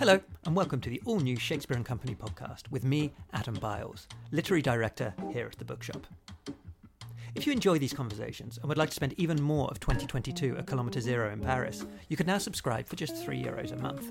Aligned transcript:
Hello, 0.00 0.18
and 0.46 0.56
welcome 0.56 0.80
to 0.80 0.88
the 0.88 1.02
all 1.04 1.20
new 1.20 1.36
Shakespeare 1.36 1.76
and 1.76 1.84
Company 1.84 2.14
podcast 2.14 2.70
with 2.70 2.84
me, 2.84 3.12
Adam 3.34 3.52
Biles, 3.52 4.08
literary 4.32 4.62
director 4.62 5.12
here 5.30 5.44
at 5.44 5.58
the 5.58 5.64
bookshop. 5.66 6.06
If 7.34 7.46
you 7.46 7.52
enjoy 7.52 7.78
these 7.78 7.92
conversations 7.92 8.56
and 8.56 8.66
would 8.66 8.78
like 8.78 8.88
to 8.88 8.94
spend 8.94 9.12
even 9.18 9.42
more 9.42 9.68
of 9.68 9.78
2022 9.78 10.56
at 10.56 10.66
Kilometre 10.66 11.02
Zero 11.02 11.30
in 11.30 11.40
Paris, 11.40 11.84
you 12.08 12.16
can 12.16 12.26
now 12.26 12.38
subscribe 12.38 12.86
for 12.86 12.96
just 12.96 13.14
3 13.14 13.42
euros 13.42 13.72
a 13.72 13.76
month. 13.76 14.10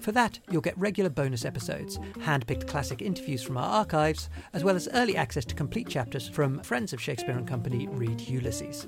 For 0.00 0.10
that, 0.12 0.38
you'll 0.50 0.62
get 0.62 0.78
regular 0.78 1.10
bonus 1.10 1.44
episodes, 1.44 1.98
hand 2.22 2.46
picked 2.46 2.66
classic 2.66 3.02
interviews 3.02 3.42
from 3.42 3.58
our 3.58 3.70
archives, 3.70 4.30
as 4.54 4.64
well 4.64 4.74
as 4.74 4.88
early 4.94 5.18
access 5.18 5.44
to 5.44 5.54
complete 5.54 5.86
chapters 5.86 6.30
from 6.30 6.60
Friends 6.60 6.94
of 6.94 7.02
Shakespeare 7.02 7.36
and 7.36 7.46
Company 7.46 7.88
read 7.88 8.22
Ulysses. 8.22 8.86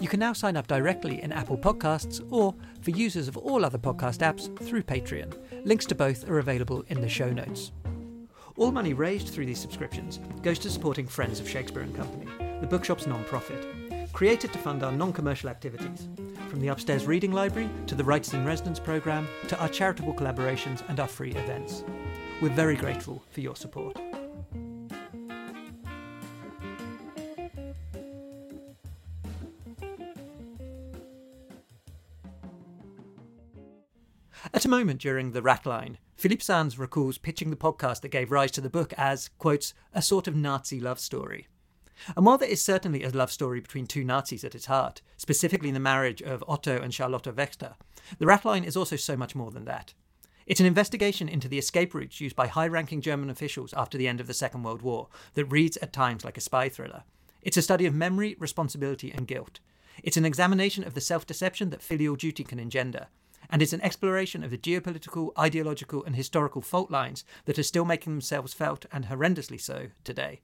You 0.00 0.08
can 0.08 0.20
now 0.20 0.32
sign 0.32 0.56
up 0.56 0.66
directly 0.66 1.22
in 1.22 1.32
Apple 1.32 1.56
Podcasts 1.56 2.26
or, 2.30 2.54
for 2.80 2.90
users 2.90 3.28
of 3.28 3.36
all 3.36 3.64
other 3.64 3.78
podcast 3.78 4.18
apps, 4.18 4.54
through 4.66 4.82
Patreon. 4.82 5.32
Links 5.64 5.86
to 5.86 5.94
both 5.94 6.28
are 6.28 6.38
available 6.38 6.84
in 6.88 7.00
the 7.00 7.08
show 7.08 7.30
notes. 7.30 7.72
All 8.56 8.72
money 8.72 8.94
raised 8.94 9.28
through 9.28 9.46
these 9.46 9.60
subscriptions 9.60 10.20
goes 10.42 10.58
to 10.60 10.70
supporting 10.70 11.06
Friends 11.06 11.40
of 11.40 11.48
Shakespeare 11.48 11.82
and 11.82 11.96
Company, 11.96 12.26
the 12.60 12.66
bookshop's 12.66 13.06
non-profit, 13.06 14.12
created 14.12 14.52
to 14.52 14.58
fund 14.58 14.82
our 14.82 14.92
non-commercial 14.92 15.48
activities, 15.48 16.08
from 16.50 16.60
the 16.60 16.68
upstairs 16.68 17.06
reading 17.06 17.32
library 17.32 17.70
to 17.86 17.94
the 17.94 18.04
Writers 18.04 18.34
in 18.34 18.44
Residence 18.44 18.78
programme 18.78 19.26
to 19.48 19.58
our 19.58 19.68
charitable 19.68 20.12
collaborations 20.12 20.86
and 20.88 21.00
our 21.00 21.08
free 21.08 21.30
events. 21.30 21.82
We're 22.42 22.50
very 22.50 22.76
grateful 22.76 23.22
for 23.30 23.40
your 23.40 23.56
support. 23.56 23.98
Moment 34.72 35.02
during 35.02 35.32
the 35.32 35.42
rat 35.42 35.66
line, 35.66 35.98
Philippe 36.16 36.42
Sands 36.42 36.78
recalls 36.78 37.18
pitching 37.18 37.50
the 37.50 37.56
podcast 37.56 38.00
that 38.00 38.08
gave 38.08 38.32
rise 38.32 38.50
to 38.52 38.62
the 38.62 38.70
book 38.70 38.94
as, 38.96 39.28
quotes, 39.36 39.74
a 39.92 40.00
sort 40.00 40.26
of 40.26 40.34
Nazi 40.34 40.80
love 40.80 40.98
story. 40.98 41.46
And 42.16 42.24
while 42.24 42.38
there 42.38 42.48
is 42.48 42.62
certainly 42.62 43.04
a 43.04 43.10
love 43.10 43.30
story 43.30 43.60
between 43.60 43.86
two 43.86 44.02
Nazis 44.02 44.44
at 44.44 44.54
its 44.54 44.64
heart, 44.64 45.02
specifically 45.18 45.70
the 45.70 45.78
marriage 45.78 46.22
of 46.22 46.42
Otto 46.48 46.80
and 46.80 46.94
Charlotte 46.94 47.24
Wächter, 47.24 47.74
the 48.18 48.24
rat 48.24 48.46
line 48.46 48.64
is 48.64 48.74
also 48.74 48.96
so 48.96 49.14
much 49.14 49.34
more 49.34 49.50
than 49.50 49.66
that. 49.66 49.92
It's 50.46 50.60
an 50.60 50.64
investigation 50.64 51.28
into 51.28 51.48
the 51.48 51.58
escape 51.58 51.92
routes 51.92 52.22
used 52.22 52.34
by 52.34 52.46
high 52.46 52.66
ranking 52.66 53.02
German 53.02 53.28
officials 53.28 53.74
after 53.74 53.98
the 53.98 54.08
end 54.08 54.22
of 54.22 54.26
the 54.26 54.32
Second 54.32 54.62
World 54.62 54.80
War 54.80 55.08
that 55.34 55.44
reads 55.44 55.76
at 55.82 55.92
times 55.92 56.24
like 56.24 56.38
a 56.38 56.40
spy 56.40 56.70
thriller. 56.70 57.02
It's 57.42 57.58
a 57.58 57.62
study 57.62 57.84
of 57.84 57.92
memory, 57.92 58.36
responsibility, 58.38 59.12
and 59.12 59.26
guilt. 59.26 59.60
It's 60.02 60.16
an 60.16 60.24
examination 60.24 60.82
of 60.82 60.94
the 60.94 61.02
self 61.02 61.26
deception 61.26 61.68
that 61.68 61.82
filial 61.82 62.16
duty 62.16 62.42
can 62.42 62.58
engender, 62.58 63.08
and 63.50 63.62
it's 63.62 63.72
an 63.72 63.80
exploration 63.82 64.42
of 64.44 64.50
the 64.50 64.58
geopolitical, 64.58 65.30
ideological, 65.38 66.04
and 66.04 66.16
historical 66.16 66.62
fault 66.62 66.90
lines 66.90 67.24
that 67.44 67.58
are 67.58 67.62
still 67.62 67.84
making 67.84 68.12
themselves 68.12 68.54
felt, 68.54 68.86
and 68.92 69.06
horrendously 69.06 69.60
so, 69.60 69.88
today. 70.04 70.40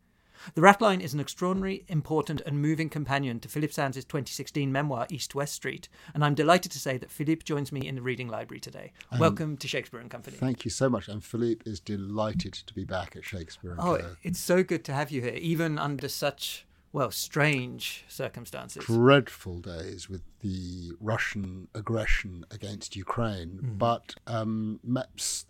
The 0.55 0.61
Ratline 0.61 1.01
is 1.01 1.15
an 1.15 1.21
extraordinary, 1.21 1.85
important, 1.89 2.41
and 2.47 2.63
moving 2.63 2.89
companion 2.89 3.41
to 3.41 3.49
Philippe 3.49 3.73
Sands' 3.73 3.97
2016 4.05 4.71
memoir, 4.71 5.07
East 5.11 5.35
West 5.35 5.55
Street, 5.55 5.89
and 6.15 6.25
I'm 6.25 6.37
delighted 6.37 6.71
to 6.73 6.79
say 6.79 6.97
that 6.99 7.11
Philippe 7.11 7.43
joins 7.45 7.73
me 7.73 7.87
in 7.87 7.97
the 7.97 8.03
reading 8.03 8.29
library 8.29 8.61
today. 8.61 8.93
Um, 9.11 9.19
Welcome 9.19 9.57
to 9.57 9.67
Shakespeare 9.67 9.99
and 9.99 10.09
Company. 10.11 10.37
Thank 10.37 10.65
you 10.65 10.71
so 10.71 10.89
much, 10.89 11.09
and 11.09 11.25
Philippe 11.25 11.69
is 11.69 11.81
delighted 11.81 12.53
to 12.53 12.73
be 12.73 12.85
back 12.85 13.17
at 13.17 13.25
Shakespeare 13.25 13.73
and 13.73 13.81
Oh, 13.81 13.99
Co. 13.99 14.17
it's 14.23 14.39
so 14.39 14.63
good 14.63 14.85
to 14.85 14.93
have 14.93 15.11
you 15.11 15.23
here, 15.23 15.35
even 15.35 15.77
under 15.77 16.09
such 16.09 16.67
well, 16.93 17.11
strange 17.11 18.05
circumstances. 18.09 18.85
Dreadful 18.85 19.59
days 19.59 20.09
with 20.09 20.23
the 20.41 20.93
Russian 21.01 21.69
aggression 21.75 22.45
against 22.51 22.97
Ukraine. 22.97 23.61
Mm. 23.63 23.79
But 23.79 24.15
um, 24.27 24.81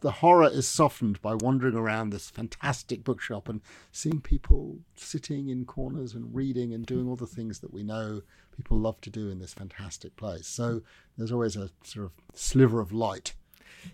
the 0.00 0.11
horror 0.11 0.50
is 0.50 0.66
softened 0.66 1.22
by 1.22 1.34
wandering 1.34 1.77
around 1.77 2.11
this 2.11 2.28
fantastic 2.31 3.05
bookshop 3.05 3.48
and 3.48 3.61
seeing 3.92 4.20
people 4.20 4.78
sitting 4.97 5.48
in 5.48 5.64
corners 5.64 6.15
and 6.15 6.34
reading 6.34 6.75
and 6.75 6.84
doing 6.84 7.09
all 7.09 7.16
the 7.16 7.26
things 7.26 7.60
that 7.60 7.72
we 7.72 7.82
know 7.82 8.22
people 8.56 8.78
love 8.78 9.00
to 9.03 9.10
do 9.10 9.31
in 9.31 9.38
this 9.38 9.55
fantastic 9.55 10.16
place. 10.16 10.49
So 10.49 10.82
there's 11.16 11.32
always 11.32 11.56
a 11.56 11.70
sort 11.84 12.06
of 12.06 12.12
sliver 12.34 12.81
of 12.81 12.93
light. 12.93 13.34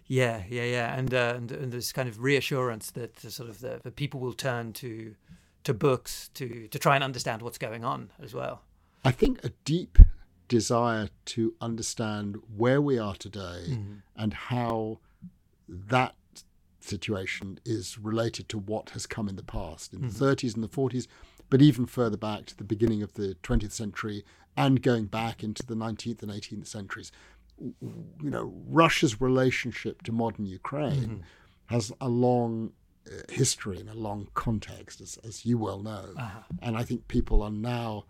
Yeah, 0.06 0.44
yeah, 0.48 0.64
yeah, 0.64 0.94
and 0.94 1.12
uh, 1.12 1.34
and, 1.36 1.52
and 1.52 1.72
this 1.72 1.92
kind 1.92 2.08
of 2.08 2.22
reassurance 2.22 2.90
that 2.92 3.16
the, 3.16 3.30
sort 3.30 3.48
of 3.48 3.60
the, 3.60 3.80
the 3.82 3.90
people 3.90 4.20
will 4.20 4.32
turn 4.32 4.72
to 4.74 5.14
to 5.64 5.74
books 5.74 6.30
to 6.34 6.68
to 6.68 6.78
try 6.78 6.94
and 6.94 7.04
understand 7.04 7.42
what's 7.42 7.58
going 7.58 7.84
on 7.84 8.10
as 8.22 8.34
well. 8.34 8.62
I 9.04 9.10
think 9.10 9.44
a 9.44 9.50
deep 9.64 9.98
desire 10.48 11.08
to 11.24 11.54
understand 11.60 12.36
where 12.54 12.80
we 12.80 12.98
are 12.98 13.14
today 13.14 13.64
mm-hmm. 13.68 13.94
and 14.16 14.34
how 14.34 15.00
that 15.68 16.14
situation 16.80 17.58
is 17.64 17.98
related 17.98 18.48
to 18.50 18.58
what 18.58 18.90
has 18.90 19.06
come 19.06 19.28
in 19.28 19.36
the 19.36 19.42
past 19.42 19.92
in 19.92 20.00
mm-hmm. 20.00 20.08
the 20.08 20.36
30s 20.36 20.54
and 20.54 20.62
the 20.62 20.68
40s 20.68 21.06
but 21.48 21.62
even 21.62 21.86
further 21.86 22.18
back 22.18 22.44
to 22.44 22.56
the 22.56 22.64
beginning 22.64 23.02
of 23.02 23.14
the 23.14 23.36
20th 23.42 23.72
century 23.72 24.22
and 24.54 24.82
going 24.82 25.06
back 25.06 25.42
into 25.42 25.64
the 25.64 25.74
19th 25.74 26.22
and 26.22 26.30
18th 26.30 26.66
centuries 26.66 27.10
you 27.58 28.30
know 28.30 28.52
Russia's 28.68 29.20
relationship 29.20 30.02
to 30.02 30.12
modern 30.12 30.44
Ukraine 30.44 31.02
mm-hmm. 31.02 31.20
has 31.66 31.92
a 32.00 32.08
long 32.08 32.72
history 33.28 33.78
and 33.78 33.88
a 33.88 33.94
long 33.94 34.28
context, 34.34 35.00
as, 35.00 35.18
as 35.24 35.44
you 35.44 35.58
well 35.58 35.80
know. 35.82 36.14
Uh-huh. 36.16 36.40
And 36.62 36.76
I 36.76 36.84
think 36.84 37.08
people 37.08 37.42
are 37.42 37.50
now, 37.50 38.04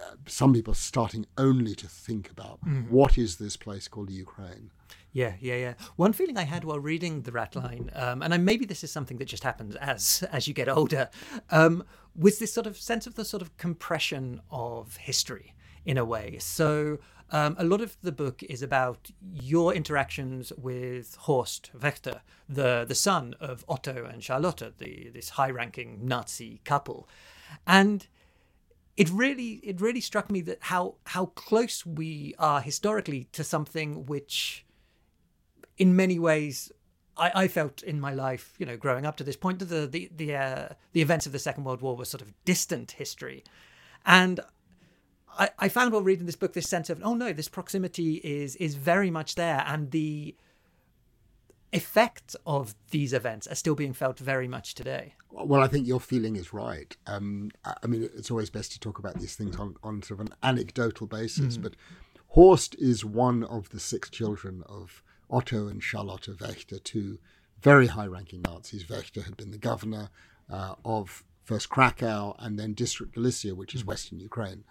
uh, 0.00 0.16
some 0.26 0.52
people 0.52 0.72
are 0.72 0.76
starting 0.76 1.26
only 1.36 1.74
to 1.74 1.88
think 1.88 2.30
about 2.30 2.64
mm. 2.64 2.88
what 2.90 3.18
is 3.18 3.36
this 3.36 3.56
place 3.56 3.88
called 3.88 4.10
Ukraine. 4.10 4.70
Yeah, 5.12 5.34
yeah, 5.40 5.56
yeah. 5.56 5.74
One 5.94 6.12
feeling 6.12 6.36
I 6.36 6.42
had 6.42 6.64
while 6.64 6.80
reading 6.80 7.22
the 7.22 7.30
Rat 7.30 7.54
Line, 7.54 7.90
um, 7.94 8.20
and 8.20 8.44
maybe 8.44 8.66
this 8.66 8.82
is 8.82 8.90
something 8.90 9.18
that 9.18 9.26
just 9.26 9.44
happens 9.44 9.76
as 9.76 10.24
as 10.32 10.48
you 10.48 10.54
get 10.54 10.68
older, 10.68 11.08
um, 11.50 11.84
was 12.16 12.38
this 12.38 12.52
sort 12.52 12.66
of 12.66 12.76
sense 12.76 13.06
of 13.06 13.14
the 13.14 13.24
sort 13.24 13.40
of 13.40 13.56
compression 13.56 14.40
of 14.50 14.96
history 14.96 15.54
in 15.84 15.98
a 15.98 16.04
way. 16.04 16.38
So 16.40 16.98
um, 17.34 17.56
a 17.58 17.64
lot 17.64 17.80
of 17.80 17.96
the 18.00 18.12
book 18.12 18.44
is 18.44 18.62
about 18.62 19.10
your 19.20 19.74
interactions 19.74 20.52
with 20.56 21.16
Horst 21.16 21.72
Wächter, 21.76 22.20
the, 22.48 22.84
the 22.86 22.94
son 22.94 23.34
of 23.40 23.64
Otto 23.68 24.04
and 24.04 24.22
Charlotte, 24.22 24.78
the, 24.78 25.10
this 25.12 25.30
high 25.30 25.50
ranking 25.50 26.06
Nazi 26.06 26.60
couple. 26.64 27.08
And 27.66 28.06
it 28.96 29.10
really 29.10 29.54
it 29.64 29.80
really 29.80 30.00
struck 30.00 30.30
me 30.30 30.42
that 30.42 30.58
how 30.60 30.94
how 31.06 31.26
close 31.26 31.84
we 31.84 32.36
are 32.38 32.60
historically 32.60 33.24
to 33.32 33.42
something 33.42 34.06
which 34.06 34.64
in 35.76 35.96
many 35.96 36.20
ways 36.20 36.70
I, 37.16 37.32
I 37.34 37.48
felt 37.48 37.82
in 37.82 37.98
my 38.00 38.14
life, 38.14 38.54
you 38.58 38.66
know, 38.66 38.76
growing 38.76 39.04
up 39.04 39.16
to 39.16 39.24
this 39.24 39.36
point, 39.36 39.58
that 39.58 39.64
the 39.64 39.88
the 39.88 40.10
the, 40.14 40.36
uh, 40.36 40.68
the 40.92 41.02
events 41.02 41.26
of 41.26 41.32
the 41.32 41.40
Second 41.40 41.64
World 41.64 41.82
War 41.82 41.96
were 41.96 42.04
sort 42.04 42.22
of 42.22 42.32
distant 42.44 42.92
history, 42.92 43.42
and 44.06 44.38
I, 45.38 45.50
I 45.58 45.68
found 45.68 45.92
while 45.92 46.02
reading 46.02 46.26
this 46.26 46.36
book 46.36 46.52
this 46.52 46.68
sense 46.68 46.90
of 46.90 47.00
oh 47.02 47.14
no, 47.14 47.32
this 47.32 47.48
proximity 47.48 48.14
is 48.16 48.56
is 48.56 48.74
very 48.74 49.10
much 49.10 49.34
there, 49.34 49.64
and 49.66 49.90
the 49.90 50.36
effects 51.72 52.36
of 52.46 52.74
these 52.90 53.12
events 53.12 53.48
are 53.48 53.56
still 53.56 53.74
being 53.74 53.92
felt 53.92 54.18
very 54.18 54.46
much 54.46 54.74
today. 54.74 55.14
Well, 55.30 55.60
I 55.60 55.66
think 55.66 55.88
your 55.88 55.98
feeling 55.98 56.36
is 56.36 56.52
right. 56.52 56.96
Um, 57.08 57.50
I 57.64 57.86
mean, 57.88 58.08
it's 58.14 58.30
always 58.30 58.48
best 58.48 58.70
to 58.72 58.80
talk 58.80 59.00
about 59.00 59.18
these 59.18 59.34
things 59.34 59.56
on, 59.56 59.74
on 59.82 60.00
sort 60.02 60.20
of 60.20 60.26
an 60.26 60.34
anecdotal 60.44 61.08
basis, 61.08 61.58
mm. 61.58 61.62
but 61.62 61.74
Horst 62.28 62.76
is 62.78 63.04
one 63.04 63.42
of 63.42 63.70
the 63.70 63.80
six 63.80 64.08
children 64.08 64.62
of 64.68 65.02
Otto 65.28 65.66
and 65.66 65.82
Charlotte 65.82 66.28
Wächter, 66.38 66.82
two 66.82 67.18
very 67.60 67.88
high 67.88 68.06
ranking 68.06 68.42
Nazis. 68.42 68.84
Wächter 68.84 69.24
had 69.24 69.36
been 69.36 69.50
the 69.50 69.58
governor 69.58 70.10
uh, 70.48 70.74
of 70.84 71.24
first 71.42 71.68
Krakow 71.68 72.36
and 72.38 72.58
then 72.58 72.72
District 72.72 73.14
Galicia, 73.14 73.54
which 73.54 73.74
is 73.74 73.82
mm. 73.82 73.86
Western 73.86 74.20
Ukraine. 74.20 74.62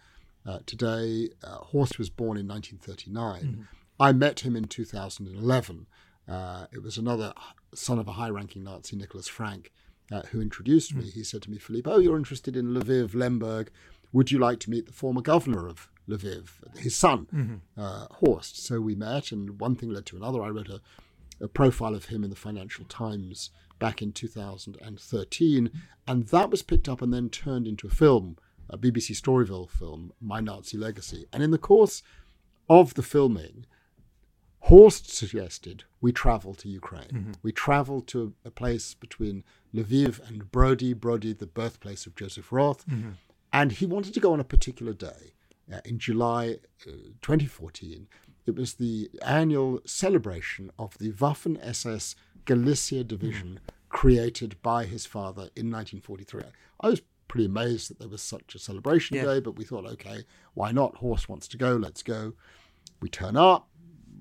Uh, 0.45 0.59
today, 0.65 1.29
uh, 1.43 1.57
Horst 1.57 1.97
was 1.97 2.09
born 2.09 2.37
in 2.37 2.47
1939. 2.47 3.41
Mm-hmm. 3.41 3.61
I 3.99 4.11
met 4.11 4.41
him 4.41 4.55
in 4.55 4.65
2011. 4.65 5.87
Uh, 6.27 6.65
it 6.71 6.81
was 6.81 6.97
another 6.97 7.33
son 7.73 7.99
of 7.99 8.07
a 8.07 8.13
high 8.13 8.29
ranking 8.29 8.63
Nazi, 8.63 8.95
Nicholas 8.95 9.27
Frank, 9.27 9.71
uh, 10.11 10.21
who 10.31 10.41
introduced 10.41 10.91
mm-hmm. 10.91 11.01
me. 11.01 11.09
He 11.09 11.23
said 11.23 11.41
to 11.43 11.51
me, 11.51 11.57
Philippe, 11.57 11.89
oh, 11.89 11.99
you're 11.99 12.17
interested 12.17 12.57
in 12.57 12.73
Lviv, 12.73 13.13
Lemberg. 13.13 13.69
Would 14.11 14.31
you 14.31 14.39
like 14.39 14.59
to 14.61 14.69
meet 14.69 14.85
the 14.85 14.93
former 14.93 15.21
governor 15.21 15.67
of 15.67 15.89
Lviv, 16.07 16.49
his 16.77 16.95
son, 16.95 17.27
mm-hmm. 17.33 17.81
Uh, 17.81 18.07
Horst? 18.11 18.63
So 18.63 18.81
we 18.81 18.95
met, 18.95 19.31
and 19.31 19.59
one 19.59 19.75
thing 19.75 19.89
led 19.89 20.05
to 20.07 20.17
another. 20.17 20.43
I 20.43 20.49
wrote 20.49 20.69
a, 20.69 20.81
a 21.41 21.47
profile 21.47 21.95
of 21.95 22.05
him 22.05 22.23
in 22.23 22.29
the 22.29 22.35
Financial 22.35 22.85
Times 22.85 23.49
back 23.79 24.01
in 24.01 24.11
2013, 24.11 25.71
and 26.07 26.27
that 26.27 26.51
was 26.51 26.61
picked 26.61 26.89
up 26.89 27.01
and 27.01 27.13
then 27.13 27.29
turned 27.29 27.67
into 27.67 27.87
a 27.87 27.91
film 27.91 28.37
a 28.69 28.77
BBC 28.77 29.11
Storyville 29.19 29.69
film, 29.69 30.13
My 30.21 30.39
Nazi 30.39 30.77
Legacy. 30.77 31.25
And 31.31 31.43
in 31.43 31.51
the 31.51 31.57
course 31.57 32.03
of 32.69 32.93
the 32.93 33.03
filming, 33.03 33.65
Horst 34.61 35.13
suggested 35.13 35.83
we 35.99 36.13
travel 36.13 36.53
to 36.55 36.69
Ukraine. 36.69 37.09
Mm-hmm. 37.13 37.31
We 37.43 37.51
travel 37.51 38.01
to 38.03 38.33
a 38.45 38.51
place 38.51 38.93
between 38.93 39.43
Lviv 39.75 40.25
and 40.27 40.49
Brody, 40.51 40.93
Brody, 40.93 41.33
the 41.33 41.47
birthplace 41.47 42.05
of 42.05 42.15
Joseph 42.15 42.51
Roth. 42.51 42.87
Mm-hmm. 42.87 43.11
And 43.51 43.73
he 43.73 43.85
wanted 43.85 44.13
to 44.13 44.19
go 44.21 44.31
on 44.31 44.39
a 44.39 44.45
particular 44.45 44.93
day 44.93 45.33
uh, 45.71 45.81
in 45.85 45.99
July 45.99 46.57
uh, 46.87 46.91
2014 47.21 48.07
It 48.45 48.55
was 48.55 48.75
the 48.75 49.09
annual 49.25 49.81
celebration 49.85 50.71
of 50.79 50.97
the 50.97 51.11
Waffen 51.11 51.59
SS 51.61 52.15
Galicia 52.45 53.03
Division 53.03 53.59
created 53.89 54.55
by 54.61 54.85
his 54.85 55.05
father 55.05 55.49
in 55.55 55.71
1943. 55.71 56.43
I 56.81 56.87
was 56.89 57.01
pretty 57.27 57.45
amazed 57.45 57.89
that 57.89 57.99
there 57.99 58.07
was 58.07 58.21
such 58.21 58.55
a 58.55 58.59
celebration 58.59 59.17
Yeah. 59.17 59.25
day, 59.25 59.39
but 59.39 59.55
we 59.55 59.65
thought, 59.65 59.85
okay, 59.85 60.25
why 60.53 60.71
not? 60.71 60.97
Horst 60.97 61.29
wants 61.29 61.47
to 61.49 61.57
go, 61.57 61.75
let's 61.75 62.03
go. 62.03 62.33
We 63.01 63.09
turn 63.09 63.35
up, 63.35 63.69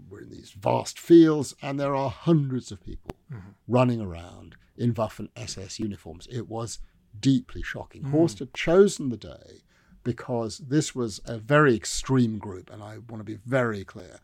we're 0.08 0.20
in 0.22 0.31
these 0.31 0.50
vast 0.52 0.99
fields, 0.99 1.54
and 1.62 1.78
there 1.78 1.94
are 1.94 2.10
hundreds 2.10 2.70
of 2.70 2.81
people 2.81 3.12
mm-hmm. 3.32 3.50
running 3.66 4.00
around 4.00 4.56
in 4.76 4.94
Waffen 4.94 5.28
SS 5.37 5.78
uniforms. 5.78 6.26
It 6.31 6.49
was 6.49 6.78
deeply 7.19 7.62
shocking. 7.62 8.02
Mm. 8.02 8.10
Horst 8.10 8.38
had 8.38 8.54
chosen 8.54 9.08
the 9.08 9.16
day 9.16 9.62
because 10.04 10.58
this 10.58 10.94
was 10.94 11.20
a 11.25 11.38
very 11.38 11.75
extreme 11.75 12.38
group, 12.38 12.70
and 12.70 12.82
I 12.82 12.99
want 12.99 13.20
to 13.20 13.25
be 13.25 13.38
very 13.46 13.84
clear. 13.84 14.19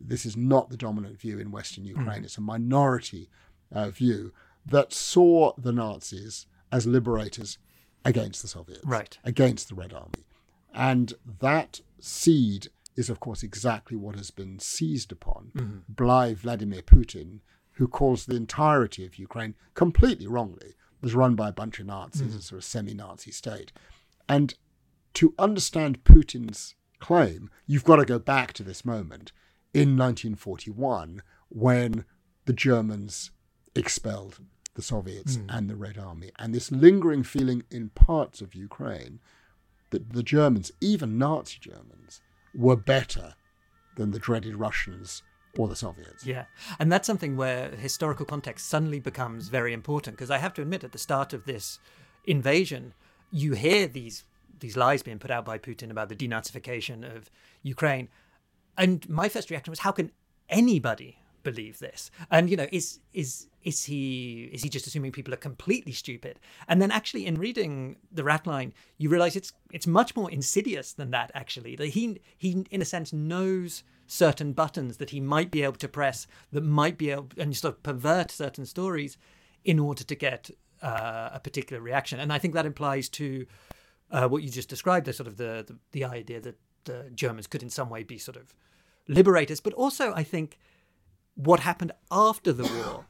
This 0.00 0.24
is 0.24 0.36
not 0.36 0.70
the 0.70 0.76
dominant 0.76 1.18
view 1.18 1.38
in 1.38 1.50
Western 1.50 1.84
mm. 1.84 1.88
Ukraine. 1.88 2.24
It's 2.24 2.38
a 2.38 2.42
minority 2.42 3.28
uh, 3.72 3.90
view 3.90 4.32
that 4.64 4.92
saw 4.92 5.52
the 5.56 5.72
Nazis 5.72 6.46
as 6.72 6.86
liberators 6.86 7.58
against 8.08 8.42
the 8.42 8.48
Soviets, 8.48 8.84
Right. 8.84 9.18
against 9.24 9.68
the 9.68 9.74
Red 9.74 9.92
Army. 9.92 10.24
And 10.72 11.14
that 11.40 11.80
seed 12.00 12.68
is, 12.96 13.10
of 13.10 13.20
course, 13.20 13.42
exactly 13.42 13.96
what 13.96 14.16
has 14.16 14.30
been 14.30 14.58
seized 14.58 15.12
upon 15.12 15.52
mm-hmm. 15.54 15.78
by 15.92 16.34
Vladimir 16.34 16.82
Putin, 16.82 17.40
who 17.72 17.88
calls 17.88 18.26
the 18.26 18.36
entirety 18.36 19.04
of 19.04 19.18
Ukraine 19.18 19.54
completely 19.74 20.26
wrongly 20.26 20.74
was 21.02 21.14
run 21.14 21.34
by 21.34 21.48
a 21.48 21.52
bunch 21.52 21.78
of 21.78 21.86
Nazis, 21.86 22.22
mm-hmm. 22.22 22.38
a 22.38 22.42
sort 22.42 22.58
of 22.58 22.64
semi-Nazi 22.64 23.30
state. 23.30 23.70
And 24.28 24.54
to 25.14 25.34
understand 25.38 26.04
Putin's 26.04 26.74
claim, 26.98 27.50
you've 27.66 27.84
got 27.84 27.96
to 27.96 28.04
go 28.04 28.18
back 28.18 28.52
to 28.54 28.62
this 28.62 28.84
moment 28.84 29.32
in 29.72 29.96
1941 29.96 31.22
when 31.48 32.04
the 32.46 32.52
Germans 32.52 33.30
expelled 33.74 34.40
the 34.76 34.82
Soviets 34.82 35.36
hmm. 35.36 35.46
and 35.48 35.68
the 35.68 35.76
Red 35.76 35.98
Army. 35.98 36.30
And 36.38 36.54
this 36.54 36.70
lingering 36.70 37.24
feeling 37.24 37.64
in 37.70 37.88
parts 37.90 38.40
of 38.40 38.54
Ukraine 38.54 39.18
that 39.90 40.12
the 40.12 40.22
Germans, 40.22 40.70
even 40.80 41.18
Nazi 41.18 41.58
Germans, 41.60 42.20
were 42.54 42.76
better 42.76 43.34
than 43.96 44.12
the 44.12 44.18
dreaded 44.18 44.56
Russians 44.56 45.22
or 45.58 45.68
the 45.68 45.76
Soviets. 45.76 46.26
Yeah. 46.26 46.44
And 46.78 46.92
that's 46.92 47.06
something 47.06 47.36
where 47.36 47.70
historical 47.70 48.26
context 48.26 48.68
suddenly 48.68 49.00
becomes 49.00 49.48
very 49.48 49.72
important 49.72 50.16
because 50.16 50.30
I 50.30 50.38
have 50.38 50.54
to 50.54 50.62
admit 50.62 50.84
at 50.84 50.92
the 50.92 50.98
start 50.98 51.32
of 51.32 51.46
this 51.46 51.78
invasion 52.24 52.94
you 53.30 53.52
hear 53.52 53.86
these 53.86 54.24
these 54.58 54.76
lies 54.76 55.02
being 55.02 55.18
put 55.18 55.30
out 55.30 55.44
by 55.44 55.58
Putin 55.58 55.90
about 55.90 56.08
the 56.08 56.16
denazification 56.16 57.04
of 57.04 57.30
Ukraine 57.62 58.08
and 58.76 59.08
my 59.08 59.28
first 59.28 59.50
reaction 59.50 59.70
was 59.70 59.80
how 59.80 59.92
can 59.92 60.10
anybody 60.48 61.18
believe 61.50 61.78
this? 61.78 62.10
And 62.30 62.50
you 62.50 62.56
know 62.60 62.68
is 62.72 63.00
is 63.12 63.46
is 63.62 63.84
he 63.84 64.50
is 64.52 64.62
he 64.64 64.68
just 64.68 64.86
assuming 64.86 65.12
people 65.12 65.34
are 65.34 65.48
completely 65.50 65.92
stupid? 65.92 66.38
And 66.68 66.80
then 66.82 66.90
actually 66.90 67.24
in 67.26 67.36
reading 67.46 67.96
the 68.18 68.24
rat 68.30 68.46
line 68.46 68.70
you 68.98 69.08
realize 69.08 69.36
it's 69.36 69.52
it's 69.72 69.86
much 69.86 70.10
more 70.18 70.30
insidious 70.30 70.92
than 70.92 71.10
that 71.12 71.30
actually. 71.34 71.76
That 71.76 71.90
he 71.96 72.20
he 72.36 72.50
in 72.70 72.82
a 72.82 72.90
sense 72.94 73.12
knows 73.12 73.82
certain 74.06 74.52
buttons 74.52 74.98
that 74.98 75.10
he 75.10 75.20
might 75.20 75.50
be 75.50 75.62
able 75.62 75.80
to 75.84 75.88
press 75.88 76.26
that 76.52 76.62
might 76.62 76.96
be 76.96 77.10
able 77.10 77.28
and 77.38 77.56
sort 77.56 77.74
of 77.74 77.82
pervert 77.82 78.30
certain 78.30 78.66
stories 78.66 79.16
in 79.64 79.78
order 79.78 80.04
to 80.04 80.14
get 80.14 80.50
uh, 80.82 81.30
a 81.32 81.40
particular 81.40 81.82
reaction. 81.82 82.20
And 82.20 82.32
i 82.32 82.38
think 82.38 82.54
that 82.54 82.66
implies 82.66 83.08
to 83.20 83.46
uh, 84.10 84.28
what 84.28 84.42
you 84.42 84.50
just 84.50 84.68
described 84.68 85.06
the 85.06 85.12
sort 85.12 85.26
of 85.26 85.36
the, 85.36 85.64
the 85.68 85.76
the 85.96 86.04
idea 86.04 86.40
that 86.40 86.56
the 86.84 86.98
germans 87.22 87.46
could 87.48 87.62
in 87.62 87.70
some 87.70 87.90
way 87.94 88.02
be 88.02 88.18
sort 88.18 88.36
of 88.36 88.54
liberators. 89.08 89.60
But 89.60 89.74
also 89.84 90.12
i 90.14 90.24
think 90.32 90.48
what 91.36 91.60
happened 91.60 91.92
after 92.10 92.52
the 92.52 92.64
war, 92.64 93.06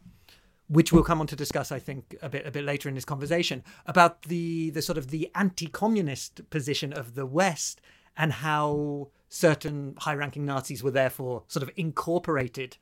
which 0.68 0.92
we'll 0.92 1.04
come 1.04 1.20
on 1.20 1.26
to 1.28 1.36
discuss, 1.36 1.72
I 1.72 1.78
think, 1.78 2.16
a 2.20 2.28
bit 2.28 2.46
a 2.46 2.50
bit 2.50 2.64
later 2.64 2.88
in 2.88 2.94
this 2.94 3.04
conversation, 3.04 3.64
about 3.86 4.22
the 4.22 4.70
the 4.70 4.82
sort 4.82 4.98
of 4.98 5.08
the 5.08 5.30
anti-communist 5.34 6.50
position 6.50 6.92
of 6.92 7.14
the 7.14 7.24
West 7.24 7.80
and 8.16 8.32
how 8.32 9.08
certain 9.28 9.94
high-ranking 9.98 10.44
Nazis 10.44 10.82
were 10.82 10.90
therefore 10.90 11.44
sort 11.48 11.62
of 11.62 11.70
incorporated 11.76 12.76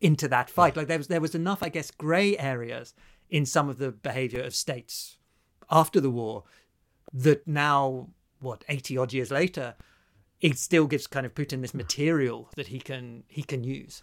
into 0.00 0.28
that 0.28 0.50
fight. 0.50 0.76
Like 0.76 0.88
there 0.88 0.98
was 0.98 1.08
there 1.08 1.20
was 1.20 1.34
enough, 1.34 1.62
I 1.62 1.70
guess, 1.70 1.90
grey 1.90 2.36
areas 2.38 2.94
in 3.30 3.46
some 3.46 3.68
of 3.68 3.78
the 3.78 3.90
behaviour 3.90 4.42
of 4.42 4.54
states 4.54 5.16
after 5.70 6.00
the 6.00 6.10
war 6.10 6.44
that 7.12 7.46
now, 7.48 8.08
what 8.40 8.64
eighty 8.68 8.98
odd 8.98 9.12
years 9.12 9.30
later, 9.30 9.74
it 10.40 10.58
still 10.58 10.86
gives 10.86 11.06
kind 11.06 11.24
of 11.24 11.34
Putin 11.34 11.62
this 11.62 11.72
material 11.74 12.50
that 12.56 12.66
he 12.66 12.78
can 12.78 13.24
he 13.26 13.42
can 13.42 13.64
use. 13.64 14.02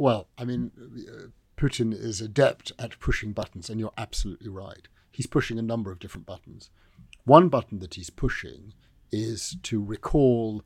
Well, 0.00 0.28
I 0.38 0.46
mean, 0.46 0.70
uh, 0.78 1.26
Putin 1.58 1.92
is 1.92 2.22
adept 2.22 2.72
at 2.78 2.98
pushing 3.00 3.32
buttons, 3.32 3.68
and 3.68 3.78
you're 3.78 3.92
absolutely 3.98 4.48
right. 4.48 4.88
He's 5.10 5.26
pushing 5.26 5.58
a 5.58 5.62
number 5.62 5.92
of 5.92 5.98
different 5.98 6.26
buttons. 6.26 6.70
One 7.24 7.50
button 7.50 7.80
that 7.80 7.94
he's 7.94 8.08
pushing 8.08 8.72
is 9.12 9.58
to 9.64 9.84
recall 9.84 10.62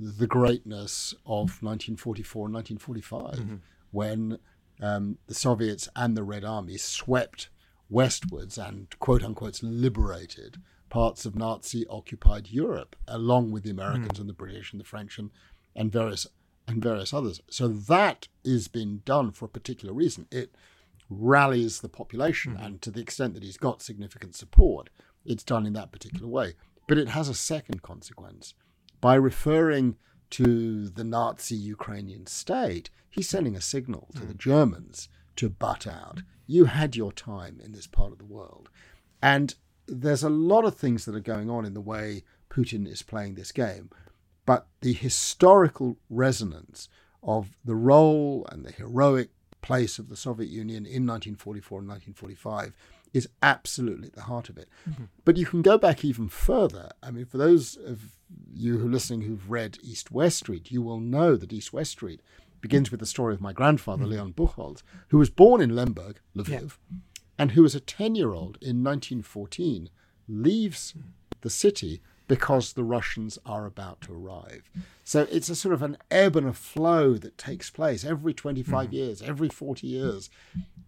the 0.00 0.26
greatness 0.26 1.12
of 1.26 1.62
1944 1.62 2.46
and 2.46 2.54
1945, 2.54 3.60
when 3.90 4.38
um, 4.80 5.18
the 5.26 5.34
Soviets 5.34 5.90
and 5.94 6.16
the 6.16 6.22
Red 6.22 6.44
Army 6.44 6.78
swept 6.78 7.50
westwards 7.90 8.56
and 8.56 8.86
quote 9.00 9.22
unquote 9.22 9.62
liberated 9.62 10.62
parts 10.88 11.26
of 11.26 11.36
Nazi 11.36 11.86
occupied 11.88 12.48
Europe, 12.48 12.96
along 13.06 13.50
with 13.50 13.64
the 13.64 13.70
Americans 13.70 14.18
and 14.18 14.30
the 14.30 14.34
British 14.34 14.72
and 14.72 14.80
the 14.80 14.84
French 14.86 15.18
and, 15.18 15.30
and 15.76 15.92
various 15.92 16.26
and 16.68 16.82
various 16.82 17.14
others. 17.14 17.40
So 17.50 17.66
that 17.66 18.28
is 18.44 18.68
being 18.68 18.98
done 19.04 19.32
for 19.32 19.46
a 19.46 19.48
particular 19.48 19.94
reason. 19.94 20.26
It 20.30 20.54
rallies 21.10 21.80
the 21.80 21.88
population, 21.88 22.54
mm-hmm. 22.54 22.64
and 22.64 22.82
to 22.82 22.90
the 22.90 23.00
extent 23.00 23.34
that 23.34 23.42
he's 23.42 23.56
got 23.56 23.82
significant 23.82 24.36
support, 24.36 24.90
it's 25.24 25.42
done 25.42 25.66
in 25.66 25.72
that 25.72 25.90
particular 25.90 26.28
way. 26.28 26.54
But 26.86 26.98
it 26.98 27.08
has 27.08 27.28
a 27.28 27.34
second 27.34 27.82
consequence. 27.82 28.54
By 29.00 29.14
referring 29.14 29.96
to 30.30 30.88
the 30.88 31.04
Nazi 31.04 31.56
Ukrainian 31.56 32.26
state, 32.26 32.90
he's 33.08 33.28
sending 33.28 33.56
a 33.56 33.60
signal 33.60 34.08
to 34.14 34.26
the 34.26 34.34
mm. 34.34 34.38
Germans 34.38 35.08
to 35.36 35.48
butt 35.48 35.86
out. 35.86 36.22
You 36.46 36.66
had 36.66 36.96
your 36.96 37.12
time 37.12 37.60
in 37.64 37.72
this 37.72 37.86
part 37.86 38.12
of 38.12 38.18
the 38.18 38.24
world. 38.24 38.68
And 39.22 39.54
there's 39.86 40.22
a 40.22 40.28
lot 40.28 40.64
of 40.64 40.76
things 40.76 41.04
that 41.04 41.14
are 41.14 41.20
going 41.20 41.48
on 41.48 41.64
in 41.64 41.74
the 41.74 41.80
way 41.80 42.24
Putin 42.50 42.86
is 42.86 43.02
playing 43.02 43.34
this 43.34 43.52
game 43.52 43.90
but 44.48 44.66
the 44.80 44.94
historical 44.94 45.98
resonance 46.08 46.88
of 47.22 47.50
the 47.66 47.74
role 47.74 48.46
and 48.50 48.64
the 48.64 48.72
heroic 48.72 49.28
place 49.60 49.98
of 49.98 50.08
the 50.08 50.16
Soviet 50.16 50.48
Union 50.48 50.86
in 50.86 51.06
1944 51.06 51.80
and 51.80 51.88
1945 51.88 52.72
is 53.12 53.28
absolutely 53.42 54.06
at 54.06 54.14
the 54.14 54.22
heart 54.22 54.48
of 54.48 54.56
it. 54.56 54.70
Mm-hmm. 54.88 55.04
But 55.26 55.36
you 55.36 55.44
can 55.44 55.60
go 55.60 55.76
back 55.76 56.02
even 56.02 56.30
further. 56.30 56.90
I 57.02 57.10
mean, 57.10 57.26
for 57.26 57.36
those 57.36 57.76
of 57.76 58.12
you 58.50 58.78
who 58.78 58.86
are 58.86 58.90
listening 58.90 59.20
who've 59.20 59.50
read 59.50 59.76
East 59.82 60.10
West 60.10 60.38
Street, 60.38 60.70
you 60.70 60.80
will 60.80 61.00
know 61.00 61.36
that 61.36 61.52
East 61.52 61.74
West 61.74 61.90
Street 61.90 62.22
begins 62.62 62.90
with 62.90 63.00
the 63.00 63.06
story 63.06 63.34
of 63.34 63.42
my 63.42 63.52
grandfather, 63.52 64.04
mm-hmm. 64.04 64.12
Leon 64.12 64.32
Buchholz, 64.32 64.82
who 65.08 65.18
was 65.18 65.28
born 65.28 65.60
in 65.60 65.76
Lemberg, 65.76 66.20
Lviv, 66.34 66.78
and 67.38 67.50
who, 67.50 67.66
as 67.66 67.74
a 67.74 67.80
10 67.80 68.14
year 68.14 68.32
old 68.32 68.56
in 68.62 68.82
1914, 68.82 69.90
leaves 70.26 70.94
mm. 70.96 71.02
the 71.42 71.50
city 71.50 72.00
because 72.28 72.74
the 72.74 72.84
Russians 72.84 73.38
are 73.44 73.66
about 73.66 74.02
to 74.02 74.12
arrive. 74.12 74.70
So 75.02 75.26
it's 75.32 75.48
a 75.48 75.56
sort 75.56 75.74
of 75.74 75.82
an 75.82 75.96
ebb 76.10 76.36
and 76.36 76.46
a 76.46 76.52
flow 76.52 77.14
that 77.14 77.38
takes 77.38 77.70
place 77.70 78.04
every 78.04 78.34
25 78.34 78.88
hmm. 78.88 78.94
years, 78.94 79.22
every 79.22 79.48
40 79.48 79.86
years. 79.86 80.30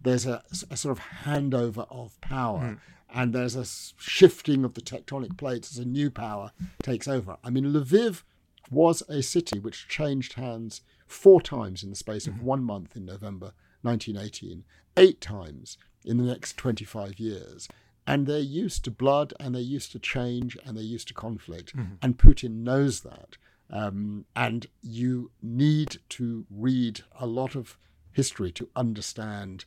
There's 0.03 0.25
a, 0.25 0.43
a 0.69 0.77
sort 0.77 0.97
of 0.97 1.03
handover 1.25 1.87
of 1.89 2.19
power, 2.21 2.59
hmm. 2.59 3.19
and 3.19 3.33
there's 3.33 3.55
a 3.55 3.65
shifting 3.99 4.63
of 4.63 4.75
the 4.75 4.81
tectonic 4.81 5.37
plates 5.37 5.71
as 5.71 5.79
a 5.79 5.85
new 5.85 6.11
power 6.11 6.51
takes 6.83 7.07
over. 7.07 7.37
I 7.43 7.49
mean, 7.49 7.65
Lviv 7.65 8.21
was 8.69 9.01
a 9.09 9.21
city 9.21 9.59
which 9.59 9.87
changed 9.89 10.33
hands 10.33 10.81
four 11.07 11.41
times 11.41 11.83
in 11.83 11.89
the 11.89 11.95
space 11.95 12.27
of 12.27 12.35
hmm. 12.35 12.45
one 12.45 12.63
month 12.63 12.95
in 12.95 13.05
November 13.05 13.53
1918, 13.81 14.63
eight 14.97 15.19
times 15.19 15.77
in 16.05 16.17
the 16.17 16.23
next 16.23 16.57
25 16.57 17.19
years. 17.19 17.67
And 18.07 18.25
they're 18.25 18.39
used 18.39 18.83
to 18.85 18.91
blood 18.91 19.33
and 19.39 19.53
they're 19.53 19.61
used 19.61 19.91
to 19.93 19.99
change 19.99 20.57
and 20.65 20.75
they're 20.75 20.83
used 20.83 21.07
to 21.09 21.13
conflict. 21.13 21.75
Mm-hmm. 21.75 21.95
And 22.01 22.17
Putin 22.17 22.63
knows 22.63 23.01
that. 23.01 23.37
Um, 23.69 24.25
and 24.35 24.67
you 24.81 25.31
need 25.41 25.99
to 26.09 26.45
read 26.49 27.01
a 27.17 27.25
lot 27.25 27.55
of 27.55 27.77
history 28.11 28.51
to 28.53 28.69
understand 28.75 29.65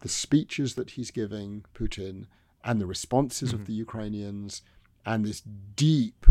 the 0.00 0.08
speeches 0.08 0.74
that 0.74 0.90
he's 0.90 1.10
giving 1.10 1.64
Putin 1.74 2.26
and 2.62 2.80
the 2.80 2.86
responses 2.86 3.52
of 3.52 3.60
mm-hmm. 3.60 3.66
the 3.66 3.72
Ukrainians 3.72 4.62
and 5.06 5.24
this 5.24 5.40
deep 5.40 6.26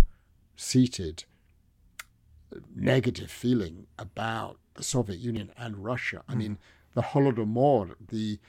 seated 0.55 1.24
negative 2.75 3.31
feeling 3.31 3.88
about 3.98 4.60
the 4.75 4.84
Soviet 4.84 5.19
Union 5.19 5.51
and 5.57 5.84
Russia. 5.84 6.24
I 6.27 6.31
mm-hmm. 6.31 6.39
mean, 6.39 6.57
the 6.93 7.01
Holodomor, 7.01 7.95
the 8.07 8.39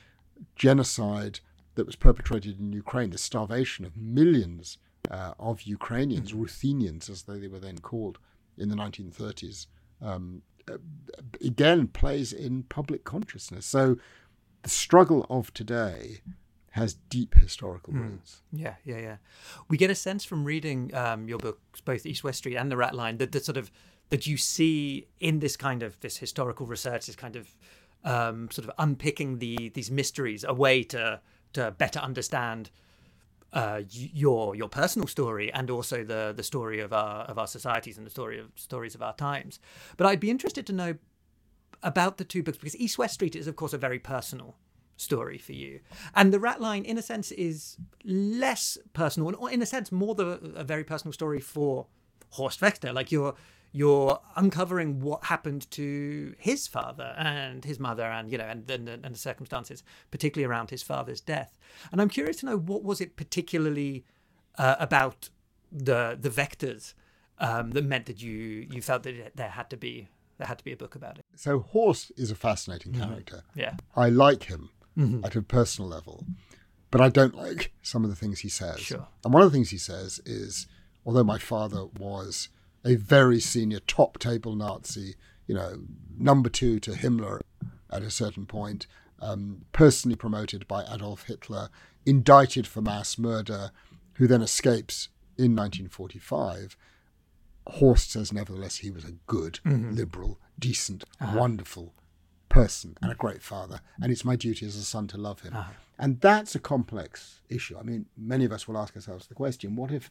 genocide 0.55 1.41
that 1.77 1.87
was 1.87 1.97
perpetrated 1.97 2.59
in 2.59 2.73
Ukraine, 2.73 3.11
the 3.11 3.19
starvation 3.19 3.85
of 3.85 3.97
millions 3.97 4.79
uh, 5.11 5.35
of 5.39 5.63
Ukrainians, 5.63 6.35
Ruthenians 6.35 7.09
as 7.09 7.23
they 7.23 7.47
were 7.47 7.61
then 7.61 7.79
called 7.79 8.19
in 8.59 8.69
the 8.69 8.75
1930s, 8.75 9.67
um, 10.03 10.43
uh, 10.71 10.79
again 11.41 11.87
plays 11.87 12.33
in 12.33 12.65
public 12.65 13.05
consciousness. 13.05 13.65
So 13.67 13.97
the 14.63 14.71
struggle 14.71 15.25
of 15.31 15.55
today 15.55 16.23
has 16.71 16.95
deep 17.09 17.35
historical 17.35 17.95
roots. 17.95 18.43
Yeah, 18.53 18.75
yeah, 18.85 18.99
yeah. 18.99 19.17
We 19.69 19.79
get 19.79 19.91
a 19.91 19.95
sense 19.95 20.25
from 20.25 20.45
reading 20.45 20.95
um, 20.95 21.27
your 21.29 21.39
books, 21.39 21.81
both 21.81 22.05
East 22.05 22.23
West 22.23 22.39
Street 22.39 22.57
and 22.57 22.71
The 22.71 22.77
Rat 22.77 22.95
Line, 22.95 23.17
that 23.19 23.33
the 23.33 23.41
sort 23.41 23.57
of 23.57 23.71
that 24.11 24.27
you 24.27 24.37
see 24.37 25.07
in 25.19 25.39
this 25.39 25.57
kind 25.57 25.83
of 25.83 25.99
this 26.01 26.19
historical 26.19 26.67
research, 26.67 27.07
this 27.07 27.17
kind 27.17 27.37
of 27.37 27.57
um, 28.05 28.51
sort 28.51 28.69
of 28.69 28.75
unpicking 28.79 29.39
the 29.39 29.71
these 29.71 29.91
mysteries, 29.91 30.45
a 30.45 30.53
way 30.53 30.83
to 30.85 31.21
to 31.57 31.71
better 31.73 31.99
understand 31.99 32.71
uh, 33.53 33.81
your 33.89 34.55
your 34.55 34.69
personal 34.69 35.09
story 35.09 35.53
and 35.53 35.71
also 35.71 36.05
the 36.05 36.33
the 36.37 36.43
story 36.43 36.81
of 36.81 36.93
our 36.93 37.23
of 37.25 37.39
our 37.39 37.47
societies 37.47 37.97
and 37.97 38.07
the 38.07 38.11
story 38.11 38.39
of 38.39 38.47
stories 38.55 38.95
of 38.95 39.03
our 39.03 39.15
times. 39.15 39.59
But 39.97 40.07
I'd 40.07 40.21
be 40.21 40.31
interested 40.31 40.67
to 40.67 40.73
know 40.73 40.97
about 41.83 42.19
the 42.19 42.25
two 42.25 42.43
books 42.43 42.59
because 42.59 42.77
East 42.77 42.99
West 42.99 43.15
Street 43.15 43.35
is 43.35 43.47
of 43.47 43.57
course 43.57 43.73
a 43.73 43.79
very 43.79 43.99
personal 43.99 44.57
story 44.99 45.39
for 45.39 45.53
you, 45.53 45.81
and 46.15 46.33
the 46.33 46.41
Rat 46.41 46.61
Line 46.61 46.85
in 46.85 46.99
a 46.99 47.03
sense 47.03 47.33
is 47.33 47.79
less 48.05 48.77
personal 48.93 49.29
and 49.29 49.53
in 49.53 49.63
a 49.63 49.67
sense 49.67 49.91
more 49.91 50.15
the 50.15 50.29
a 50.55 50.65
very 50.65 50.85
personal 50.85 51.13
story 51.13 51.41
for 51.41 51.87
Horst 52.31 52.61
Wächter. 52.61 52.93
Like 52.93 53.11
you're 53.11 53.35
you're 53.79 54.19
uncovering 54.43 54.91
what 55.01 55.21
happened 55.25 55.63
to 55.71 56.35
his 56.39 56.67
father 56.77 57.09
and 57.19 57.65
his 57.71 57.79
mother 57.89 58.05
and 58.17 58.25
you 58.33 58.39
know 58.39 58.45
and, 58.53 58.71
and, 58.71 58.89
and 58.89 59.15
the 59.17 59.19
circumstances 59.31 59.83
particularly 60.11 60.47
around 60.51 60.69
his 60.71 60.83
father's 60.91 61.21
death 61.35 61.53
and 61.91 62.01
i'm 62.01 62.09
curious 62.19 62.37
to 62.39 62.47
know 62.47 62.57
what 62.71 62.83
was 62.89 62.99
it 63.05 63.11
particularly 63.17 64.05
uh, 64.65 64.77
about 64.89 65.19
the 65.89 66.17
the 66.21 66.31
Wächters 66.31 66.95
um, 67.47 67.73
that 67.73 67.85
meant 67.85 68.07
that 68.07 68.23
you 68.27 68.67
you 68.75 68.81
felt 68.81 69.03
that 69.03 69.33
there 69.41 69.51
had 69.61 69.69
to 69.75 69.77
be 69.77 70.09
there 70.39 70.47
had 70.53 70.59
to 70.59 70.65
be 70.65 70.73
a 70.73 70.77
book 70.85 70.95
about 70.95 71.19
it 71.19 71.25
so 71.35 71.53
horst 71.75 72.13
is 72.17 72.31
a 72.31 72.35
fascinating 72.49 72.93
Mm-hmm. 72.93 73.09
character 73.09 73.43
yeah 73.55 73.75
i 73.95 74.09
like 74.09 74.45
him 74.45 74.71
Mm-hmm. 74.99 75.27
at 75.27 75.37
a 75.37 75.43
personal 75.43 75.89
level 75.91 76.25
but 76.91 77.01
i 77.03 77.11
don't 77.19 77.35
like 77.35 77.63
some 77.83 78.03
of 78.05 78.09
the 78.11 78.17
things 78.17 78.41
he 78.41 78.49
says 78.49 78.81
Sure. 78.81 79.07
and 79.25 79.35
one 79.35 79.43
of 79.43 79.51
the 79.51 79.55
things 79.57 79.69
he 79.71 79.77
says 79.93 80.21
is 80.25 80.67
although 81.05 81.25
my 81.35 81.41
father 81.53 81.83
was 81.99 82.49
a 82.87 82.95
very 82.95 83.41
senior 83.41 83.81
top 83.81 84.19
table 84.19 84.55
Nazi, 84.55 85.17
you 85.47 85.55
know, 85.55 85.83
number 86.17 86.49
two 86.49 86.79
to 86.81 86.93
Himmler 86.93 87.41
at 87.91 88.03
a 88.03 88.11
certain 88.11 88.47
point, 88.47 88.87
um, 89.21 89.65
personally 89.73 90.17
promoted 90.17 90.69
by 90.69 90.85
Adolf 90.91 91.25
Hitler, 91.25 91.69
indicted 92.05 92.67
for 92.67 92.81
mass 92.81 93.19
murder, 93.19 93.71
who 94.15 94.27
then 94.27 94.43
escapes 94.43 95.09
in 95.37 95.57
1945. 95.57 96.77
Horst 97.67 98.13
says, 98.13 98.33
nevertheless, 98.33 98.79
he 98.79 98.91
was 98.91 99.05
a 99.05 99.13
good, 99.27 99.59
mm-hmm. 99.65 99.93
liberal, 99.93 100.39
decent, 100.59 101.05
uh-huh. 101.21 101.39
wonderful 101.39 101.93
person 102.49 102.97
and 103.03 103.11
a 103.11 103.15
great 103.15 103.43
father, 103.43 103.81
and 104.01 104.13
it's 104.13 104.25
my 104.25 104.37
duty 104.37 104.65
as 104.65 104.77
a 104.77 104.83
son 104.83 105.07
to 105.09 105.19
love 105.19 105.41
him. 105.41 105.55
Uh-huh. 105.55 105.73
And 105.99 106.21
that's 106.21 106.55
a 106.55 106.61
complex 106.61 107.41
issue. 107.49 107.77
I 107.79 107.83
mean, 107.83 108.07
many 108.17 108.45
of 108.45 108.53
us 108.53 108.69
will 108.69 108.79
ask 108.79 108.95
ourselves 108.95 109.27
the 109.27 109.35
question: 109.35 109.77
What 109.77 109.91
if, 109.91 110.11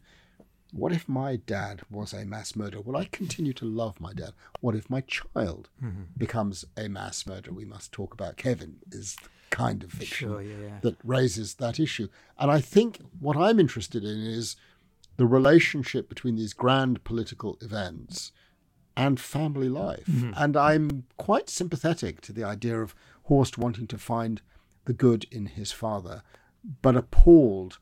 what 0.75 0.91
if 0.91 1.07
my 1.07 1.37
dad 1.37 1.81
was 1.89 2.11
a 2.11 2.25
mass 2.25 2.53
murderer? 2.53 2.81
Will 2.81 2.97
I 2.97 3.05
continue 3.05 3.53
to 3.53 3.65
love 3.65 4.01
my 4.01 4.13
dad? 4.13 4.33
What 4.59 4.75
if 4.75 4.89
my 4.89 5.01
child 5.01 5.69
mm-hmm. 5.81 6.03
becomes 6.17 6.65
a 6.75 6.89
mass 6.89 7.25
murderer? 7.25 7.53
We 7.53 7.63
must 7.63 7.93
talk 7.93 8.13
about 8.13 8.35
Kevin. 8.35 8.77
Is 8.91 9.15
the 9.23 9.29
kind 9.51 9.83
of 9.83 9.91
fiction 9.91 10.29
Sure, 10.29 10.41
yeah, 10.41 10.55
yeah. 10.61 10.77
that 10.81 10.97
raises 11.03 11.55
that 11.55 11.79
issue. 11.79 12.09
And 12.37 12.51
I 12.51 12.59
think 12.59 12.99
what 13.19 13.37
I'm 13.37 13.57
interested 13.57 14.03
in 14.03 14.19
is 14.19 14.57
the 15.15 15.25
relationship 15.25 16.09
between 16.09 16.35
these 16.35 16.51
grand 16.53 17.05
political 17.05 17.57
events 17.61 18.33
and 18.97 19.17
family 19.17 19.69
life. 19.69 20.07
Mm-hmm. 20.07 20.33
And 20.35 20.57
I'm 20.57 21.05
quite 21.17 21.49
sympathetic 21.49 22.19
to 22.21 22.33
the 22.33 22.43
idea 22.43 22.81
of 22.81 22.93
Horst 23.23 23.57
wanting 23.57 23.87
to 23.87 23.97
find 23.97 24.41
the 24.83 24.93
good 24.93 25.25
in 25.31 25.45
his 25.45 25.71
father, 25.71 26.21
but 26.81 26.97
appalled 26.97 27.79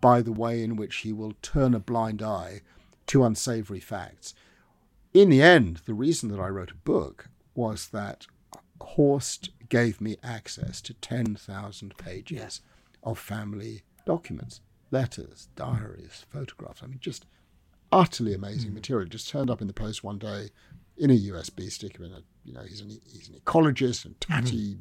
by 0.00 0.22
the 0.22 0.32
way 0.32 0.62
in 0.62 0.76
which 0.76 0.96
he 0.96 1.12
will 1.12 1.34
turn 1.42 1.74
a 1.74 1.80
blind 1.80 2.22
eye 2.22 2.60
to 3.06 3.24
unsavory 3.24 3.80
facts. 3.80 4.34
In 5.12 5.30
the 5.30 5.42
end, 5.42 5.82
the 5.86 5.94
reason 5.94 6.28
that 6.30 6.40
I 6.40 6.48
wrote 6.48 6.72
a 6.72 6.76
book 6.76 7.28
was 7.54 7.88
that 7.88 8.26
Horst 8.80 9.50
gave 9.68 10.00
me 10.00 10.16
access 10.22 10.80
to 10.82 10.94
10,000 10.94 11.96
pages 11.96 12.60
of 13.02 13.18
family 13.18 13.82
documents, 14.04 14.60
letters, 14.90 15.48
diaries, 15.56 16.26
photographs. 16.30 16.82
I 16.82 16.86
mean, 16.86 16.98
just 17.00 17.26
utterly 17.92 18.34
amazing 18.34 18.70
hmm. 18.70 18.76
material. 18.76 19.08
Just 19.08 19.28
turned 19.28 19.50
up 19.50 19.60
in 19.60 19.66
the 19.66 19.72
post 19.72 20.04
one 20.04 20.18
day 20.18 20.50
in 20.96 21.10
a 21.10 21.14
USB 21.14 21.70
stick. 21.70 21.96
In 21.98 22.06
a, 22.06 22.22
you 22.44 22.52
know, 22.52 22.62
he's 22.62 22.80
an, 22.80 22.90
he's 23.06 23.28
an 23.28 23.40
ecologist 23.40 24.04
and 24.04 24.16
hmm. 24.26 24.32
tatty 24.32 24.78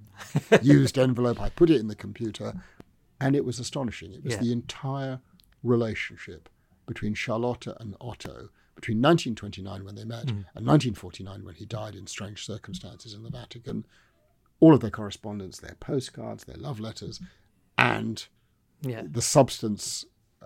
used 0.62 0.98
envelope. 0.98 1.40
I 1.40 1.50
put 1.50 1.70
it 1.70 1.80
in 1.80 1.88
the 1.88 1.96
computer, 1.96 2.54
and 3.26 3.36
it 3.36 3.46
was 3.46 3.60
astonishing. 3.60 4.12
It 4.14 4.24
was 4.24 4.34
Yeah. 4.34 4.40
the 4.42 4.52
entire 4.52 5.20
relationship 5.64 6.50
between 6.86 7.14
Charlotta 7.14 7.76
and 7.80 7.96
Otto 8.02 8.50
between 8.76 8.98
1929 9.02 9.86
when 9.86 9.96
they 9.96 10.04
met 10.04 10.24
and 10.30 10.46
1949 10.66 11.46
when 11.46 11.56
he 11.56 11.66
died 11.66 11.96
in 11.96 12.08
strange 12.08 12.46
circumstances 12.46 13.14
in 13.14 13.24
the 13.24 13.30
Vatican. 13.30 13.86
All 14.60 14.74
of 14.74 14.80
their 14.82 14.90
correspondence, 14.92 15.58
their 15.60 15.76
postcards, 15.80 16.44
their 16.46 16.58
love 16.58 16.80
letters, 16.80 17.20
and 17.78 18.28
yeah 18.82 19.04
the 19.10 19.22
substance 19.22 20.06
uh, 20.42 20.46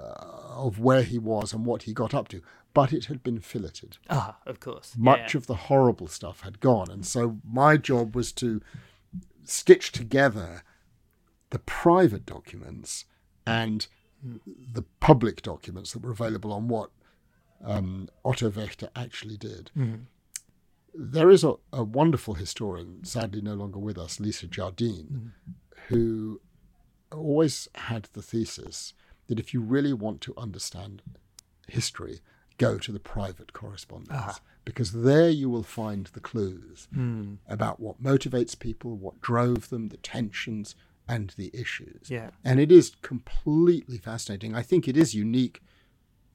of 0.66 0.80
where 0.80 1.02
he 1.04 1.18
was 1.18 1.54
and 1.54 1.66
what 1.66 1.84
he 1.84 1.94
got 1.94 2.14
up 2.14 2.28
to. 2.30 2.42
But 2.74 2.94
it 2.94 3.06
had 3.06 3.24
been 3.24 3.40
filleted. 3.40 3.98
ah 4.10 4.38
of 4.46 4.60
course 4.60 4.94
Yeah, 4.96 5.04
Much 5.04 5.34
of 5.34 5.48
the 5.48 5.56
horrible 5.56 6.08
stuff 6.08 6.42
had 6.42 6.60
gone. 6.60 6.92
And 6.92 7.04
so 7.06 7.40
my 7.44 7.78
job 7.78 8.16
was 8.16 8.32
to 8.34 8.62
stitch 9.44 9.92
together 9.92 10.64
the 11.50 11.60
private 11.60 12.26
documents 12.26 13.06
and 13.46 13.88
the 14.74 14.84
public 15.00 15.42
documents 15.42 15.94
that 15.94 16.04
were 16.04 16.12
available 16.12 16.52
on 16.52 16.68
what 16.68 16.90
um, 17.64 18.10
Otto 18.26 18.50
Wächter 18.50 18.90
actually 18.96 19.38
did. 19.38 19.72
Mm-hmm. 19.78 20.04
There 20.94 21.30
is 21.30 21.44
a, 21.44 21.54
a 21.72 21.84
wonderful 21.84 22.34
historian, 22.34 23.04
sadly 23.04 23.42
no 23.42 23.54
longer 23.54 23.80
with 23.80 23.98
us, 23.98 24.20
Lisa 24.20 24.48
Jardine, 24.48 25.08
mm-hmm. 25.12 25.30
who 25.88 26.42
always 27.12 27.68
had 27.76 28.10
the 28.14 28.22
thesis 28.22 28.94
that 29.28 29.40
if 29.40 29.54
you 29.54 29.62
really 29.62 29.94
want 29.94 30.22
to 30.22 30.34
understand 30.38 31.02
history, 31.68 32.22
go 32.58 32.78
to 32.78 32.92
the 32.92 33.00
private 33.00 33.54
correspondence 33.54 34.10
ah. 34.14 34.40
because 34.66 34.92
there 34.92 35.30
you 35.30 35.50
will 35.50 35.64
find 35.64 36.08
the 36.08 36.20
clues 36.20 36.88
mm. 36.96 37.38
about 37.48 37.80
what 37.80 38.02
motivates 38.02 38.58
people, 38.58 38.96
what 38.96 39.22
drove 39.22 39.70
them, 39.70 39.90
the 39.90 39.98
tensions, 39.98 40.76
and 41.08 41.34
the 41.38 41.50
issues. 41.54 42.10
Yeah. 42.10 42.32
And 42.44 42.60
it 42.60 42.72
is 42.72 42.94
completely 43.02 43.98
fascinating. 43.98 44.56
I 44.56 44.62
think 44.62 44.88
it 44.88 44.98
is 44.98 45.14
unique 45.16 45.62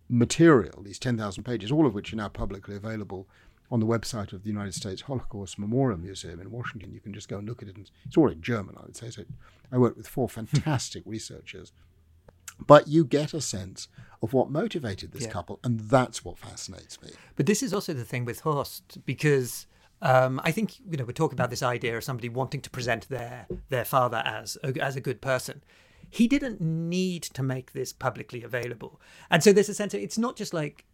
material, 0.08 0.82
these 0.82 0.98
10,000 0.98 1.42
pages, 1.44 1.70
all 1.72 1.86
of 1.86 1.94
which 1.94 2.12
are 2.12 2.16
now 2.16 2.28
publicly 2.28 2.76
available 2.76 3.28
on 3.70 3.80
the 3.80 3.86
website 3.86 4.32
of 4.32 4.42
the 4.42 4.50
United 4.50 4.74
States 4.74 5.02
Holocaust 5.02 5.58
Memorial 5.58 5.98
Museum 5.98 6.40
in 6.40 6.50
Washington. 6.50 6.92
You 6.92 7.00
can 7.00 7.14
just 7.14 7.28
go 7.28 7.38
and 7.38 7.48
look 7.48 7.62
at 7.62 7.68
it. 7.68 7.76
And 7.76 7.90
it's 8.04 8.16
all 8.16 8.28
in 8.30 8.42
German, 8.42 8.76
I 8.78 8.82
would 8.82 8.96
say. 8.96 9.10
So 9.10 9.24
I 9.70 9.78
worked 9.78 9.96
with 9.96 10.08
four 10.08 10.28
fantastic 10.38 11.02
researchers. 11.06 11.72
But 12.66 12.86
you 12.86 13.04
get 13.04 13.32
a 13.32 13.40
sense 13.40 13.88
of 14.22 14.34
what 14.34 14.50
motivated 14.50 15.12
this 15.12 15.22
Yeah. 15.24 15.30
couple, 15.30 15.58
and 15.64 15.80
that's 15.80 16.24
what 16.24 16.38
fascinates 16.38 17.00
me. 17.02 17.10
But 17.34 17.46
this 17.46 17.62
is 17.62 17.72
also 17.72 17.94
the 17.94 18.04
thing 18.04 18.24
with 18.26 18.40
Horst 18.40 18.98
because 19.06 19.66
um, 20.02 20.40
I 20.44 20.50
think 20.52 20.78
you 20.80 20.96
know 20.98 21.04
we're 21.04 21.12
talking 21.12 21.36
about 21.38 21.50
this 21.50 21.62
idea 21.62 21.96
of 21.96 22.04
somebody 22.04 22.28
wanting 22.28 22.60
to 22.62 22.70
present 22.70 23.08
their 23.08 23.46
their 23.70 23.84
father 23.84 24.22
as 24.26 24.58
a, 24.62 24.78
as 24.80 24.96
a 24.96 25.00
good 25.00 25.20
person. 25.20 25.62
He 26.10 26.28
didn't 26.28 26.60
need 26.60 27.22
to 27.22 27.42
make 27.42 27.72
this 27.72 27.92
publicly 27.92 28.42
available, 28.42 29.00
and 29.30 29.42
so 29.42 29.52
there's 29.52 29.68
a 29.70 29.74
sense 29.74 29.94
of 29.94 30.00
it's 30.00 30.18
not 30.18 30.36
just 30.36 30.52
like 30.52 30.84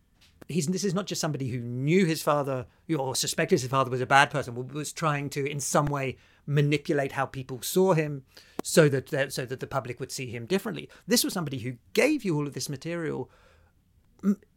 he's 0.47 0.67
this 0.69 0.85
is 0.85 0.95
not 0.95 1.07
just 1.07 1.21
somebody 1.21 1.49
who 1.49 1.59
knew 1.59 2.05
his 2.07 2.23
father 2.23 2.67
or 2.97 3.17
suspected 3.17 3.61
his 3.61 3.71
father 3.71 3.91
was 3.91 4.01
a 4.01 4.07
bad 4.07 4.31
person, 4.31 4.55
was 4.73 4.93
trying 4.93 5.29
to 5.31 5.45
in 5.51 5.59
some 5.61 5.87
way 5.87 6.17
manipulate 6.47 7.13
how 7.13 7.27
people 7.27 7.61
saw 7.61 7.93
him 7.95 8.23
so 8.63 8.89
that- 8.89 9.33
so 9.33 9.45
that 9.45 9.61
the 9.61 9.67
public 9.67 10.01
would 10.01 10.11
see 10.13 10.27
him 10.31 10.47
differently. 10.47 10.89
This 11.07 11.25
was 11.25 11.33
somebody 11.35 11.59
who 11.59 11.75
gave 11.93 12.25
you 12.25 12.37
all 12.37 12.47
of 12.47 12.55
this 12.55 12.69
material 12.69 13.31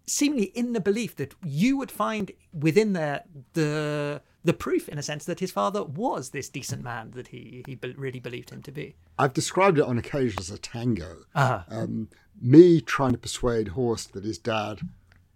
seemingly 0.08 0.46
in 0.56 0.74
the 0.74 0.80
belief 0.80 1.16
that 1.16 1.34
you 1.44 1.78
would 1.78 1.92
find 1.92 2.32
within 2.54 2.94
there 2.94 3.24
the 3.54 4.22
the 4.44 4.54
proof 4.54 4.90
in 4.90 4.98
a 4.98 5.04
sense 5.04 5.26
that 5.26 5.40
his 5.40 5.52
father 5.52 5.84
was 5.84 6.30
this 6.32 6.50
decent 6.50 6.84
man 6.84 7.12
that 7.12 7.28
he 7.28 7.64
he 7.68 7.76
be- 7.76 7.94
really 7.94 8.20
believed 8.20 8.50
him 8.50 8.62
to 8.64 8.72
be 8.72 8.96
I've 9.20 9.34
described 9.34 9.78
it 9.78 9.84
on 9.86 9.98
occasion 9.98 10.40
as 10.40 10.50
a 10.50 10.58
tango. 10.58 11.26
uh 11.36 11.64
Um, 11.70 12.10
me 12.42 12.82
trying 12.82 13.12
to 13.12 13.18
persuade 13.20 13.70
Horst 13.70 14.14
that 14.14 14.24
his 14.24 14.38
dad 14.40 14.82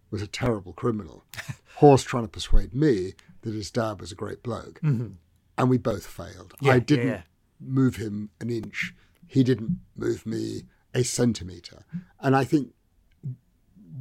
was 0.09 0.21
a 0.21 0.27
terrible 0.27 0.73
criminal. 0.73 1.23
Horst 1.75 2.07
trying 2.07 2.23
to 2.23 2.29
persuade 2.29 2.73
me 2.73 3.13
that 3.41 3.53
his 3.53 3.69
dad 3.69 3.99
was 4.01 4.11
a 4.11 4.15
great 4.15 4.41
bloke. 4.41 4.79
And 4.81 5.69
we 5.69 5.77
both 5.77 6.05
failed. 6.07 6.53
Mm-hmm. 6.55 6.65
Yeah, 6.65 6.73
I 6.73 6.79
didn't 6.79 7.07
yeah. 7.07 7.21
move 7.59 7.95
him 7.97 8.29
an 8.41 8.49
inch. 8.49 8.93
He 9.27 9.43
didn't 9.43 9.79
move 9.95 10.25
me 10.25 10.63
a 10.93 11.03
centimetre. 11.03 11.83
And 12.19 12.35
I 12.35 12.43
think 12.43 12.73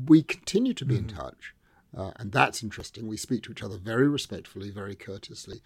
we 0.06 0.22
continue 0.22 0.74
to 0.74 0.84
be 0.84 0.96
in 0.96 1.04
Mm-hmm. 1.04 1.16
touch. 1.16 1.53
Uh, 1.96 2.10
and 2.16 2.32
that's 2.32 2.62
interesting. 2.62 3.06
We 3.06 3.16
speak 3.16 3.42
to 3.44 3.52
each 3.52 3.62
other 3.62 3.78
very 3.78 4.08
respectfully, 4.08 4.70
very 4.70 4.96
courteously. 4.96 5.62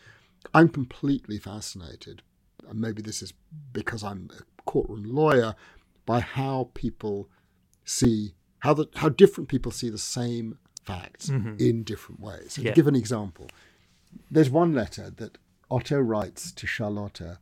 I'm 0.53 0.69
completely 0.69 1.39
fascinated, 1.39 2.23
and 2.69 2.81
maybe 2.81 3.03
this 3.03 3.23
is 3.23 3.33
because 3.73 4.05
I'm 4.05 4.31
a 4.39 4.43
courtroom 4.65 5.05
lawyer, 5.05 5.55
by 6.07 6.21
how 6.21 6.71
people 6.75 7.29
see 7.85 8.35
how 8.61 8.75
the 8.75 8.87
how 8.97 9.09
different 9.09 9.49
people 9.49 9.73
see 9.73 9.91
the 9.91 9.99
same 9.99 10.59
facts 10.85 11.29
in 11.59 11.83
different 11.83 12.21
ways. 12.21 12.55
So 12.55 12.63
Yeah. 12.63 12.71
To 12.71 12.75
give 12.75 12.87
an 12.87 12.97
example, 12.97 13.49
there's 14.31 14.51
one 14.51 14.73
letter 14.75 15.11
that 15.11 15.39
Otto 15.71 15.99
writes 15.99 16.51
to 16.53 16.67
Charlotta 16.67 17.39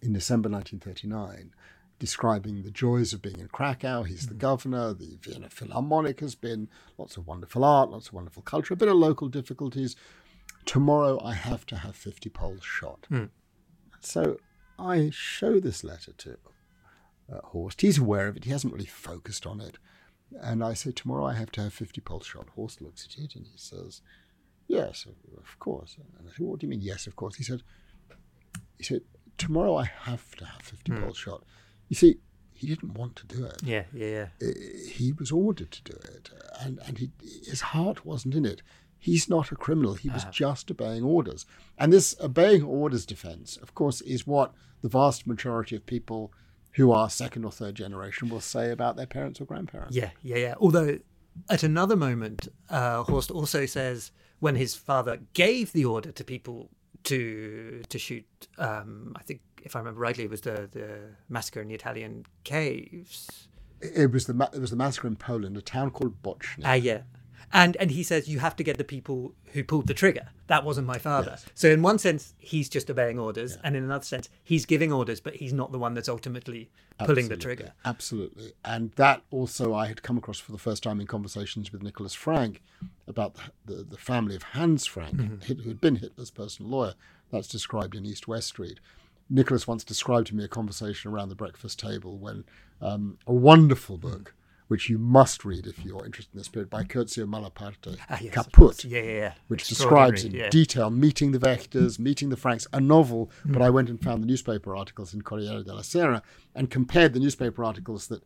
in 0.00 0.12
December 0.12 0.48
1939, 0.48 1.52
describing 1.98 2.62
the 2.62 2.70
joys 2.70 3.12
of 3.12 3.22
being 3.22 3.40
in 3.40 3.48
Krakow. 3.48 4.02
He's 4.02 4.26
the 4.26 4.34
mm-hmm. 4.34 4.40
governor. 4.40 4.92
The 4.92 5.18
Vienna 5.20 5.48
Philharmonic 5.48 6.20
has 6.20 6.34
been 6.34 6.68
lots 6.98 7.16
of 7.16 7.26
wonderful 7.26 7.64
art, 7.64 7.90
lots 7.90 8.08
of 8.08 8.14
wonderful 8.14 8.42
culture, 8.42 8.74
a 8.74 8.76
bit 8.76 8.88
of 8.88 8.96
local 8.96 9.28
difficulties. 9.28 9.96
Tomorrow 10.64 11.20
I 11.24 11.34
have 11.34 11.64
to 11.66 11.76
have 11.76 11.96
50 11.96 12.28
Poles 12.30 12.64
shot. 12.64 13.06
Hmm. 13.08 13.24
So 14.00 14.38
I 14.78 15.10
show 15.10 15.58
this 15.58 15.82
letter 15.84 16.12
to 16.12 16.36
uh, 17.32 17.40
Horst. 17.44 17.80
He's 17.80 17.98
aware 17.98 18.28
of 18.28 18.36
it. 18.36 18.44
He 18.44 18.50
hasn't 18.50 18.72
really 18.72 18.86
focused 18.86 19.46
on 19.46 19.60
it. 19.60 19.78
And 20.40 20.62
I 20.62 20.74
say, 20.74 20.90
tomorrow 20.90 21.24
I 21.24 21.34
have 21.34 21.50
to 21.52 21.62
have 21.62 21.72
50 21.72 22.00
Poles 22.00 22.26
shot. 22.26 22.48
Horst 22.54 22.82
looks 22.82 23.06
at 23.06 23.22
it 23.22 23.36
and 23.36 23.46
he 23.46 23.56
says, 23.56 24.02
yes, 24.66 25.06
of 25.36 25.58
course. 25.58 25.96
And 26.18 26.28
I 26.28 26.32
said, 26.36 26.46
what 26.46 26.58
do 26.58 26.66
you 26.66 26.70
mean, 26.70 26.82
yes, 26.82 27.06
of 27.06 27.16
course? 27.16 27.36
He 27.36 27.44
said, 27.44 27.62
he 28.76 28.84
said, 28.84 29.02
tomorrow 29.38 29.76
I 29.76 29.84
have 29.84 30.34
to 30.36 30.44
have 30.44 30.62
50 30.62 30.92
hmm. 30.92 31.02
Poles 31.02 31.16
shot. 31.16 31.44
You 31.88 31.96
see, 31.96 32.18
he 32.52 32.66
didn't 32.66 32.94
want 32.94 33.16
to 33.16 33.26
do 33.26 33.44
it. 33.44 33.62
Yeah, 33.62 33.84
yeah, 33.92 34.28
yeah. 34.40 34.52
He 34.88 35.12
was 35.12 35.30
ordered 35.30 35.70
to 35.72 35.82
do 35.82 35.92
it, 35.92 36.30
and, 36.60 36.78
and 36.86 36.98
he, 36.98 37.10
his 37.44 37.60
heart 37.60 38.04
wasn't 38.04 38.34
in 38.34 38.44
it. 38.46 38.62
He's 38.98 39.28
not 39.28 39.52
a 39.52 39.56
criminal. 39.56 39.94
He 39.94 40.08
was 40.08 40.24
just 40.32 40.70
obeying 40.70 41.04
orders. 41.04 41.46
And 41.78 41.92
this 41.92 42.16
obeying 42.20 42.64
orders 42.64 43.06
defense, 43.06 43.56
of 43.58 43.74
course, 43.74 44.00
is 44.00 44.26
what 44.26 44.52
the 44.82 44.88
vast 44.88 45.26
majority 45.26 45.76
of 45.76 45.86
people 45.86 46.32
who 46.72 46.90
are 46.90 47.08
second 47.08 47.44
or 47.44 47.52
third 47.52 47.74
generation 47.74 48.28
will 48.28 48.40
say 48.40 48.70
about 48.70 48.96
their 48.96 49.06
parents 49.06 49.40
or 49.40 49.44
grandparents. 49.44 49.94
Yeah, 49.94 50.10
yeah, 50.22 50.36
yeah. 50.36 50.54
Although 50.58 50.98
at 51.48 51.62
another 51.62 51.96
moment, 51.96 52.48
uh, 52.68 53.02
Horst 53.02 53.30
also 53.30 53.66
says 53.66 54.10
when 54.40 54.56
his 54.56 54.74
father 54.74 55.20
gave 55.34 55.72
the 55.72 55.84
order 55.84 56.12
to 56.12 56.24
people 56.24 56.70
to 57.06 57.82
to 57.88 57.98
shoot, 57.98 58.26
um, 58.58 59.12
I 59.16 59.22
think 59.22 59.40
if 59.62 59.74
I 59.74 59.78
remember 59.80 60.00
rightly, 60.00 60.24
it 60.24 60.30
was 60.30 60.42
the 60.42 60.68
the 60.70 60.88
massacre 61.28 61.60
in 61.60 61.68
the 61.68 61.74
Italian 61.74 62.26
caves. 62.44 63.48
It 63.80 64.10
was 64.12 64.26
the 64.26 64.50
it 64.52 64.60
was 64.60 64.70
the 64.70 64.76
massacre 64.76 65.08
in 65.08 65.16
Poland, 65.16 65.56
a 65.56 65.62
town 65.62 65.90
called 65.90 66.22
Bochnia. 66.22 66.64
Ah, 66.64 66.74
yeah. 66.74 67.02
And 67.52 67.76
and 67.76 67.90
he 67.90 68.02
says 68.02 68.28
you 68.28 68.38
have 68.40 68.56
to 68.56 68.62
get 68.62 68.78
the 68.78 68.84
people 68.84 69.34
who 69.52 69.64
pulled 69.64 69.86
the 69.86 69.94
trigger. 69.94 70.28
That 70.48 70.64
wasn't 70.64 70.86
my 70.86 70.98
father. 70.98 71.38
So 71.54 71.70
in 71.70 71.82
one 71.82 71.98
sense, 71.98 72.34
he's 72.38 72.68
just 72.68 72.90
obeying 72.90 73.18
orders, 73.18 73.58
and 73.64 73.76
in 73.76 73.84
another 73.84 74.04
sense, 74.04 74.28
he's 74.42 74.66
giving 74.66 74.92
orders, 74.92 75.20
but 75.20 75.36
he's 75.36 75.52
not 75.52 75.72
the 75.72 75.78
one 75.78 75.94
that's 75.94 76.08
ultimately 76.08 76.70
pulling 76.98 77.28
the 77.28 77.36
trigger. 77.36 77.72
Absolutely. 77.84 78.52
And 78.64 78.92
that 78.92 79.22
also 79.30 79.74
I 79.74 79.86
had 79.86 80.02
come 80.02 80.16
across 80.16 80.38
for 80.38 80.52
the 80.52 80.58
first 80.58 80.82
time 80.82 81.00
in 81.00 81.06
conversations 81.06 81.72
with 81.72 81.82
Nicholas 81.82 82.14
Frank 82.14 82.62
about 83.06 83.34
the, 83.34 83.74
the, 83.74 83.82
the 83.84 83.96
family 83.96 84.34
of 84.36 84.42
Hans 84.42 84.86
Frank, 84.86 85.44
Hit- 85.44 85.60
who 85.60 85.68
had 85.68 85.80
been 85.80 85.96
Hitler's 85.96 86.30
personal 86.30 86.70
lawyer. 86.70 86.94
That's 87.30 87.48
described 87.48 87.94
in 87.94 88.06
East 88.06 88.28
West 88.28 88.48
Street. 88.48 88.78
Nicholas 89.28 89.66
once 89.66 89.82
described 89.82 90.28
to 90.28 90.36
me 90.36 90.44
a 90.44 90.48
conversation 90.48 91.10
around 91.10 91.28
the 91.28 91.34
breakfast 91.34 91.80
table 91.80 92.16
when 92.16 92.44
um, 92.80 93.18
a 93.26 93.32
wonderful 93.32 93.98
book, 93.98 94.34
which 94.68 94.88
you 94.88 94.98
must 94.98 95.44
read 95.44 95.66
if 95.66 95.84
you're 95.84 96.04
interested 96.04 96.34
in 96.34 96.38
this 96.38 96.48
period, 96.48 96.68
by 96.70 96.82
Curzio 96.82 97.24
Malaparte, 97.26 97.96
Ah, 98.10 98.18
yes, 98.20 98.34
Kaputt. 98.34 98.84
Yeah, 98.84 99.00
yeah, 99.00 99.10
yeah. 99.12 99.32
which 99.48 99.68
describes 99.68 100.24
in 100.24 100.32
detail 100.50 100.90
meeting 100.90 101.32
the 101.32 101.38
Wächters, 101.38 101.98
meeting 101.98 102.30
the 102.30 102.36
Franks, 102.36 102.66
a 102.72 102.80
novel. 102.80 103.30
But 103.44 103.62
I 103.62 103.70
went 103.70 103.88
and 103.88 104.00
found 104.02 104.22
the 104.22 104.26
newspaper 104.26 104.74
articles 104.76 105.14
in 105.14 105.22
Corriere 105.22 105.62
della 105.62 105.84
Sera 105.84 106.22
and 106.54 106.70
compared 106.70 107.12
the 107.12 107.20
newspaper 107.20 107.62
articles 107.64 108.08
that 108.08 108.22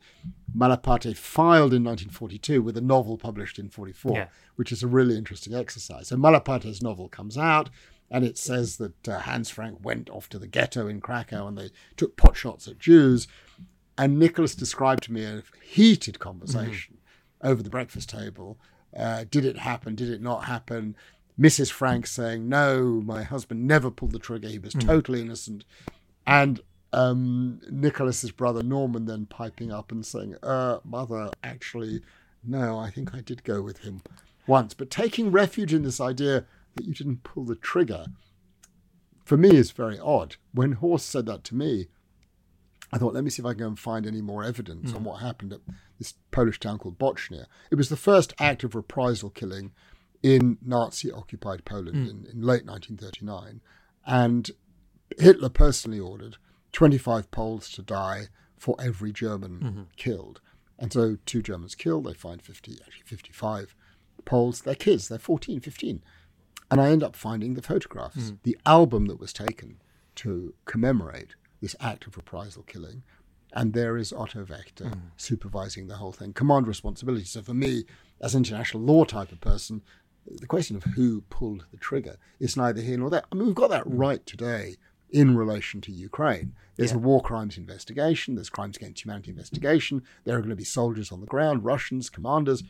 Malaparte 0.56 1.16
filed 1.16 1.72
in 1.74 1.84
1942 1.84 2.62
with 2.62 2.76
a 2.76 2.80
novel 2.80 3.16
published 3.18 3.58
in 3.58 3.68
44, 3.68 4.12
Yeah. 4.16 4.26
which 4.56 4.72
is 4.72 4.82
a 4.82 4.86
really 4.86 5.16
interesting 5.16 5.54
exercise. 5.54 6.08
So 6.08 6.16
Malaparte's 6.16 6.82
novel 6.82 7.08
comes 7.08 7.36
out. 7.38 7.70
And 8.12 8.24
it 8.24 8.36
says 8.36 8.78
that 8.78 9.06
uh, 9.08 9.20
Hans 9.20 9.50
Frank 9.50 9.78
went 9.84 10.10
off 10.10 10.28
to 10.30 10.38
the 10.40 10.48
ghetto 10.48 10.88
in 10.88 11.00
Krakow 11.00 11.46
and 11.46 11.56
they 11.56 11.70
took 11.96 12.16
pot 12.16 12.36
shots 12.36 12.66
at 12.66 12.80
Jews. 12.80 13.28
And 14.00 14.18
Nicholas 14.18 14.54
described 14.54 15.02
to 15.04 15.12
me 15.12 15.24
a 15.24 15.42
heated 15.62 16.18
conversation 16.18 16.96
over 17.42 17.62
the 17.62 17.68
breakfast 17.68 18.08
table. 18.08 18.58
Uh, 18.96 19.26
did 19.30 19.44
it 19.44 19.58
happen? 19.58 19.94
Did 19.94 20.08
it 20.08 20.22
not 20.22 20.44
happen? 20.44 20.96
Mrs. 21.38 21.70
Frank 21.70 22.06
saying, 22.06 22.48
No, 22.48 23.02
my 23.04 23.22
husband 23.24 23.66
never 23.66 23.90
pulled 23.90 24.12
the 24.12 24.18
trigger. 24.18 24.48
He 24.48 24.58
was 24.58 24.72
totally 24.72 25.20
innocent. 25.20 25.66
And 26.26 26.60
um, 26.94 27.60
Nicholas's 27.70 28.30
brother 28.30 28.62
Norman 28.62 29.04
then 29.04 29.26
piping 29.26 29.70
up 29.70 29.92
and 29.92 30.04
saying, 30.06 30.34
uh, 30.42 30.78
Mother, 30.82 31.30
actually, 31.44 32.00
no, 32.42 32.78
I 32.78 32.88
think 32.88 33.14
I 33.14 33.20
did 33.20 33.44
go 33.44 33.60
with 33.60 33.80
him 33.80 34.00
once. 34.46 34.72
But 34.72 34.88
taking 34.88 35.30
refuge 35.30 35.74
in 35.74 35.82
this 35.82 36.00
idea 36.00 36.46
that 36.76 36.86
you 36.86 36.94
didn't 36.94 37.22
pull 37.22 37.44
the 37.44 37.54
trigger, 37.54 38.06
for 39.26 39.36
me, 39.36 39.50
is 39.50 39.72
very 39.72 39.98
odd. 39.98 40.36
When 40.54 40.72
Horst 40.72 41.06
said 41.06 41.26
that 41.26 41.44
to 41.44 41.54
me, 41.54 41.88
I 42.92 42.98
thought, 42.98 43.14
let 43.14 43.24
me 43.24 43.30
see 43.30 43.42
if 43.42 43.46
I 43.46 43.52
can 43.52 43.60
go 43.60 43.68
and 43.68 43.78
find 43.78 44.06
any 44.06 44.20
more 44.20 44.42
evidence 44.42 44.92
on 44.92 45.02
mm. 45.02 45.04
what 45.04 45.20
happened 45.20 45.52
at 45.52 45.60
this 45.98 46.14
Polish 46.30 46.58
town 46.58 46.78
called 46.78 46.98
Bochnia. 46.98 47.46
It 47.70 47.76
was 47.76 47.88
the 47.88 47.96
first 47.96 48.34
act 48.40 48.64
of 48.64 48.74
reprisal 48.74 49.30
killing 49.30 49.72
in 50.22 50.58
Nazi 50.60 51.10
occupied 51.10 51.64
Poland 51.64 51.96
mm. 51.96 52.10
in, 52.10 52.26
in 52.26 52.42
late 52.42 52.66
1939. 52.66 53.60
And 54.06 54.50
Hitler 55.18 55.48
personally 55.48 56.00
ordered 56.00 56.36
25 56.72 57.30
Poles 57.30 57.70
to 57.70 57.82
die 57.82 58.28
for 58.56 58.76
every 58.80 59.12
German 59.12 59.60
mm-hmm. 59.60 59.82
killed. 59.96 60.40
And 60.78 60.92
so 60.92 61.16
two 61.26 61.42
Germans 61.42 61.74
killed, 61.74 62.04
they 62.04 62.14
find 62.14 62.42
50, 62.42 62.78
actually 62.84 63.04
55 63.04 63.74
Poles. 64.24 64.62
They're 64.62 64.74
kids, 64.74 65.08
they're 65.08 65.18
14, 65.18 65.60
15. 65.60 66.02
And 66.70 66.80
I 66.80 66.90
end 66.90 67.02
up 67.02 67.16
finding 67.16 67.54
the 67.54 67.62
photographs, 67.62 68.30
mm. 68.30 68.38
the 68.42 68.58
album 68.66 69.06
that 69.06 69.20
was 69.20 69.32
taken 69.32 69.80
to 70.16 70.54
commemorate 70.64 71.34
this 71.60 71.76
act 71.80 72.06
of 72.06 72.16
reprisal 72.16 72.62
killing. 72.62 73.02
And 73.52 73.72
there 73.72 73.96
is 73.96 74.12
Otto 74.12 74.44
Wächter 74.44 74.92
hmm. 74.92 75.00
supervising 75.16 75.88
the 75.88 75.96
whole 75.96 76.12
thing, 76.12 76.32
command 76.32 76.66
responsibility. 76.66 77.24
So 77.24 77.42
for 77.42 77.54
me, 77.54 77.84
as 78.20 78.34
an 78.34 78.40
international 78.40 78.82
law 78.82 79.04
type 79.04 79.32
of 79.32 79.40
person, 79.40 79.82
the 80.26 80.46
question 80.46 80.76
of 80.76 80.84
who 80.84 81.22
pulled 81.22 81.66
the 81.70 81.76
trigger 81.76 82.16
is 82.38 82.56
neither 82.56 82.80
here 82.80 82.98
nor 82.98 83.10
there. 83.10 83.22
I 83.32 83.34
mean, 83.34 83.46
we've 83.46 83.54
got 83.54 83.70
that 83.70 83.84
hmm. 83.84 83.96
right 83.96 84.24
today 84.24 84.76
in 85.12 85.36
relation 85.36 85.80
to 85.80 85.92
Ukraine. 85.92 86.54
There's 86.76 86.92
a 86.92 86.98
war 86.98 87.20
crimes 87.20 87.58
investigation, 87.58 88.36
there's 88.36 88.48
crimes 88.48 88.76
against 88.76 89.04
humanity 89.04 89.30
investigation, 89.30 90.02
there 90.24 90.36
are 90.36 90.40
going 90.40 90.50
to 90.50 90.56
be 90.56 90.64
soldiers 90.64 91.12
on 91.12 91.20
the 91.20 91.26
ground, 91.26 91.64
Russians, 91.64 92.08
commanders. 92.08 92.62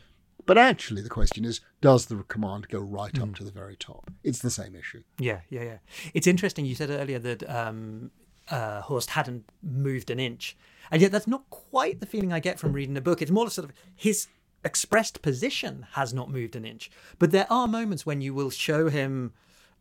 But 0.45 0.57
actually, 0.57 1.01
the 1.01 1.09
question 1.09 1.45
is 1.45 1.61
does 1.81 2.07
the 2.07 2.23
command 2.23 2.67
go 2.67 2.79
right 2.79 3.17
up 3.19 3.27
hmm. 3.27 3.33
to 3.33 3.43
the 3.43 3.51
very 3.51 3.75
top? 3.75 4.09
It's 4.23 4.39
the 4.39 4.49
same 4.49 4.75
issue. 4.75 5.03
Yeah, 5.19 5.41
yeah, 5.49 5.63
yeah. 5.63 5.77
It's 6.13 6.27
interesting. 6.27 6.65
You 6.65 6.75
said 6.75 6.89
earlier 6.89 7.19
that 7.19 7.47
um, 7.47 8.09
uh, 8.51 8.81
Horst 8.81 9.11
hadn't 9.11 9.45
moved 9.63 10.11
an 10.11 10.19
inch, 10.19 10.55
and 10.91 11.01
yet 11.01 11.11
that's 11.11 11.27
not 11.27 11.49
quite 11.49 11.99
the 11.99 12.05
feeling 12.05 12.31
I 12.31 12.39
get 12.39 12.59
from 12.59 12.73
reading 12.73 12.93
the 12.93 13.01
book. 13.01 13.21
It's 13.21 13.31
more 13.31 13.49
sort 13.49 13.69
of 13.69 13.75
his 13.95 14.27
expressed 14.63 15.21
position 15.21 15.87
has 15.93 16.13
not 16.13 16.29
moved 16.29 16.55
an 16.55 16.65
inch, 16.65 16.91
but 17.17 17.31
there 17.31 17.47
are 17.49 17.67
moments 17.67 18.05
when 18.05 18.21
you 18.21 18.33
will 18.33 18.51
show 18.51 18.89
him, 18.89 19.33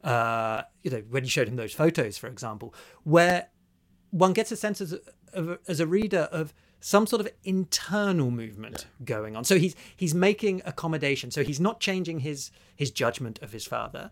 uh, 0.03 0.63
you 0.83 0.91
know, 0.91 1.03
when 1.11 1.25
you 1.25 1.31
showed 1.31 1.49
him 1.49 1.57
those 1.57 1.75
photos, 1.75 2.17
for 2.17 2.29
example, 2.29 2.75
where 3.05 3.49
one 4.11 4.33
gets 4.33 4.51
a 4.53 4.57
sense 4.57 4.81
as 4.81 4.95
a, 5.35 5.59
as 5.69 5.81
a 5.81 5.87
reader 5.87 6.29
of 6.33 6.55
some 6.81 7.07
sort 7.07 7.21
of 7.21 7.29
internal 7.45 8.31
movement 8.31 8.87
going 9.05 9.37
on. 9.37 9.45
So 9.45 9.59
he's 9.59 9.77
he's 9.97 10.15
making 10.15 10.63
accommodation. 10.65 11.31
So 11.31 11.45
he's 11.45 11.61
not 11.61 11.81
changing 11.81 12.21
his 12.21 12.51
his 12.75 12.91
judgment 12.91 13.39
of 13.43 13.53
his 13.53 13.67
father, 13.67 14.11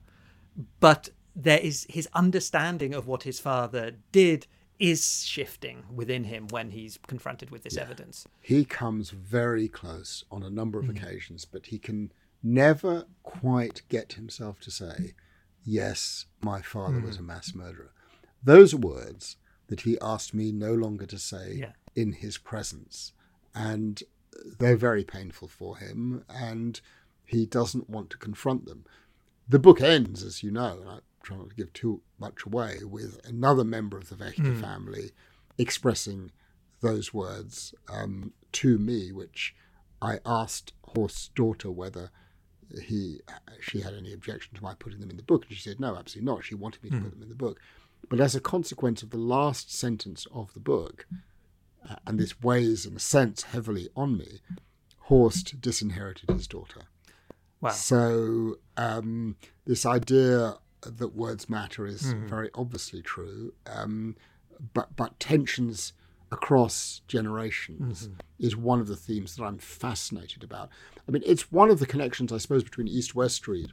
but 0.81 1.09
there 1.41 1.61
is 1.61 1.87
his 1.89 2.09
understanding 2.15 2.93
of 2.93 3.07
what 3.07 3.23
his 3.23 3.39
father 3.39 3.93
did 4.11 4.47
is 4.81 5.25
shifting 5.25 5.85
within 5.93 6.25
him 6.25 6.49
when 6.49 6.71
he's 6.71 6.99
confronted 7.07 7.51
with 7.51 7.63
this 7.63 7.77
evidence. 7.77 8.27
He 8.41 8.65
comes 8.65 9.11
very 9.11 9.69
close 9.69 10.25
on 10.31 10.43
a 10.43 10.51
number 10.51 10.79
of 10.79 10.87
mm. 10.87 10.97
occasions, 10.97 11.45
but 11.45 11.67
he 11.67 11.79
can 11.79 12.13
never 12.43 13.05
quite 13.23 13.83
get 13.89 14.15
himself 14.15 14.61
to 14.61 14.71
say, 14.71 15.15
Yes, 15.65 16.27
my 16.41 16.63
father 16.63 17.01
was 17.01 17.17
mm. 17.17 17.21
a 17.21 17.25
mass 17.25 17.55
murderer. 17.55 17.93
Those 18.43 18.75
are 18.75 18.79
words 18.79 19.37
that 19.69 19.83
he 19.83 19.99
asked 20.01 20.35
me 20.35 20.51
no 20.51 20.73
longer 20.73 21.07
to 21.07 21.19
say 21.19 21.57
Yeah. 21.61 21.73
in 21.95 22.13
his 22.13 22.39
presence. 22.39 23.13
And 23.55 24.03
they're 24.59 24.77
very 24.77 25.05
painful 25.05 25.49
for 25.49 25.79
him, 25.79 26.25
and 26.29 26.81
he 27.25 27.47
doesn't 27.47 27.91
want 27.91 28.11
to 28.11 28.19
confront 28.19 28.67
them. 28.67 28.85
The 29.49 29.59
book 29.59 29.81
ends, 29.81 30.23
as 30.23 30.43
you 30.43 30.51
know, 30.51 31.01
and 31.29 31.37
I 31.37 31.37
try 31.37 31.37
not 31.37 31.51
to 31.51 31.57
give 31.57 31.73
too 31.73 32.03
much 32.19 32.45
away, 32.47 32.79
with 32.83 33.21
another 33.25 33.65
member 33.65 33.97
of 33.97 34.09
the 34.09 34.17
Wächter 34.17 34.61
family 34.61 35.11
expressing 35.57 36.31
those 36.81 37.13
words 37.13 37.75
um, 37.93 38.33
to 38.53 38.79
me, 38.79 39.13
which 39.13 39.55
I 40.01 40.21
asked 40.25 40.73
Horst's 40.95 41.29
daughter 41.29 41.71
whether 41.71 42.11
he 42.83 43.21
she 43.61 43.81
had 43.81 43.95
any 43.95 44.13
objection 44.13 44.55
to 44.55 44.63
my 44.63 44.75
putting 44.75 45.01
them 45.01 45.11
in 45.11 45.17
the 45.17 45.23
book, 45.23 45.47
and 45.49 45.57
she 45.57 45.63
said 45.63 45.81
no, 45.81 45.97
absolutely 45.97 46.33
not. 46.33 46.45
She 46.45 46.55
wanted 46.55 46.83
me 46.85 46.91
to 46.91 47.01
put 47.01 47.11
them 47.11 47.23
in 47.23 47.29
the 47.29 47.35
book, 47.35 47.61
but 48.09 48.21
as 48.21 48.35
a 48.35 48.41
consequence 48.41 49.03
of 49.03 49.11
the 49.11 49.17
last 49.17 49.75
sentence 49.75 50.27
of 50.33 50.53
the 50.55 50.61
book, 50.61 51.07
uh, 51.89 51.97
and 52.07 52.19
this 52.19 52.41
weighs 52.43 52.87
in 52.87 52.95
a 52.97 53.01
sense 53.01 53.43
heavily 53.45 53.89
on 53.97 54.19
me, 54.19 54.41
Horst 54.99 55.61
disinherited 55.61 56.31
his 56.31 56.47
daughter. 56.47 56.83
Wow. 57.61 57.71
So 57.71 58.59
um, 58.77 59.37
this 59.65 59.85
idea 59.87 60.59
that 60.83 61.15
words 61.15 61.49
matter 61.49 61.87
is 61.87 62.13
very 62.27 62.51
obviously 62.55 63.03
true, 63.03 63.53
um, 63.67 64.17
but 64.75 64.95
but 64.97 65.19
tensions 65.21 65.93
across 66.31 67.01
generations 67.09 68.11
is 68.39 68.55
one 68.57 68.81
of 68.81 68.87
the 68.87 68.97
themes 68.97 69.37
that 69.37 69.45
I'm 69.45 69.59
fascinated 69.59 70.45
about. 70.45 70.69
I 71.07 71.11
mean, 71.11 71.23
it's 71.25 71.51
one 71.51 71.71
of 71.71 71.79
the 71.79 71.87
connections, 71.87 72.33
I 72.33 72.39
suppose, 72.39 72.63
between 72.63 72.87
East 72.87 73.15
West 73.15 73.37
Street 73.37 73.71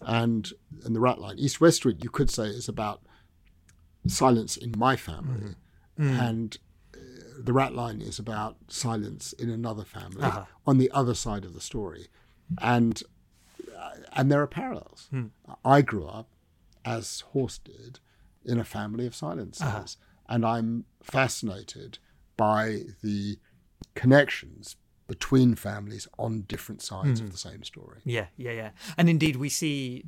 and 0.00 0.50
and 0.84 0.96
the 0.96 1.00
Rat 1.00 1.18
Line. 1.18 1.38
East 1.38 1.60
West 1.60 1.76
Street, 1.78 2.02
you 2.02 2.10
could 2.10 2.30
say, 2.30 2.44
is 2.46 2.68
about 2.68 3.02
silence 4.06 4.56
in 4.56 4.72
my 4.76 4.96
family, 4.96 5.54
and 5.98 6.56
uh, 6.94 6.98
the 7.38 7.52
Rat 7.52 7.74
Line 7.74 8.00
is 8.00 8.18
about 8.18 8.56
silence 8.68 9.32
in 9.34 9.50
another 9.50 9.84
family 9.84 10.22
on 10.66 10.78
the 10.78 10.90
other 10.92 11.14
side 11.14 11.44
of 11.44 11.52
the 11.54 11.60
story, 11.60 12.08
and 12.60 13.02
uh, 13.78 13.90
and 14.14 14.30
there 14.32 14.40
are 14.40 14.46
parallels. 14.46 15.08
I 15.64 15.82
grew 15.82 16.06
up, 16.06 16.28
as 16.84 17.20
Horst 17.32 17.64
did, 17.64 18.00
in 18.44 18.58
a 18.58 18.64
family 18.64 19.06
of 19.06 19.14
silencers, 19.14 19.96
and 20.28 20.44
I'm 20.44 20.84
fascinated 21.02 21.98
by 22.36 22.82
the 23.02 23.38
connections 23.94 24.76
between 25.06 25.54
families 25.54 26.08
on 26.18 26.42
different 26.42 26.80
sides 26.80 27.20
of 27.20 27.32
the 27.32 27.38
same 27.38 27.62
story. 27.64 28.00
Yeah, 28.04 28.26
yeah, 28.36 28.52
yeah. 28.52 28.70
And 28.96 29.08
indeed, 29.08 29.36
we 29.36 29.48
see 29.48 30.04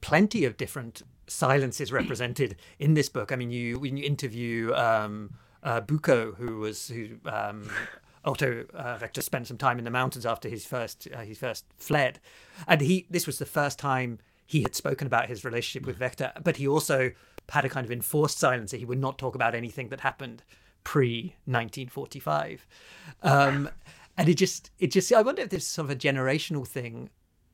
plenty 0.00 0.44
of 0.44 0.56
different 0.56 1.02
silences 1.26 1.92
represented 1.92 2.56
in 2.78 2.94
this 2.94 3.08
book. 3.08 3.32
I 3.32 3.36
mean, 3.36 3.50
you 3.50 3.78
when 3.78 3.96
you 3.96 4.04
interview 4.04 4.72
um, 4.74 5.34
uh, 5.62 5.80
Buko, 5.80 6.36
who 6.36 6.58
was 6.58 6.88
who 6.88 7.18
um, 7.26 7.68
Otto 8.24 8.64
uh, 8.74 8.98
Wächter 8.98 9.22
spent 9.22 9.46
some 9.46 9.58
time 9.58 9.78
in 9.78 9.84
the 9.84 9.90
mountains 9.90 10.26
after 10.26 10.48
his 10.48 10.64
first 10.64 11.08
uh, 11.14 11.20
his 11.20 11.38
first 11.38 11.64
fled, 11.76 12.18
and 12.66 12.80
he 12.80 13.06
this 13.10 13.26
was 13.26 13.38
the 13.38 13.46
first 13.46 13.78
time 13.78 14.18
he 14.46 14.62
had 14.62 14.74
spoken 14.74 15.06
about 15.06 15.28
his 15.28 15.44
relationship 15.44 15.86
with 15.86 15.98
Wächter, 15.98 16.32
but 16.42 16.56
he 16.56 16.66
also 16.66 17.10
had 17.50 17.64
a 17.64 17.68
kind 17.68 17.84
of 17.84 17.92
enforced 17.92 18.38
silence 18.38 18.70
that 18.70 18.78
he 18.78 18.84
would 18.84 19.00
not 19.00 19.18
talk 19.18 19.34
about 19.34 19.54
anything 19.54 19.88
that 19.88 20.00
happened 20.00 20.42
pre 20.84 21.34
1945. 21.44 22.66
Um, 23.22 23.68
and 24.16 24.28
it 24.28 24.34
just, 24.34 24.70
it 24.78 24.88
just, 24.92 25.12
I 25.12 25.22
wonder 25.22 25.42
if 25.42 25.50
this 25.50 25.64
is 25.64 25.68
sort 25.68 25.86
of 25.86 25.90
a 25.90 25.96
generational 25.96 26.66
thing 26.66 27.10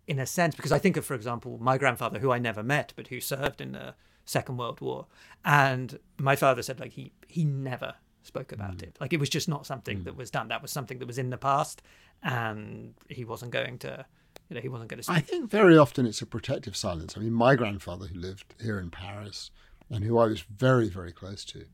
in 0.06 0.18
a 0.18 0.26
sense, 0.26 0.54
because 0.54 0.72
I 0.72 0.78
think 0.78 0.96
of, 0.96 1.04
for 1.04 1.14
example, 1.14 1.58
my 1.60 1.78
grandfather, 1.78 2.18
who 2.18 2.30
I 2.30 2.38
never 2.38 2.62
met, 2.62 2.92
but 2.96 3.08
who 3.08 3.20
served 3.20 3.60
in 3.60 3.72
the 3.72 3.94
Second 4.24 4.56
World 4.56 4.80
War. 4.80 5.06
And 5.44 5.98
my 6.18 6.36
father 6.36 6.62
said, 6.62 6.80
like, 6.80 6.92
he, 6.92 7.12
he 7.26 7.44
never 7.44 7.94
spoke 8.22 8.52
about 8.52 8.82
it. 8.82 8.96
Like, 9.00 9.12
it 9.12 9.20
was 9.20 9.28
just 9.28 9.48
not 9.48 9.66
something 9.66 10.04
that 10.04 10.16
was 10.16 10.30
done. 10.30 10.48
That 10.48 10.62
was 10.62 10.70
something 10.70 10.98
that 10.98 11.06
was 11.06 11.18
in 11.18 11.30
the 11.30 11.38
past, 11.38 11.82
and 12.22 12.94
he 13.08 13.24
wasn't 13.24 13.52
going 13.52 13.78
to, 13.78 14.04
you 14.52 14.56
know, 14.56 14.62
he 14.62 14.68
wasn't 14.68 14.90
going 14.90 15.02
to 15.02 15.10
I 15.10 15.20
think 15.20 15.50
very 15.50 15.78
often 15.78 16.04
it's 16.04 16.20
a 16.20 16.26
protective 16.26 16.76
silence. 16.76 17.16
I 17.16 17.20
mean, 17.20 17.32
my 17.32 17.54
grandfather, 17.54 18.06
who 18.06 18.18
lived 18.20 18.54
here 18.62 18.78
in 18.78 18.90
Paris 18.90 19.50
and 19.88 20.04
who 20.04 20.18
I 20.18 20.26
was 20.26 20.42
very, 20.42 20.90
very 20.90 21.10
close 21.10 21.42
to, 21.46 21.64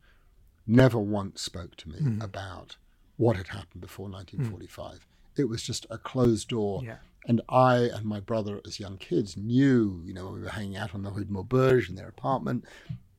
never 0.65 0.99
once 0.99 1.43
spoke 1.43 1.75
to 1.79 1.89
me 1.89 1.99
hmm. 1.99 2.23
about 2.23 2.77
what 3.17 3.37
had 3.37 3.49
happened 3.49 3.81
before 3.81 4.07
hmm. 4.07 4.13
1945. 4.13 5.07
It 5.37 5.49
was 5.49 5.65
just 5.65 5.87
a 5.91 5.99
closed 5.99 6.49
door. 6.49 6.83
Yeah. 6.85 6.99
And 7.27 7.41
I 7.49 7.79
and 7.79 8.05
my 8.07 8.21
brother, 8.21 8.61
as 8.65 8.79
young 8.79 8.97
kids, 8.97 9.37
knew, 9.37 10.01
you 10.05 10.15
know, 10.15 10.27
when 10.27 10.35
we 10.35 10.41
were 10.43 10.51
hanging 10.51 10.77
out 10.77 10.95
on 10.95 11.03
the 11.03 11.11
Rue 11.11 11.25
de 11.25 11.33
Maubeuge 11.33 11.89
in 11.89 11.97
their 11.97 12.09
apartment, 12.09 12.65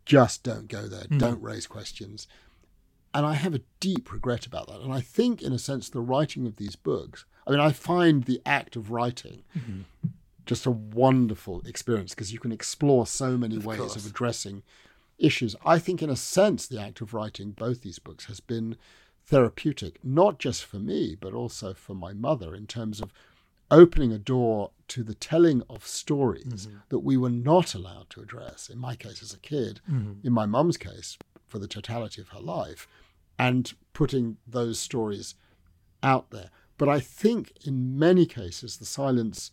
just 0.06 0.42
don't 0.42 0.70
go 0.70 0.88
there, 0.88 1.04
hmm. 1.04 1.18
don't 1.18 1.44
raise 1.44 1.68
questions. 1.68 2.28
And 3.14 3.26
I 3.26 3.34
have 3.34 3.56
a 3.56 3.62
deep 3.82 4.14
regret 4.14 4.46
about 4.46 4.68
that. 4.68 4.80
And 4.80 4.94
I 4.94 5.02
think, 5.02 5.42
in 5.42 5.52
a 5.52 5.60
sense, 5.60 5.90
the 5.90 6.00
writing 6.00 6.48
of 6.48 6.56
these 6.56 6.78
books, 6.78 7.26
I 7.50 7.52
mean, 7.52 7.62
I 7.62 7.72
find 7.72 8.24
the 8.26 8.42
act 8.46 8.76
of 8.76 8.92
writing 8.92 9.44
mm-hmm. 9.58 9.82
just 10.46 10.68
a 10.68 10.72
wonderful 10.72 11.62
experience 11.66 12.14
because 12.14 12.32
you 12.32 12.38
can 12.38 12.52
explore 12.52 13.08
so 13.08 13.38
many 13.38 13.58
ways 13.58 13.80
course. 13.80 13.96
of 13.96 14.06
addressing 14.06 14.62
issues. 15.18 15.56
I 15.66 15.80
think, 15.80 16.04
in 16.04 16.12
a 16.12 16.16
sense, 16.16 16.68
the 16.68 16.80
act 16.80 17.02
of 17.02 17.14
writing 17.14 17.52
both 17.52 17.82
these 17.82 17.98
books 17.98 18.26
has 18.26 18.40
been 18.40 18.78
therapeutic, 19.26 20.00
not 20.04 20.38
just 20.38 20.64
for 20.64 20.78
me, 20.78 21.18
but 21.20 21.34
also 21.34 21.74
for 21.74 21.96
my 21.96 22.14
mother 22.14 22.54
in 22.54 22.68
terms 22.68 23.02
of 23.02 23.12
opening 23.72 24.12
a 24.12 24.20
door 24.20 24.70
to 24.90 25.04
the 25.04 25.16
telling 25.16 25.64
of 25.70 25.86
stories 25.86 26.68
mm-hmm. 26.68 26.78
that 26.90 27.00
we 27.00 27.18
were 27.18 27.30
not 27.30 27.74
allowed 27.74 28.12
to 28.12 28.22
address. 28.22 28.70
In 28.70 28.78
my 28.78 28.96
case, 28.96 29.24
as 29.24 29.34
a 29.34 29.40
kid, 29.40 29.82
mm-hmm. 29.90 30.26
in 30.26 30.34
my 30.34 30.46
mum's 30.46 30.78
case, 30.78 31.18
for 31.48 31.58
the 31.58 31.68
totality 31.68 32.22
of 32.22 32.30
her 32.30 32.40
life, 32.40 32.88
and 33.40 33.74
putting 33.94 34.38
those 34.46 34.80
stories 34.80 35.34
out 36.04 36.30
there. 36.30 36.50
But 36.80 36.88
I 36.88 37.02
think 37.02 37.52
in 37.66 38.00
many 38.00 38.26
cases, 38.26 38.78
the 38.78 38.86
silence 38.86 39.52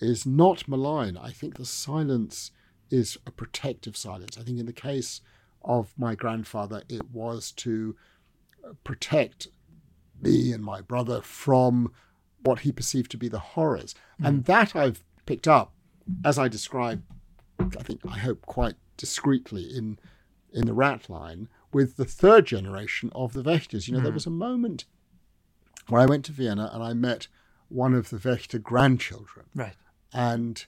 is 0.00 0.24
not 0.24 0.66
malign. 0.66 1.18
I 1.18 1.30
think 1.30 1.56
the 1.56 1.66
silence 1.66 2.50
is 2.90 3.18
a 3.26 3.30
protective 3.30 3.94
silence. 3.94 4.38
I 4.38 4.42
think 4.42 4.58
in 4.58 4.64
the 4.64 4.72
case 4.72 5.20
of 5.62 5.92
my 5.98 6.14
grandfather, 6.14 6.82
it 6.88 7.10
was 7.10 7.52
to 7.52 7.94
uh, 8.66 8.72
protect 8.84 9.48
me 10.20 10.50
and 10.50 10.64
my 10.64 10.80
brother 10.80 11.20
from 11.20 11.92
what 12.42 12.60
he 12.60 12.72
perceived 12.72 13.10
to 13.10 13.18
be 13.18 13.28
the 13.28 13.38
horrors. 13.38 13.94
And 14.18 14.46
that 14.46 14.74
I've 14.74 15.04
picked 15.26 15.46
up, 15.46 15.74
as 16.24 16.38
I 16.38 16.48
describe, 16.48 17.02
I 17.60 17.82
think, 17.82 18.00
I 18.08 18.18
hope, 18.18 18.40
quite 18.46 18.76
discreetly 18.96 19.64
in, 19.64 19.98
in 20.54 20.66
the 20.66 20.72
rat 20.72 21.10
line, 21.10 21.48
with 21.70 21.96
the 21.96 22.06
third 22.06 22.46
generation 22.46 23.10
of 23.14 23.34
the 23.34 23.42
Wächters. 23.42 23.88
You 23.88 23.94
know, 23.94 24.00
there 24.00 24.12
was 24.12 24.26
a 24.26 24.30
moment 24.30 24.86
where 25.88 26.00
I 26.00 26.06
went 26.06 26.24
to 26.26 26.32
Vienna 26.32 26.70
and 26.72 26.82
I 26.82 26.92
met 26.92 27.28
one 27.68 27.94
of 27.94 28.10
the 28.10 28.16
Wächter 28.18 28.62
grandchildren 28.62 29.46
Right. 29.54 29.74
and 30.12 30.64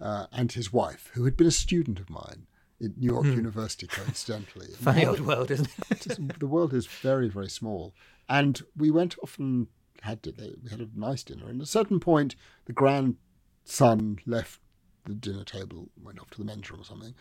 uh, 0.00 0.26
and 0.32 0.52
his 0.52 0.72
wife, 0.72 1.10
who 1.14 1.24
had 1.24 1.36
been 1.36 1.46
a 1.46 1.50
student 1.50 1.98
of 1.98 2.08
mine 2.08 2.46
at 2.80 2.96
New 2.96 3.06
York 3.12 3.24
University, 3.26 3.88
coincidentally. 3.88 4.68
Funny 4.80 5.04
old 5.04 5.20
world, 5.20 5.50
isn't 5.50 5.68
it? 5.90 6.38
The 6.38 6.46
world 6.46 6.72
is 6.72 6.86
very, 6.86 7.28
very 7.28 7.48
small. 7.48 7.92
And 8.28 8.62
we 8.76 8.92
went 8.92 9.16
off 9.20 9.36
and 9.40 9.66
had 10.02 10.22
dinner. 10.22 10.50
We 10.62 10.70
had 10.70 10.80
a 10.80 10.88
nice 10.94 11.24
dinner. 11.24 11.48
And 11.48 11.60
at 11.60 11.64
a 11.64 11.70
certain 11.70 11.98
point, 11.98 12.36
the 12.66 12.72
grandson 12.72 14.18
left 14.26 14.60
the 15.04 15.14
dinner 15.14 15.44
table, 15.44 15.88
went 16.00 16.20
off 16.20 16.30
to 16.30 16.38
the 16.38 16.44
men's 16.44 16.70
room 16.70 16.80
or 16.80 16.84
something. 16.84 17.14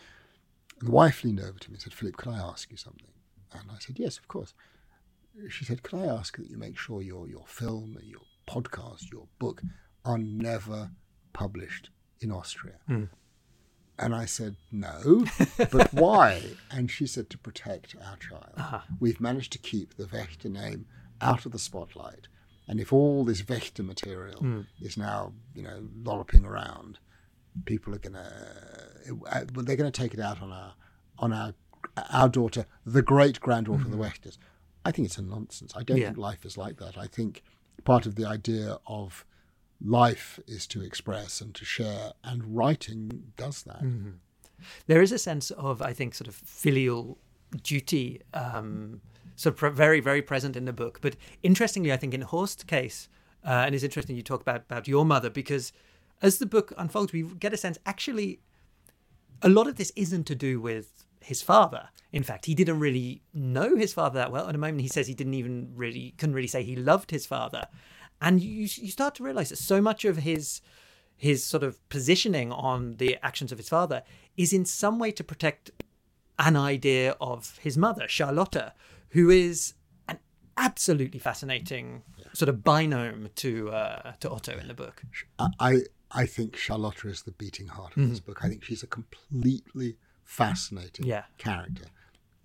And 0.80 0.88
the 0.90 0.92
wife 0.92 1.24
leaned 1.24 1.40
over 1.40 1.58
to 1.58 1.70
me 1.72 1.76
and 1.76 1.82
said, 1.82 1.94
Philip, 1.94 2.18
could 2.18 2.32
I 2.34 2.38
ask 2.38 2.70
you 2.70 2.78
something? 2.78 3.08
And 3.54 3.64
I 3.72 3.80
said, 3.80 3.98
yes, 3.98 4.18
of 4.20 4.28
course. 4.28 4.54
She 5.50 5.66
said, 5.66 5.84
could 5.84 6.00
I 6.00 6.06
ask 6.06 6.38
that 6.38 6.50
you 6.50 6.58
make 6.58 6.78
sure 6.78 7.02
your, 7.02 7.28
your 7.28 7.46
film, 7.46 7.98
your 8.02 8.22
podcast, 8.48 9.12
your 9.12 9.28
book 9.40 9.62
are 10.04 10.18
never 10.18 10.92
published 11.34 11.90
in 12.20 12.32
Austria? 12.32 12.76
Hmm. 12.88 13.06
And 14.00 14.14
I 14.14 14.26
said, 14.26 14.56
no, 14.72 15.26
but 15.72 15.92
why? 15.94 16.42
And 16.70 16.90
she 16.90 17.08
said, 17.08 17.30
to 17.32 17.38
protect 17.38 17.96
our 17.96 18.18
child. 18.18 18.54
Uh-huh. 18.56 18.80
We've 19.00 19.20
managed 19.20 19.52
to 19.54 19.58
keep 19.58 19.96
the 19.96 20.06
Wächter 20.06 20.52
name 20.52 20.86
out 21.20 21.46
of 21.46 21.52
the 21.52 21.60
spotlight. 21.60 22.28
And 22.68 22.80
if 22.80 22.94
all 22.94 23.24
this 23.24 23.42
Wächter 23.42 23.86
material 23.86 24.40
hmm. 24.40 24.62
is 24.82 24.98
now, 24.98 25.34
you 25.56 25.64
know, 25.64 25.88
lolloping 26.04 26.46
around, 26.46 27.00
people 27.66 27.96
are 27.96 28.00
going 28.00 28.14
to, 28.14 29.20
uh, 29.32 29.46
they're 29.64 29.76
going 29.76 29.92
to 29.92 30.02
take 30.02 30.14
it 30.14 30.20
out 30.20 30.42
on 30.42 30.52
our, 30.52 30.74
on 31.18 31.34
our, 31.34 31.54
our 32.12 32.30
daughter, 32.30 32.66
the 32.86 33.02
great 33.02 33.40
granddaughter 33.40 33.84
of 33.84 33.92
the 33.92 33.98
hmm. 33.98 34.04
Wächters. 34.04 34.38
I 34.86 34.92
think 34.92 35.06
it's 35.08 35.18
a 35.18 35.22
nonsense. 35.22 35.74
I 35.76 35.84
don't 35.84 35.98
Yeah. 35.98 36.08
think 36.08 36.18
life 36.18 36.46
is 36.46 36.58
like 36.58 36.78
that. 36.78 36.98
I 36.98 37.08
think 37.08 37.44
part 37.84 38.06
of 38.06 38.16
the 38.16 38.26
idea 38.26 38.78
of 38.88 39.26
life 39.82 40.40
is 40.48 40.66
to 40.68 40.82
express 40.82 41.42
and 41.42 41.54
to 41.56 41.66
share, 41.66 42.14
and 42.24 42.56
writing 42.56 43.34
does 43.38 43.64
that. 43.64 43.82
there 44.88 45.04
is 45.04 45.12
a 45.12 45.20
sense 45.20 45.52
of 45.52 45.84
i 45.84 45.94
think 45.94 46.16
sort 46.16 46.28
of 46.28 46.34
filial 46.34 47.20
duty 47.62 48.20
um 48.34 49.02
sort 49.36 49.54
of 49.54 49.58
pre- 49.60 49.70
very 49.70 50.00
very 50.00 50.20
present 50.24 50.56
in 50.56 50.66
the 50.66 50.74
book 50.74 50.98
but 51.00 51.16
interestingly 51.44 51.94
i 51.94 51.98
think 51.98 52.12
in 52.12 52.22
horst's 52.22 52.64
case 52.64 53.08
uh, 53.46 53.50
and 53.66 53.76
it's 53.76 53.84
interesting 53.84 54.16
you 54.16 54.24
talk 54.24 54.42
about 54.42 54.62
about 54.62 54.88
your 54.88 55.06
mother 55.06 55.30
because 55.30 55.72
as 56.24 56.40
the 56.40 56.46
book 56.48 56.74
unfolds 56.76 57.14
we 57.14 57.22
get 57.22 57.54
a 57.54 57.58
sense 57.58 57.78
actually 57.86 58.40
a 59.44 59.50
lot 59.50 59.68
of 59.68 59.76
this 59.76 59.92
isn't 59.96 60.26
to 60.26 60.34
do 60.34 60.60
with 60.60 61.06
his 61.22 61.42
father 61.42 61.90
in 62.12 62.24
fact 62.24 62.46
he 62.46 62.56
didn't 62.56 62.80
really 62.80 63.22
know 63.34 63.76
his 63.76 63.94
father 63.94 64.20
that 64.20 64.32
well 64.32 64.48
at 64.48 64.56
a 64.56 64.58
moment 64.58 64.82
he 64.82 64.88
says 64.88 65.08
he 65.08 65.14
didn't 65.14 65.34
even 65.34 65.72
really 65.76 66.14
couldn't 66.18 66.36
really 66.36 66.48
say 66.48 66.64
he 66.64 66.76
loved 66.76 67.12
his 67.12 67.26
father 67.26 67.68
and 68.22 68.42
you 68.42 68.62
you 68.62 68.92
start 68.92 69.16
to 69.16 69.24
realize 69.24 69.50
that 69.50 69.58
so 69.58 69.82
much 69.82 70.06
of 70.06 70.18
his 70.18 70.62
his 71.18 71.44
sort 71.44 71.64
of 71.64 71.88
positioning 71.90 72.52
on 72.52 72.98
the 72.98 73.18
actions 73.24 73.52
of 73.52 73.58
his 73.58 73.68
father 73.68 74.04
is 74.38 74.54
in 74.54 74.64
some 74.64 75.00
way 75.00 75.12
to 75.12 75.24
protect 75.24 75.72
an 76.40 76.56
idea 76.56 77.16
of 77.20 77.58
his 77.64 77.76
mother, 77.76 78.08
Charlotta, 78.08 78.74
who 79.10 79.32
is 79.32 79.74
an 80.08 80.20
absolutely 80.56 81.20
fascinating 81.20 82.04
sort 82.34 82.50
of 82.50 82.58
binome 82.58 83.34
to 83.36 83.72
uh, 83.72 84.14
to 84.20 84.30
Otto 84.30 84.58
in 84.58 84.68
the 84.68 84.76
book. 84.76 85.02
I 85.40 85.50
I, 85.60 85.78
I 86.12 86.26
think 86.28 86.56
Charlotta 86.56 87.10
is 87.10 87.24
the 87.24 87.32
beating 87.32 87.68
heart 87.68 87.98
of 87.98 88.10
this 88.10 88.20
book. 88.20 88.44
I 88.44 88.50
think 88.50 88.64
she's 88.64 88.84
a 88.84 88.88
completely 88.88 89.98
fascinating 90.28 91.06
Yeah. 91.06 91.24
character, 91.38 91.86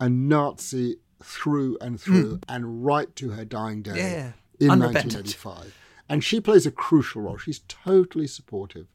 a 0.01 0.09
Nazi 0.09 0.97
through 1.23 1.77
and 1.81 2.01
through, 2.01 2.37
hmm. 2.37 2.43
and 2.49 2.85
right 2.85 3.15
to 3.17 3.31
her 3.31 3.45
dying 3.45 3.83
day 3.83 3.97
Yeah. 3.97 4.33
in 4.61 4.71
Unrepentant. 4.71 5.15
1985. 5.37 5.75
And 6.09 6.25
she 6.25 6.41
plays 6.41 6.65
a 6.67 6.71
crucial 6.71 7.23
role. 7.23 7.37
She's 7.39 7.61
totally 7.69 8.27
supportive 8.27 8.87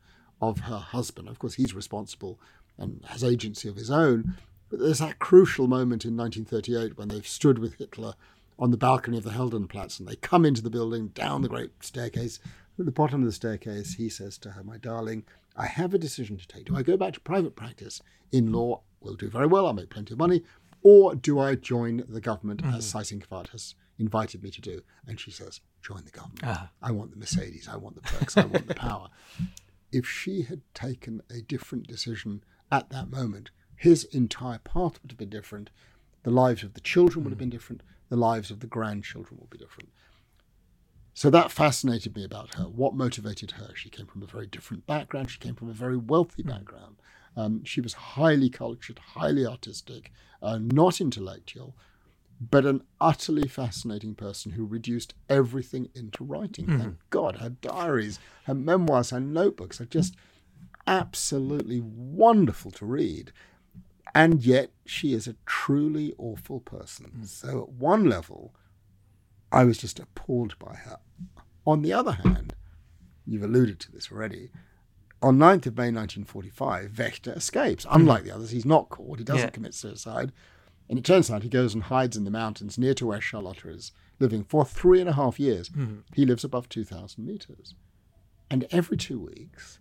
of 0.42 0.62
her 0.62 0.78
husband. 0.78 1.28
Of 1.30 1.40
course, 1.40 1.56
he's 1.56 1.74
responsible 1.74 2.40
and 2.78 3.04
has 3.08 3.24
agency 3.24 3.68
of 3.68 3.76
his 3.76 3.90
own. 3.92 4.36
But 4.70 4.80
there's 4.80 5.00
that 5.00 5.20
crucial 5.20 5.68
moment 5.68 6.06
in 6.06 6.16
1938 6.16 6.98
when 6.98 7.08
they've 7.08 7.28
stood 7.28 7.60
with 7.60 7.76
Hitler 7.76 8.14
on 8.60 8.72
the 8.72 8.78
balcony 8.78 9.18
of 9.18 9.24
the 9.24 9.32
Heldenplatz 9.32 10.00
and 10.00 10.08
they 10.08 10.16
come 10.16 10.46
into 10.46 10.62
the 10.62 10.70
building 10.70 11.10
down 11.10 11.42
the 11.42 11.50
great 11.50 11.72
staircase. 11.84 12.40
At 12.80 12.86
the 12.86 12.92
bottom 12.92 13.22
of 13.22 13.26
the 13.26 13.32
staircase, 13.32 13.96
he 13.96 14.10
says 14.10 14.38
to 14.40 14.52
her, 14.52 14.64
My 14.64 14.78
darling, 14.78 15.24
I 15.58 15.66
have 15.66 15.94
a 15.94 15.98
decision 15.98 16.38
to 16.38 16.48
take. 16.48 16.66
Do 16.66 16.76
I 16.78 16.84
go 16.84 16.96
back 16.98 17.14
to 17.14 17.20
private 17.20 17.56
practice 17.56 18.02
in 18.32 18.52
law? 18.52 18.82
Will 19.02 19.16
do 19.16 19.30
very 19.30 19.48
well. 19.48 19.66
I'll 19.66 19.74
make 19.74 19.90
plenty 19.90 20.14
of 20.14 20.20
money. 20.20 20.44
Or 20.84 21.16
do 21.16 21.40
I 21.40 21.56
join 21.56 22.04
the 22.08 22.22
government 22.22 22.62
as 22.64 22.92
Seyss-Inquart 22.94 23.50
has 23.50 23.76
invited 23.98 24.44
me 24.44 24.52
to 24.52 24.62
do? 24.62 24.82
And 25.08 25.20
she 25.20 25.32
says, 25.32 25.60
Join 25.82 26.06
the 26.06 26.12
government. 26.12 26.42
Ah. 26.44 26.70
I 26.82 26.92
want 26.92 27.12
the 27.12 27.18
Mercedes. 27.18 27.68
I 27.72 27.78
want 27.78 27.96
the 27.96 28.02
perks. 28.02 28.38
I 28.38 28.46
want 28.46 28.68
the 28.68 28.76
power. 28.90 29.10
If 29.92 30.08
she 30.08 30.44
had 30.44 30.62
taken 30.74 31.22
a 31.30 31.42
different 31.42 31.88
decision 31.88 32.44
at 32.72 32.90
that 32.90 33.10
moment, 33.10 33.52
his 33.76 34.04
entire 34.06 34.60
path 34.60 35.00
would 35.02 35.12
have 35.12 35.18
been 35.18 35.30
different. 35.30 35.70
The 36.24 36.32
lives 36.32 36.64
of 36.64 36.74
the 36.74 36.82
children 36.82 37.24
would 37.24 37.32
have 37.32 37.40
been 37.40 37.50
different. 37.50 37.82
The 38.10 38.18
lives 38.18 38.52
of 38.52 38.60
the 38.60 38.68
grandchildren 38.68 39.40
would 39.40 39.50
be 39.50 39.58
different. 39.58 39.90
So 41.18 41.32
that 41.32 41.52
fascinated 41.52 42.16
me 42.16 42.24
about 42.24 42.54
her. 42.54 42.66
What 42.66 42.94
motivated 42.94 43.50
her? 43.54 43.72
She 43.74 43.90
came 43.90 44.06
from 44.06 44.22
a 44.22 44.28
very 44.28 44.46
different 44.46 44.86
background. 44.86 45.32
She 45.32 45.40
came 45.40 45.56
from 45.56 45.68
a 45.68 45.74
very 45.74 45.98
wealthy 45.98 46.44
background. 46.44 46.98
Um, 47.36 47.64
she 47.64 47.82
was 47.82 47.94
highly 47.94 48.52
cultured, 48.52 49.00
highly 49.00 49.44
artistic, 49.44 50.12
uh, 50.44 50.60
not 50.62 51.02
intellectual, 51.02 51.76
but 52.40 52.68
an 52.68 52.84
utterly 53.02 53.48
fascinating 53.48 54.14
person 54.14 54.52
who 54.52 54.64
reduced 54.68 55.16
everything 55.28 55.90
into 55.96 56.24
writing. 56.24 56.68
Thank 56.78 56.98
God, 57.10 57.38
her 57.38 57.50
diaries, 57.50 58.20
her 58.44 58.54
memoirs, 58.54 59.10
her 59.10 59.20
notebooks 59.20 59.82
are 59.82 59.86
just 59.86 60.16
absolutely 60.86 61.80
wonderful 61.82 62.70
to 62.70 62.86
read. 62.86 63.32
And 64.14 64.44
yet, 64.44 64.70
she 64.86 65.14
is 65.14 65.26
a 65.26 65.36
truly 65.48 66.14
awful 66.20 66.60
person. 66.60 67.26
So, 67.26 67.64
at 67.64 67.70
one 67.70 68.08
level, 68.08 68.54
I 69.52 69.64
was 69.64 69.80
just 69.80 70.00
appalled 70.00 70.60
by 70.60 70.76
her. 70.76 71.00
On 71.68 71.82
the 71.82 71.92
other 71.92 72.14
hand, 72.14 72.56
you've 73.26 73.44
alluded 73.44 73.80
to 73.82 73.92
this 73.92 74.10
already. 74.10 74.50
On 75.22 75.38
9th 75.38 75.66
of 75.66 75.76
May 75.76 75.92
1945, 75.92 76.92
Wächter 76.92 77.36
escapes. 77.36 77.84
Hmm. 77.84 78.02
Unlike 78.02 78.24
the 78.24 78.32
others, 78.32 78.52
he's 78.52 78.66
not 78.66 78.88
caught. 78.88 79.20
He 79.20 79.26
doesn't 79.26 79.48
Yeah. 79.48 79.50
commit 79.50 79.74
suicide. 79.74 80.32
And 80.90 80.98
it 80.98 81.04
turns 81.04 81.30
out 81.30 81.44
he 81.44 81.50
goes 81.50 81.74
and 81.74 81.84
hides 81.84 82.16
in 82.16 82.24
the 82.24 82.32
mountains 82.32 82.78
near 82.78 82.94
to 82.94 83.06
where 83.06 83.20
Charlotta 83.20 83.70
is 83.70 83.92
living 84.20 84.46
for 84.46 84.64
three 84.64 85.02
and 85.02 85.10
a 85.10 85.14
half 85.14 85.42
years. 85.42 85.68
Hmm. 85.68 85.98
He 86.14 86.26
lives 86.26 86.46
above 86.46 86.70
2,000 86.70 87.26
meters. 87.26 87.76
And 88.50 88.66
every 88.72 88.96
two 88.96 89.20
weeks, 89.20 89.80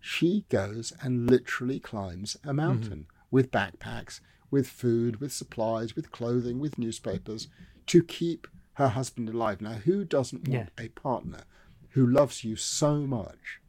she 0.00 0.44
goes 0.48 0.92
and 1.00 1.30
literally 1.30 1.78
climbs 1.78 2.36
a 2.42 2.52
mountain 2.52 3.06
hmm. 3.08 3.16
with 3.30 3.52
backpacks, 3.52 4.20
with 4.50 4.66
food, 4.66 5.20
with 5.20 5.32
supplies, 5.32 5.94
with 5.94 6.10
clothing, 6.10 6.58
with 6.58 6.78
newspapers 6.78 7.46
to 7.86 8.02
keep 8.02 8.48
her 8.78 8.88
husband 8.88 9.28
alive. 9.28 9.60
Now, 9.60 9.72
who 9.74 10.04
doesn't 10.04 10.48
want 10.48 10.70
a 10.78 10.88
partner 10.90 11.40
who 11.90 12.06
loves 12.06 12.44
you 12.44 12.54
so 12.54 12.98
much 13.00 13.60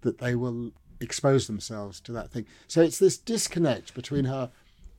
that 0.00 0.18
they 0.18 0.34
will 0.34 0.72
expose 1.00 1.46
themselves 1.46 2.00
to 2.00 2.12
that 2.12 2.32
thing? 2.32 2.46
So 2.66 2.80
it's 2.80 2.98
this 2.98 3.18
disconnect 3.18 3.94
between 3.94 4.24
her 4.24 4.50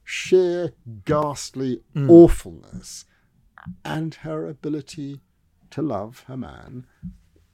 sheer 0.04 0.73
ghastly 1.06 1.82
mm. 1.95 2.08
awfulness 2.08 3.06
and 3.84 4.13
her 4.15 4.47
ability 4.47 5.21
to 5.71 5.82
love 5.82 6.25
her 6.28 6.38
man 6.38 6.86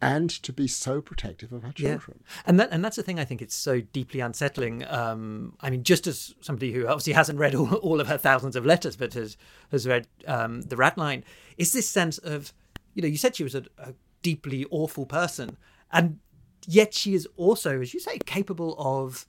and 0.02 0.30
to 0.30 0.52
be 0.52 0.68
so 0.68 1.00
protective 1.00 1.54
of 1.54 1.64
our 1.64 1.72
children. 1.72 2.24
And 2.46 2.60
that 2.60 2.70
and 2.72 2.84
that's 2.84 2.96
the 2.96 3.04
thing 3.04 3.20
I 3.20 3.26
think 3.26 3.42
it's 3.42 3.56
so 3.56 3.82
deeply 3.82 4.20
unsettling. 4.20 4.86
Um, 4.88 5.56
I 5.62 5.70
mean, 5.70 5.84
just 5.84 6.08
as 6.08 6.34
somebody 6.42 6.72
who 6.72 6.88
obviously 6.88 7.14
hasn't 7.14 7.38
read 7.38 7.54
all, 7.54 7.74
all 7.76 8.02
of 8.02 8.08
her 8.08 8.18
thousands 8.18 8.56
of 8.56 8.66
letters, 8.66 8.96
but 8.96 9.14
has 9.14 9.38
has 9.70 9.88
read 9.88 10.08
um, 10.28 10.64
the 10.64 10.76
Ratline, 10.76 11.24
is 11.58 11.72
this 11.72 11.88
sense 11.88 12.18
of, 12.18 12.52
you 12.96 13.02
know, 13.02 13.08
you 13.08 13.18
said 13.18 13.36
she 13.36 13.44
was 13.44 13.56
a, 13.56 13.64
a 13.78 13.94
deeply 14.24 14.66
awful 14.72 15.06
person, 15.06 15.58
and 15.92 16.20
yet 16.68 16.94
she 16.94 17.14
is 17.14 17.28
also, 17.38 17.80
as 17.82 17.94
you 17.94 18.00
say, 18.00 18.18
capable 18.26 18.76
of 18.80 19.28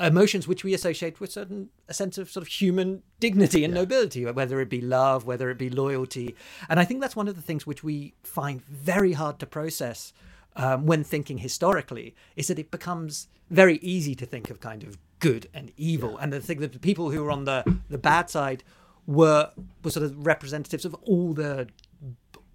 emotions 0.00 0.48
which 0.48 0.64
we 0.64 0.74
associate 0.74 1.20
with 1.20 1.30
certain 1.30 1.68
a 1.88 1.94
sense 1.94 2.18
of 2.18 2.30
sort 2.30 2.42
of 2.42 2.48
human 2.48 3.02
dignity 3.20 3.64
and 3.64 3.74
nobility 3.74 4.24
whether 4.24 4.60
it 4.60 4.68
be 4.68 4.80
love 4.80 5.24
whether 5.26 5.50
it 5.50 5.58
be 5.58 5.70
loyalty. 5.70 6.34
And 6.68 6.80
i 6.80 6.84
think 6.84 7.00
that's 7.00 7.16
one 7.16 7.28
of 7.28 7.36
the 7.36 7.42
things 7.42 7.66
which 7.66 7.84
we 7.84 8.14
find 8.22 8.64
very 8.64 9.12
hard 9.12 9.38
to 9.40 9.46
process 9.46 10.12
um, 10.56 10.86
when 10.86 11.04
thinking 11.04 11.38
historically 11.38 12.14
is 12.36 12.48
that 12.48 12.58
it 12.58 12.70
becomes 12.70 13.28
very 13.50 13.76
easy 13.76 14.14
to 14.14 14.26
think 14.26 14.50
of 14.50 14.60
kind 14.60 14.82
of 14.82 14.98
good 15.18 15.48
and 15.54 15.72
evil. 15.76 16.16
And 16.18 16.32
the 16.32 16.40
thing 16.40 16.60
that 16.60 16.72
the 16.72 16.78
people 16.78 17.10
who 17.10 17.22
were 17.22 17.30
on 17.30 17.44
the 17.44 17.62
the 17.88 17.98
bad 17.98 18.30
side 18.30 18.64
were 19.06 19.50
were 19.82 19.90
sort 19.90 20.04
of 20.04 20.26
representatives 20.26 20.84
of 20.84 20.94
all 21.02 21.32
the 21.34 21.68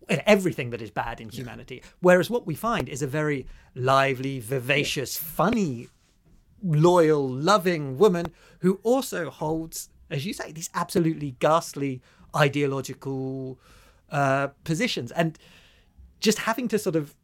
everything 0.08 0.70
that 0.70 0.82
is 0.82 0.92
bad 0.92 1.20
in 1.20 1.30
humanity. 1.30 1.82
Whereas 2.00 2.30
what 2.30 2.46
we 2.46 2.54
find 2.54 2.88
is 2.88 3.02
a 3.02 3.08
very 3.08 3.48
lively 3.74 4.40
vivacious 4.40 5.18
funny 5.18 5.88
loyal, 6.66 7.28
loving 7.30 7.98
woman 7.98 8.26
who 8.60 8.80
also 8.84 9.30
holds, 9.30 9.90
as 10.10 10.26
you 10.26 10.34
say, 10.34 10.52
these 10.52 10.70
absolutely 10.74 11.36
ghastly 11.40 12.02
ideological 12.36 13.60
uh, 14.12 14.48
positions, 14.64 15.12
and 15.12 15.38
just 16.20 16.40
having 16.40 16.68
to 16.70 16.80
sort 16.80 16.96
of 16.96 17.16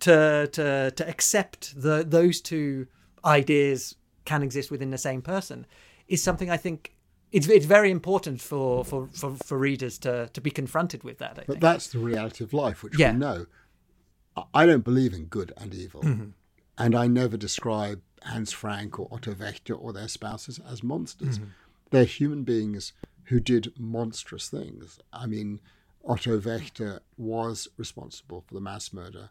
to 0.00 0.48
to 0.52 0.90
to 0.92 1.08
accept 1.08 1.80
the 1.80 2.04
those 2.04 2.40
two 2.40 2.86
ideas 3.24 3.96
can 4.24 4.42
exist 4.42 4.70
within 4.70 4.90
the 4.90 4.98
same 4.98 5.20
person 5.22 5.66
is 6.08 6.22
something 6.22 6.50
I 6.50 6.56
think 6.56 6.94
it's 7.32 7.46
it's 7.48 7.66
very 7.66 7.90
important 7.90 8.40
for 8.40 8.84
for 8.84 9.08
for, 9.12 9.36
for 9.36 9.58
readers 9.58 9.98
to 10.00 10.28
to 10.32 10.40
be 10.40 10.50
confronted 10.50 11.04
with 11.04 11.18
that. 11.18 11.32
I 11.32 11.34
But 11.34 11.46
think. 11.46 11.60
that's 11.60 11.88
the 11.88 11.98
reality 11.98 12.44
of 12.44 12.52
life, 12.52 12.82
which 12.82 12.98
Yeah. 12.98 13.12
we 13.12 13.18
know. 13.18 13.46
I- 14.36 14.44
I 14.62 14.66
don't 14.66 14.84
believe 14.84 15.12
in 15.14 15.24
good 15.26 15.52
and 15.56 15.74
evil. 15.74 16.02
Mm-hmm. 16.02 16.30
And 16.76 16.94
I 16.96 17.06
never 17.06 17.36
describe 17.36 18.00
Hans 18.24 18.52
Frank 18.52 18.98
or 18.98 19.08
Otto 19.10 19.34
Wächter 19.34 19.78
or 19.80 19.92
their 19.92 20.08
spouses 20.08 20.60
as 20.70 20.82
monsters. 20.82 21.38
Mm-hmm. 21.38 21.50
They're 21.90 22.04
human 22.04 22.42
beings 22.42 22.92
who 23.24 23.40
did 23.40 23.72
monstrous 23.78 24.48
things. 24.48 24.98
I 25.12 25.26
mean, 25.26 25.60
Otto 26.06 26.38
Wächter 26.38 27.00
was 27.16 27.68
responsible 27.76 28.44
for 28.46 28.54
the 28.54 28.60
mass 28.60 28.92
murder 28.92 29.30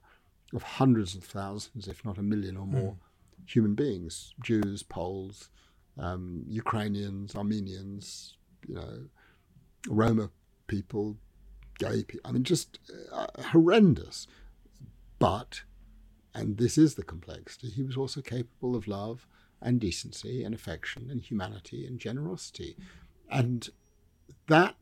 of 0.54 0.64
hundreds 0.64 1.16
of 1.16 1.24
thousands, 1.24 1.88
if 1.88 2.06
not 2.06 2.18
a 2.18 2.24
million 2.24 2.58
or 2.58 2.66
more, 2.66 2.96
human 3.46 3.76
beings 3.76 4.34
Jews, 4.42 4.84
Poles, 4.84 5.50
um, 5.98 6.44
Ukrainians, 6.48 7.36
Armenians, 7.36 8.38
you 8.68 8.76
know, 8.76 9.06
Roma 9.88 10.30
people, 10.68 11.18
gay 11.78 12.04
people. 12.04 12.30
I 12.30 12.32
mean, 12.32 12.44
just 12.44 12.80
uh, 13.12 13.28
horrendous. 13.52 14.28
But, 15.20 15.64
and 16.34 16.58
this 16.58 16.78
is 16.78 16.96
the 16.96 17.04
complexity, 17.04 17.70
he 17.70 17.84
was 17.84 17.98
also 17.98 18.22
capable 18.22 18.76
of 18.76 18.88
love 18.88 19.28
and 19.62 19.80
decency 19.80 20.44
and 20.44 20.54
affection 20.54 21.10
and 21.10 21.22
humanity 21.22 21.86
and 21.86 22.00
generosity. 22.00 22.76
And 23.30 23.70
that 24.48 24.76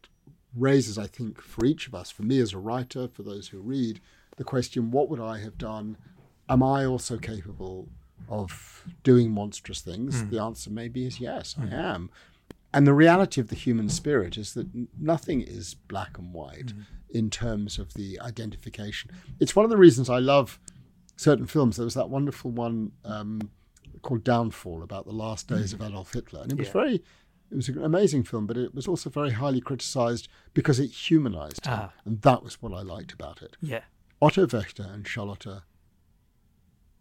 raises, 0.56 0.98
I 0.98 1.08
think, 1.08 1.42
for 1.42 1.66
each 1.66 1.88
of 1.88 1.96
us, 1.96 2.10
for 2.10 2.24
me 2.24 2.40
as 2.40 2.54
a 2.54 2.58
writer, 2.58 3.08
for 3.08 3.24
those 3.24 3.50
who 3.50 3.60
read, 3.60 4.02
the 4.38 4.44
question 4.44 4.92
what 4.92 5.10
would 5.10 5.20
I 5.20 5.40
have 5.40 5.58
done? 5.58 5.98
Am 6.50 6.64
I 6.64 6.86
also 6.86 7.18
capable 7.18 7.90
of 8.30 8.86
doing 9.04 9.32
monstrous 9.32 9.82
things? 9.82 10.22
Hmm. 10.22 10.30
The 10.30 10.42
answer 10.42 10.70
maybe 10.70 11.06
is 11.06 11.20
yes, 11.20 11.56
I 11.60 11.66
hmm. 11.66 11.74
am. 11.74 12.10
And 12.74 12.88
the 12.88 12.94
reality 12.94 13.42
of 13.42 13.50
the 13.50 13.56
human 13.56 13.90
spirit 13.90 14.38
is 14.38 14.54
that 14.54 14.68
nothing 14.98 15.42
is 15.42 15.74
black 15.74 16.18
and 16.18 16.34
white 16.34 16.72
hmm. 16.72 16.82
in 17.10 17.30
terms 17.30 17.78
of 17.78 17.94
the 17.94 18.20
identification. 18.22 19.12
It's 19.40 19.56
one 19.56 19.66
of 19.66 19.70
the 19.70 19.78
reasons 19.78 20.10
I 20.10 20.20
love 20.20 20.60
certain 21.22 21.46
films. 21.46 21.78
There 21.78 21.86
was 21.86 21.94
that 21.94 22.10
wonderful 22.10 22.52
one 22.52 22.92
um, 23.06 23.50
called 24.02 24.24
Downfall 24.24 24.82
about 24.84 25.06
the 25.06 25.12
last 25.14 25.48
days 25.48 25.72
of 25.74 25.82
Adolf 25.82 26.14
Hitler, 26.14 26.42
and 26.42 26.52
it 26.52 26.58
was 26.58 26.68
Yeah. 26.68 26.74
very. 26.74 26.96
It 27.52 27.56
was 27.58 27.68
an 27.68 27.84
amazing 27.84 28.24
film, 28.24 28.48
but 28.48 28.56
it 28.58 28.74
was 28.74 28.88
also 28.88 29.10
very 29.10 29.32
highly 29.32 29.60
criticized 29.60 30.30
because 30.54 30.80
it 30.80 30.88
humanized 30.88 31.66
him, 31.66 31.74
Ah. 31.76 31.94
and 32.06 32.22
that 32.22 32.44
was 32.44 32.62
what 32.62 32.74
I 32.74 32.82
liked 32.82 33.12
about 33.12 33.42
it. 33.42 33.58
yeah, 33.62 33.84
Otto 34.22 34.46
Wächter 34.48 34.90
and 34.94 35.06
Charlotte 35.08 35.46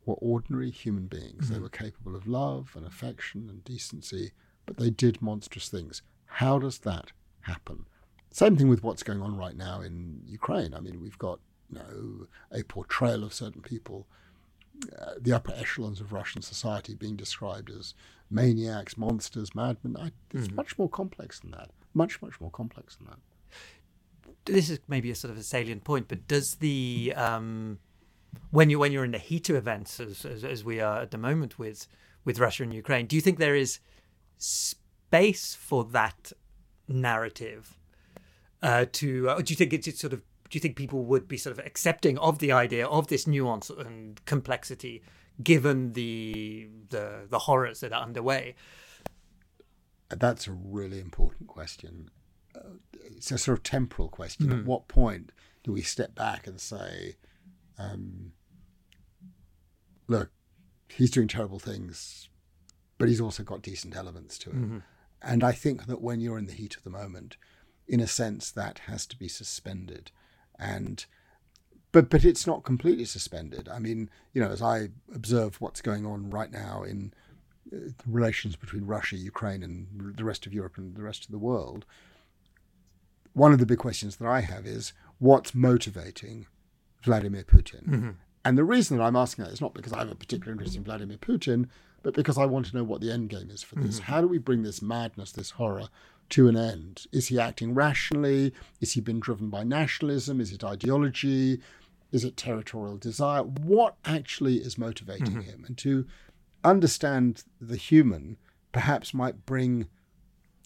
were 0.04 0.14
ordinary 0.14 0.70
human 0.70 1.06
beings. 1.06 1.48
They 1.48 1.61
were 1.61 1.68
capable 1.68 2.16
of 2.16 2.26
love 2.26 2.72
and 2.74 2.85
affection 2.85 3.48
and 3.48 3.62
decency, 3.64 4.33
but 4.66 4.76
they 4.76 4.90
did 4.90 5.22
monstrous 5.22 5.68
things. 5.68 6.02
How 6.24 6.59
does 6.59 6.78
that 6.80 7.12
happen? 7.42 7.87
Same 8.33 8.56
thing 8.56 8.68
with 8.68 8.83
what's 8.83 9.02
going 9.04 9.22
on 9.22 9.37
right 9.37 9.56
now 9.56 9.80
in 9.80 10.22
Ukraine. 10.26 10.74
I 10.74 10.80
mean, 10.80 11.00
we've 11.00 11.18
got 11.18 11.38
you 11.70 11.78
know, 11.78 12.26
a 12.50 12.62
portrayal 12.64 13.24
of 13.24 13.33
certain 13.33 13.62
people, 13.62 14.06
uh, 14.98 15.12
the 15.20 15.33
upper 15.33 15.52
echelons 15.52 16.00
of 16.00 16.12
Russian 16.12 16.42
society 16.42 16.94
being 16.94 17.16
described 17.16 17.70
as 17.70 17.94
maniacs, 18.30 18.96
monsters, 18.96 19.54
madmen. 19.54 19.96
I, 19.96 20.12
it's 20.33 20.48
mm. 20.48 20.54
much 20.54 20.78
more 20.78 20.88
complex 20.88 21.40
than 21.40 21.50
that. 21.52 21.70
Much, 21.94 22.22
much 22.22 22.40
more 22.40 22.50
complex 22.50 22.96
than 22.96 23.06
that. 23.06 23.18
This 24.46 24.70
is 24.70 24.80
maybe 24.88 25.11
a 25.11 25.14
sort 25.14 25.33
of 25.33 25.38
a 25.38 25.42
salient 25.42 25.85
point, 25.85 26.09
but 26.09 26.26
does 26.26 26.56
the 26.56 27.12
um, 27.16 27.78
when 28.50 28.70
you 28.70 28.78
when 28.78 28.92
you're 28.92 29.04
in 29.04 29.11
the 29.11 29.18
heat 29.18 29.50
of 29.50 29.56
events, 29.56 30.00
as, 30.00 30.24
as, 30.24 30.44
as 30.44 30.64
we 30.64 30.80
are 30.80 31.00
at 31.00 31.11
the 31.11 31.18
moment 31.18 31.59
with 31.59 31.87
with 32.24 32.38
Russia 32.38 32.62
and 32.62 32.72
Ukraine, 32.72 33.06
do 33.06 33.16
you 33.16 33.22
think 33.22 33.38
there 33.38 33.54
is 33.54 33.80
space 34.38 35.54
for 35.54 35.85
that 35.85 36.33
narrative 36.88 37.78
uh, 38.62 38.87
to? 38.92 39.28
Uh, 39.28 39.40
do 39.40 39.52
you 39.52 39.56
think 39.56 39.72
it's 39.72 40.00
sort 40.00 40.12
of 40.12 40.22
do 40.50 40.56
you 40.56 40.60
think 40.60 40.76
people 40.76 41.04
would 41.04 41.28
be 41.28 41.36
sort 41.36 41.56
of 41.56 41.64
accepting 41.64 42.18
of 42.18 42.40
the 42.40 42.52
idea 42.52 42.86
of 42.86 43.06
this 43.06 43.26
nuance 43.26 43.70
and 43.70 44.22
complexity 44.26 45.02
given 45.42 45.92
the 45.92 46.68
the, 46.90 47.26
the 47.28 47.38
horrors 47.40 47.80
that 47.80 47.92
are 47.92 48.02
underway? 48.02 48.56
That's 50.10 50.48
a 50.48 50.52
really 50.52 50.98
important 50.98 51.46
question. 51.46 52.10
Uh, 52.54 52.78
it's 53.16 53.30
a 53.30 53.38
sort 53.38 53.58
of 53.58 53.62
temporal 53.62 54.08
question. 54.08 54.48
Mm. 54.48 54.50
At 54.50 54.58
hmm. 54.58 54.66
what 54.66 54.88
point 54.88 55.30
do 55.62 55.72
we 55.72 55.82
step 55.82 56.16
back 56.16 56.48
and 56.48 56.60
say, 56.60 57.16
um, 57.78 58.32
look, 60.08 60.30
he's 60.88 61.12
doing 61.12 61.28
terrible 61.28 61.60
things, 61.60 62.28
but 62.98 63.08
he's 63.08 63.20
also 63.20 63.44
got 63.44 63.62
decent 63.62 63.94
elements 63.94 64.36
to 64.38 64.50
him. 64.50 64.64
Mm-hmm. 64.64 64.78
And 65.22 65.44
I 65.44 65.52
think 65.52 65.86
that 65.86 66.00
when 66.00 66.20
you're 66.20 66.38
in 66.38 66.46
the 66.46 66.52
heat 66.52 66.76
of 66.76 66.82
the 66.82 66.90
moment, 66.90 67.36
in 67.86 68.00
a 68.00 68.06
sense, 68.06 68.50
that 68.50 68.80
has 68.86 69.06
to 69.06 69.16
be 69.16 69.28
suspended 69.28 70.10
and 70.61 71.07
but 71.92 72.11
but 72.11 72.25
it's 72.25 72.46
not 72.46 72.62
completely 72.62 73.05
suspended. 73.05 73.68
I 73.68 73.79
mean, 73.79 74.11
you 74.33 74.42
know, 74.42 74.51
as 74.51 74.62
I 74.62 74.88
observe 75.14 75.61
what's 75.61 75.81
going 75.81 76.07
on 76.07 76.31
right 76.31 76.53
now 76.53 76.83
in 76.83 77.12
uh, 77.73 77.79
relations 78.07 78.57
between 78.57 78.87
Russia, 78.87 79.16
Ukraine, 79.16 79.62
and 79.62 80.16
the 80.16 80.25
rest 80.25 80.46
of 80.46 80.53
Europe 80.53 80.77
and 80.77 80.94
the 80.94 81.03
rest 81.03 81.25
of 81.25 81.31
the 81.31 81.38
world, 81.38 81.85
one 83.33 83.53
of 83.53 83.59
the 83.59 83.66
big 83.66 83.79
questions 83.79 84.16
that 84.16 84.29
I 84.29 84.40
have 84.40 84.66
is 84.66 84.92
what's 85.18 85.55
motivating 85.55 86.46
Vladimir 87.03 87.42
Putin. 87.42 87.88
Mm-hmm. 87.88 88.11
And 88.44 88.57
the 88.57 88.64
reason 88.64 88.96
that 88.96 89.05
I'm 89.05 89.16
asking 89.16 89.44
that 89.44 89.53
is 89.53 89.61
not 89.61 89.75
because 89.75 89.92
I 89.92 89.99
have 89.99 90.11
a 90.11 90.14
particular 90.14 90.53
interest 90.53 90.77
in 90.77 90.85
Vladimir 90.85 91.18
Putin, 91.18 91.68
but 92.03 92.14
because 92.14 92.38
I 92.38 92.46
want 92.46 92.66
to 92.66 92.77
know 92.77 92.85
what 92.85 93.01
the 93.01 93.12
end 93.12 93.29
game 93.29 93.51
is 93.51 93.62
for 93.62 93.75
this. 93.77 93.96
Mm-hmm. 93.96 94.12
How 94.12 94.20
do 94.20 94.29
we 94.29 94.38
bring 94.38 94.62
this 94.62 94.81
madness, 94.81 95.33
this 95.33 95.51
horror, 95.51 95.88
to 96.31 96.49
an 96.49 96.57
end? 96.57 97.07
Is 97.12 97.29
he 97.29 97.38
acting 97.38 97.75
rationally? 97.75 98.53
Is 98.81 98.93
he 98.93 99.01
been 99.01 99.21
driven 99.21 99.51
by 99.51 99.64
nationalism? 99.64 100.40
Is 100.40 100.53
it 100.53 100.64
ideology? 100.64 101.61
Is 102.12 102.25
it 102.25 102.37
territorial 102.37 102.97
desire? 102.97 103.43
What 103.43 103.97
actually 104.05 104.57
is 104.57 104.79
motivating 104.79 105.27
mm-hmm. 105.27 105.40
him? 105.40 105.64
And 105.66 105.79
to 105.79 106.07
understand 106.64 107.45
the 107.61 107.77
human 107.77 108.37
perhaps 108.73 109.14
might 109.14 109.47
bring 109.47 109.88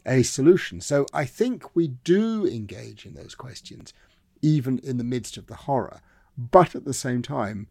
a 0.07 0.23
solution. 0.23 0.81
So 0.81 1.07
I 1.13 1.25
think 1.25 1.75
we 1.75 1.89
do 1.89 2.47
engage 2.47 3.07
in 3.07 3.15
those 3.15 3.35
questions, 3.35 3.93
even 4.43 4.79
in 4.81 4.99
the 4.99 5.05
midst 5.05 5.37
of 5.37 5.47
the 5.47 5.55
horror. 5.55 6.01
But 6.37 6.75
at 6.75 6.85
the 6.85 6.95
same 6.95 7.23
time, 7.23 7.69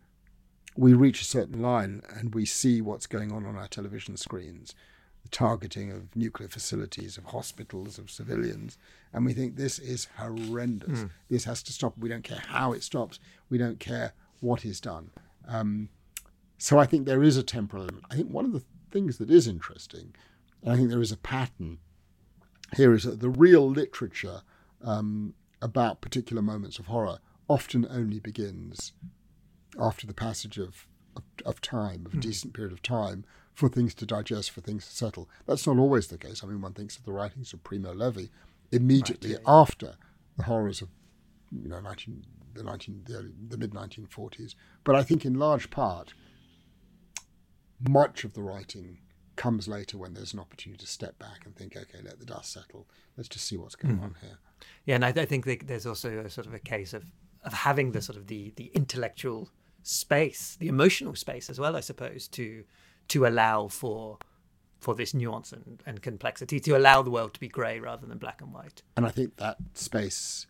we 0.76 0.94
reach 0.94 1.22
a 1.22 1.26
certain 1.26 1.62
line 1.62 2.02
and 2.16 2.34
we 2.34 2.46
see 2.46 2.82
what's 2.82 3.06
going 3.06 3.32
on 3.32 3.46
on 3.46 3.56
our 3.56 3.68
television 3.68 4.18
screens 4.18 4.74
the 5.24 5.30
targeting 5.30 5.92
of 5.92 6.16
nuclear 6.16 6.50
facilities, 6.50 7.18
of 7.18 7.26
hospitals, 7.26 7.98
of 7.98 8.12
civilians. 8.12 8.78
And 9.12 9.26
we 9.26 9.34
think 9.34 9.56
this 9.56 9.80
is 9.80 10.08
horrendous. 10.18 11.00
Mm. 11.00 11.10
This 11.30 11.46
has 11.46 11.64
to 11.64 11.74
stop. 11.74 11.98
We 11.98 12.10
don't 12.10 12.24
care 12.24 12.44
how 12.48 12.74
it 12.74 12.84
stops. 12.84 13.20
We 13.50 13.58
don't 13.58 13.80
care 13.80 14.14
what 14.42 14.66
is 14.66 14.80
done. 14.82 15.12
Um, 15.48 15.90
so 16.58 16.78
I 16.78 16.86
think 16.86 17.06
there 17.06 17.24
is 17.24 17.38
a 17.38 17.44
temporal 17.44 17.84
element. 17.84 18.06
I 18.12 18.16
think 18.16 18.30
one 18.30 18.46
of 18.46 18.52
the 18.52 18.64
things 18.92 19.18
that 19.18 19.30
is 19.30 19.48
interesting, 19.48 20.14
and 20.62 20.72
I 20.72 20.76
think 20.76 20.90
there 20.90 21.02
is 21.02 21.12
a 21.12 21.18
pattern 21.18 21.80
here, 22.76 22.94
is 22.94 23.04
that 23.04 23.20
the 23.20 23.30
real 23.30 23.70
literature 23.70 24.42
um, 24.84 25.34
about 25.62 26.02
particular 26.02 26.42
moments 26.42 26.80
of 26.80 26.88
horror 26.88 27.20
often 27.48 27.88
only 27.90 28.20
begins 28.20 28.94
after 29.80 30.06
the 30.06 30.14
passage 30.14 30.58
of, 30.58 30.88
of, 31.16 31.24
of 31.46 31.62
time, 31.62 32.06
of 32.06 32.14
a 32.14 32.18
mm. 32.18 32.22
decent 32.22 32.54
period 32.54 32.72
of 32.72 32.82
time, 32.82 33.26
for 33.54 33.70
things 33.70 33.94
to 33.96 34.06
digest, 34.06 34.52
for 34.52 34.62
things 34.62 34.86
to 34.88 34.96
settle. 34.96 35.30
That's 35.46 35.68
not 35.68 35.78
always 35.78 36.08
the 36.08 36.18
case. 36.18 36.44
I 36.44 36.48
mean, 36.48 36.62
one 36.62 36.74
thinks 36.74 36.98
of 36.98 37.06
the 37.06 37.12
writings 37.12 37.54
of 37.54 37.64
Primo 37.64 37.94
Levi 37.94 38.26
immediately 38.72 39.34
right, 39.34 39.42
yeah, 39.46 39.54
after 39.54 39.96
the 40.38 40.44
horrors 40.44 40.82
of 40.82 40.90
you 41.52 41.70
know 41.70 41.80
19, 41.80 42.26
the 42.56 42.64
19 42.64 43.04
the, 43.06 43.32
the 43.50 43.58
mid 43.58 43.72
1940s. 43.72 44.56
But 44.84 44.96
I 44.96 45.04
think 45.04 45.26
in 45.26 45.36
large 45.36 45.70
part, 45.70 46.14
much 47.88 48.24
of 48.24 48.34
the 48.34 48.42
writing 48.42 49.00
comes 49.36 49.68
later 49.68 49.98
when 49.98 50.14
there's 50.14 50.34
an 50.34 50.40
opportunity 50.40 50.84
to 50.84 50.90
step 50.90 51.18
back 51.20 51.46
and 51.46 51.56
think, 51.56 51.76
okay, 51.76 52.00
let 52.04 52.20
the 52.20 52.26
dust 52.26 52.54
settle. 52.54 52.88
Let's 53.18 53.30
just 53.30 53.46
see 53.48 53.58
what's 53.58 53.76
going 53.76 53.96
mm-hmm. 53.96 54.06
on 54.06 54.16
here. 54.22 54.38
Yeah, 54.86 54.96
and 54.96 55.06
I, 55.06 55.10
I 55.10 55.26
think 55.26 55.68
there's 55.68 55.86
also 55.86 56.20
a 56.20 56.30
sort 56.30 56.48
of 56.48 56.54
a 56.54 56.60
case 56.60 56.94
of 56.94 57.06
of 57.44 57.54
having 57.54 57.92
the 57.92 58.02
sort 58.02 58.18
of 58.18 58.28
the 58.28 58.54
the 58.56 58.72
intellectual 58.74 59.50
space, 59.84 60.56
the 60.60 60.68
emotional 60.68 61.16
space 61.16 61.50
as 61.50 61.60
well, 61.60 61.76
I 61.76 61.82
suppose, 61.82 62.28
to 62.30 62.64
to 63.10 63.26
allow 63.26 63.68
for 63.68 64.18
for 64.80 64.94
this 64.94 65.14
nuance 65.14 65.54
and, 65.54 65.82
and 65.86 66.02
complexity, 66.02 66.60
to 66.60 66.76
allow 66.76 67.02
the 67.02 67.10
world 67.10 67.34
to 67.34 67.40
be 67.40 67.48
grey 67.48 67.80
rather 67.80 68.06
than 68.06 68.18
black 68.18 68.42
and 68.42 68.54
white. 68.54 68.84
And 68.98 69.06
I 69.06 69.10
think 69.10 69.38
that 69.38 69.56
space 69.74 70.46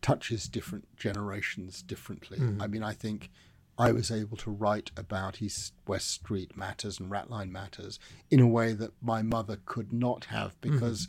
touches 0.00 0.48
different 0.48 0.96
generations 0.96 1.82
differently. 1.82 2.38
Mm. 2.38 2.62
I 2.62 2.68
mean, 2.68 2.84
I 2.84 2.92
think 2.92 3.30
I 3.76 3.92
was 3.92 4.10
able 4.10 4.36
to 4.38 4.50
write 4.50 4.90
about 4.96 5.42
East 5.42 5.74
West 5.86 6.10
Street 6.10 6.56
matters 6.56 6.98
and 6.98 7.10
Ratline 7.10 7.50
matters 7.50 7.98
in 8.30 8.40
a 8.40 8.46
way 8.46 8.72
that 8.72 8.92
my 9.02 9.22
mother 9.22 9.58
could 9.66 9.92
not 9.92 10.26
have 10.26 10.60
mm-hmm. 10.60 10.74
because 10.74 11.08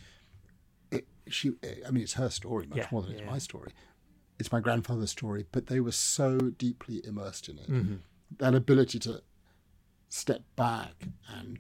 mm. 0.91 0.99
it, 0.99 1.07
she. 1.27 1.51
I 1.87 1.91
mean, 1.91 2.03
it's 2.03 2.13
her 2.13 2.29
story 2.29 2.67
much 2.67 2.77
yeah, 2.77 2.87
more 2.91 3.03
than 3.03 3.13
it's 3.13 3.25
my 3.25 3.37
story. 3.37 3.71
It's 4.39 4.51
my 4.51 4.59
grandfather's 4.59 5.11
story, 5.11 5.45
but 5.51 5.67
they 5.67 5.79
were 5.79 5.91
so 5.91 6.37
deeply 6.37 7.01
immersed 7.05 7.49
in 7.49 7.59
it. 7.59 7.69
Mm-hmm. 7.69 7.95
That 8.37 8.55
ability 8.55 8.99
to 8.99 9.21
step 10.09 10.41
back 10.55 11.07
and 11.27 11.59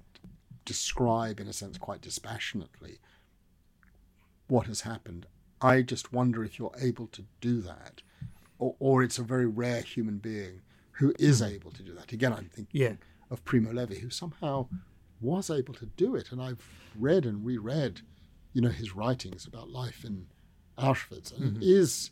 describe, 0.65 1.39
in 1.39 1.47
a 1.47 1.53
sense, 1.53 1.77
quite 1.77 2.01
dispassionately 2.01 2.99
what 4.47 4.67
has 4.67 4.81
happened. 4.81 5.27
I 5.61 5.81
just 5.81 6.11
wonder 6.13 6.43
if 6.43 6.57
you're 6.57 6.75
able 6.79 7.07
to 7.07 7.23
do 7.41 7.61
that, 7.61 8.01
or, 8.57 8.75
or 8.79 9.03
it's 9.03 9.19
a 9.19 9.23
very 9.23 9.45
rare 9.45 9.81
human 9.81 10.17
being 10.17 10.61
who 10.91 11.13
is 11.19 11.41
able 11.41 11.71
to 11.71 11.83
do 11.83 11.93
that. 11.93 12.11
Again, 12.11 12.33
I'm 12.33 12.49
thinking 12.53 12.81
yeah. 12.81 12.93
of 13.29 13.45
Primo 13.45 13.71
Levi, 13.71 13.95
who 13.95 14.09
somehow 14.09 14.67
was 15.21 15.49
able 15.49 15.73
to 15.75 15.85
do 15.85 16.15
it. 16.15 16.31
And 16.31 16.41
I've 16.41 16.65
read 16.97 17.25
and 17.25 17.45
reread, 17.45 18.01
you 18.53 18.61
know, 18.61 18.69
his 18.69 18.95
writings 18.95 19.45
about 19.45 19.69
life 19.69 20.03
in 20.03 20.27
Auschwitz, 20.77 21.35
and 21.35 21.53
mm-hmm. 21.53 21.61
it 21.61 21.67
is 21.67 22.11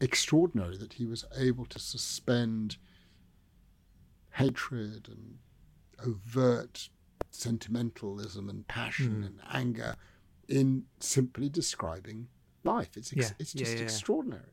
extraordinary 0.00 0.76
that 0.76 0.94
he 0.94 1.06
was 1.06 1.24
able 1.36 1.64
to 1.66 1.78
suspend 1.78 2.76
hatred 4.38 5.08
and 5.08 5.38
overt 6.06 6.88
sentimentalism 7.30 8.48
and 8.48 8.66
passion 8.68 9.22
mm. 9.22 9.26
and 9.26 9.40
anger 9.52 9.96
in 10.48 10.84
simply 11.00 11.48
describing 11.48 12.28
life. 12.64 12.96
It's 12.96 13.12
ex- 13.12 13.30
yeah, 13.30 13.34
it's 13.38 13.52
just 13.52 13.72
yeah, 13.72 13.78
yeah, 13.78 13.84
extraordinary. 13.84 14.52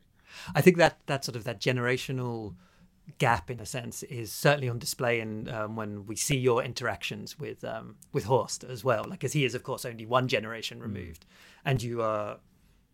I 0.54 0.60
think 0.60 0.76
that 0.78 0.98
that 1.06 1.24
sort 1.24 1.36
of 1.36 1.44
that 1.44 1.60
generational 1.60 2.56
gap, 3.18 3.48
in 3.48 3.60
a 3.60 3.66
sense, 3.66 4.02
is 4.02 4.32
certainly 4.32 4.68
on 4.68 4.78
display 4.80 5.20
in 5.20 5.48
um, 5.48 5.76
when 5.76 6.06
we 6.06 6.16
see 6.16 6.36
your 6.36 6.64
interactions 6.64 7.38
with 7.38 7.64
um, 7.64 7.96
with 8.12 8.24
Horst 8.24 8.64
as 8.64 8.82
well. 8.82 9.04
Like, 9.08 9.22
as 9.22 9.32
he 9.34 9.44
is, 9.44 9.54
of 9.54 9.62
course, 9.62 9.84
only 9.84 10.04
one 10.04 10.26
generation 10.26 10.78
hmm. 10.78 10.84
removed, 10.84 11.24
mm. 11.24 11.60
and 11.64 11.82
you 11.82 12.02
are 12.02 12.38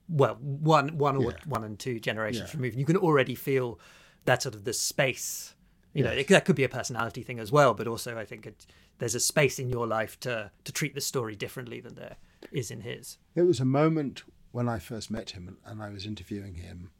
well 0.09 0.37
one 0.40 0.98
one 0.98 1.16
or 1.16 1.35
one 1.46 1.64
and 1.64 1.78
two 1.78 1.98
generations 1.98 2.55
removed. 2.55 2.74
And 2.74 2.81
you 2.81 2.87
can 2.87 2.98
already 2.98 3.35
feel 3.35 3.81
that 4.26 4.42
sort 4.42 4.55
of 4.55 4.64
the 4.64 4.74
space 4.74 5.55
you 5.92 6.02
know, 6.02 6.11
it, 6.11 6.28
that 6.28 6.44
could 6.44 6.57
be 6.57 6.64
a 6.64 6.68
personality 6.68 7.23
thing 7.23 7.38
as 7.38 7.52
well, 7.52 7.75
but 7.75 7.87
also 7.87 8.19
I 8.19 8.25
think 8.25 8.46
it, 8.46 8.67
there's 8.98 9.14
a 9.14 9.21
space 9.21 9.58
in 9.58 9.69
your 9.69 9.87
life 9.87 10.19
to 10.21 10.50
to 10.64 10.73
treat 10.73 10.94
the 10.94 11.00
story 11.00 11.37
differently 11.37 11.81
than 11.81 11.94
there 11.94 12.17
is 12.50 12.71
in 12.71 12.81
his. 12.81 13.19
There 13.35 13.44
was 13.44 13.60
a 13.60 13.64
moment 13.64 14.23
when 14.52 14.69
I 14.69 14.79
first 14.79 15.10
met 15.10 15.31
him 15.31 15.56
and 15.64 15.83
I 15.83 15.90
was 15.90 16.06
interviewing 16.06 16.54
him, 16.54 16.90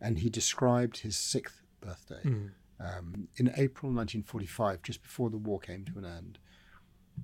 and 0.00 0.18
he 0.18 0.30
described 0.30 0.98
his 0.98 1.16
sixth 1.16 1.62
birthday 1.80 2.22
mm. 2.24 2.50
um, 2.80 3.28
in 3.36 3.48
April 3.48 3.92
1945, 3.92 4.82
just 4.82 5.02
before 5.02 5.30
the 5.30 5.38
war 5.38 5.58
came 5.58 5.84
to 5.84 5.98
an 5.98 6.04
end, 6.04 6.38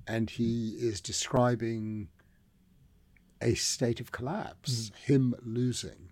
and 0.07 0.29
he 0.29 0.75
is 0.79 1.01
describing 1.01 2.09
a 3.41 3.55
state 3.55 3.99
of 3.99 4.11
collapse, 4.11 4.89
mm. 4.89 4.95
him 4.95 5.35
losing 5.43 6.10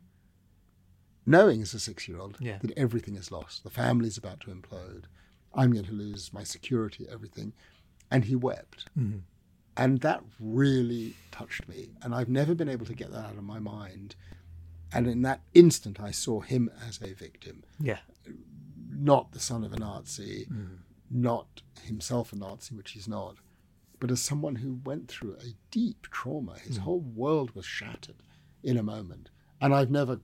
knowing 1.30 1.61
as 1.61 1.73
a 1.73 1.80
six 1.80 2.07
year 2.07 2.19
old 2.19 2.38
yeah. 2.39 2.57
that 2.61 2.77
everything 2.77 3.15
is 3.15 3.32
lost. 3.32 3.63
The 3.63 3.69
family's 3.69 4.17
about 4.17 4.39
to 4.41 4.51
implode. 4.51 5.05
I'm 5.53 5.71
going 5.71 5.86
to 5.86 5.91
lose 5.93 6.34
my 6.34 6.43
security, 6.43 7.07
everything. 7.11 7.53
And 8.11 8.25
he 8.25 8.36
wept. 8.36 8.86
Mm-hmm. 8.97 9.19
And 9.77 10.01
that 10.01 10.21
really 10.39 11.15
touched 11.32 11.67
me. 11.69 11.82
And 12.01 12.13
I've 12.13 12.30
never 12.30 12.53
been 12.55 12.69
able 12.69 12.86
to 12.88 12.93
get 13.01 13.11
that 13.11 13.25
out 13.25 13.38
of 13.38 13.43
my 13.43 13.59
mind 13.59 14.15
And 14.91 15.07
in 15.07 15.21
that 15.21 15.41
instant, 15.53 15.99
I 15.99 16.11
saw 16.11 16.39
him 16.41 16.69
as 16.88 16.99
a 17.01 17.13
victim, 17.13 17.63
Yeah. 17.80 17.99
not 18.91 19.32
the 19.32 19.39
son 19.39 19.63
of 19.63 19.71
a 19.73 19.77
Nazi, 19.80 20.47
not 21.11 21.61
himself 21.84 22.34
a 22.34 22.36
Nazi, 22.36 22.75
which 22.75 22.91
he's 22.91 23.07
not, 23.07 23.36
but 23.99 24.11
as 24.11 24.21
someone 24.21 24.55
who 24.55 24.80
went 24.84 25.07
through 25.07 25.34
a 25.36 25.53
deep 25.71 26.07
trauma. 26.11 26.55
His 26.59 26.77
whole 26.77 27.01
world 27.01 27.53
was 27.55 27.65
shattered 27.65 28.23
in 28.63 28.77
a 28.77 28.84
moment, 28.84 29.30
and 29.61 29.73
I've 29.75 29.91
never, 29.91 30.21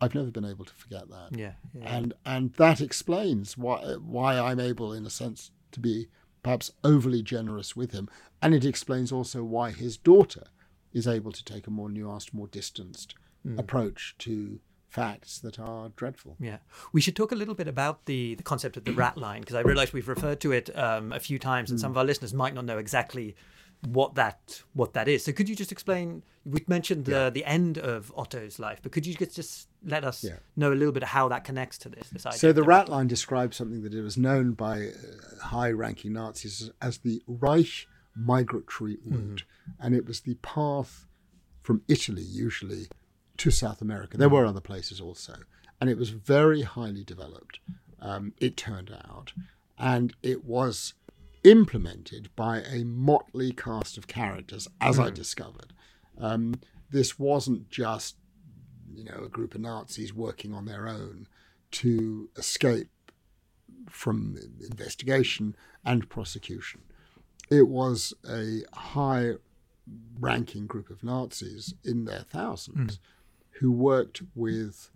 I've 0.00 0.14
never 0.14 0.30
been 0.30 0.44
able 0.44 0.64
to 0.64 0.74
forget 0.74 1.08
that. 1.08 1.28
Yeah. 1.38 1.52
yeah. 1.72 1.96
And 1.96 2.14
and 2.24 2.52
that 2.54 2.80
explains 2.80 3.56
why 3.56 3.78
why 3.94 4.38
I'm 4.38 4.60
able, 4.60 4.92
in 4.92 5.06
a 5.06 5.10
sense, 5.10 5.50
to 5.72 5.80
be 5.80 6.08
perhaps 6.42 6.70
overly 6.82 7.22
generous 7.22 7.74
with 7.74 7.92
him, 7.92 8.08
and 8.42 8.54
it 8.54 8.64
explains 8.64 9.10
also 9.12 9.42
why 9.42 9.70
his 9.70 9.96
daughter 9.96 10.44
is 10.92 11.08
able 11.08 11.32
to 11.32 11.44
take 11.44 11.66
a 11.66 11.70
more 11.70 11.88
nuanced, 11.88 12.32
more 12.32 12.46
distanced 12.46 13.14
approach 13.58 14.14
to 14.18 14.58
facts 14.88 15.40
that 15.40 15.58
are 15.58 15.90
dreadful. 15.96 16.36
Yeah, 16.38 16.58
we 16.92 17.00
should 17.00 17.16
talk 17.16 17.32
a 17.32 17.34
little 17.34 17.54
bit 17.54 17.66
about 17.66 18.06
the, 18.06 18.36
the 18.36 18.42
concept 18.42 18.76
of 18.76 18.84
the 18.84 18.92
rat 18.92 19.18
line 19.18 19.40
because 19.40 19.56
I 19.56 19.60
realise 19.60 19.92
we've 19.92 20.08
referred 20.08 20.40
to 20.40 20.52
it 20.52 20.74
um, 20.78 21.12
a 21.12 21.20
few 21.20 21.38
times, 21.38 21.70
and 21.70 21.80
some 21.80 21.90
of 21.90 21.98
our 21.98 22.04
listeners 22.04 22.32
might 22.32 22.54
not 22.54 22.64
know 22.64 22.78
exactly 22.78 23.34
what 23.86 24.14
that 24.14 24.62
what 24.72 24.94
that 24.94 25.08
is. 25.08 25.24
So, 25.24 25.32
could 25.32 25.48
you 25.48 25.56
just 25.56 25.72
explain? 25.72 26.22
We 26.44 26.62
mentioned 26.68 27.06
the 27.06 27.30
the 27.32 27.44
end 27.44 27.78
of 27.78 28.12
Otto's 28.16 28.58
life, 28.58 28.80
but 28.82 28.92
could 28.92 29.06
you 29.06 29.14
just 29.14 29.68
let 29.84 30.04
us 30.04 30.22
Yeah. 30.24 30.36
know 30.56 30.72
a 30.72 30.74
little 30.74 30.92
bit 30.92 31.02
of 31.02 31.08
how 31.10 31.28
that 31.28 31.44
connects 31.44 31.78
to 31.78 31.88
this? 31.88 32.08
this 32.10 32.26
idea 32.26 32.38
So 32.38 32.52
the 32.52 32.62
rat 32.62 32.88
line 32.88 33.06
describes 33.06 33.56
something 33.56 33.82
that 33.82 33.94
it 33.94 34.02
was 34.02 34.16
known 34.18 34.52
by 34.52 34.88
uh, 34.88 35.44
high-ranking 35.46 36.12
Nazis 36.12 36.70
as 36.82 36.98
the 36.98 37.22
Reich 37.26 37.86
migratory 38.16 38.98
route, 39.04 39.44
and 39.80 39.94
it 39.94 40.06
was 40.06 40.20
the 40.20 40.34
path 40.36 41.06
from 41.62 41.82
Italy 41.88 42.22
usually 42.22 42.88
to 43.38 43.50
South 43.50 43.80
America. 43.80 44.16
There 44.16 44.28
were 44.28 44.46
other 44.46 44.60
places 44.60 45.00
also, 45.00 45.34
and 45.80 45.88
it 45.90 45.96
was 45.98 46.10
very 46.10 46.62
highly 46.62 47.04
developed. 47.04 47.60
Um, 48.00 48.34
it 48.38 48.56
turned 48.56 48.90
out, 48.92 49.32
and 49.78 50.14
it 50.22 50.44
was 50.44 50.94
implemented 51.44 52.30
by 52.34 52.62
a 52.62 52.84
motley 52.84 53.52
cast 53.52 53.96
of 53.98 54.06
characters, 54.06 54.66
as 54.80 54.98
I 54.98 55.10
discovered. 55.10 55.72
Um, 56.18 56.54
this 56.90 57.18
wasn't 57.18 57.68
just 57.68 58.16
you 58.94 59.04
know, 59.04 59.22
a 59.24 59.28
group 59.28 59.54
of 59.54 59.60
Nazis 59.60 60.14
working 60.14 60.54
on 60.54 60.64
their 60.64 60.88
own 60.88 61.26
to 61.72 62.30
escape 62.36 62.88
from 63.90 64.36
investigation 64.60 65.56
and 65.84 66.08
prosecution. 66.08 66.82
It 67.50 67.68
was 67.68 68.14
a 68.28 68.62
high 68.72 69.32
ranking 70.18 70.66
group 70.66 70.88
of 70.90 71.04
Nazis 71.04 71.74
in 71.84 72.04
their 72.04 72.20
thousands 72.20 72.98
who 73.60 73.70
worked 73.70 74.22
with 74.34 74.90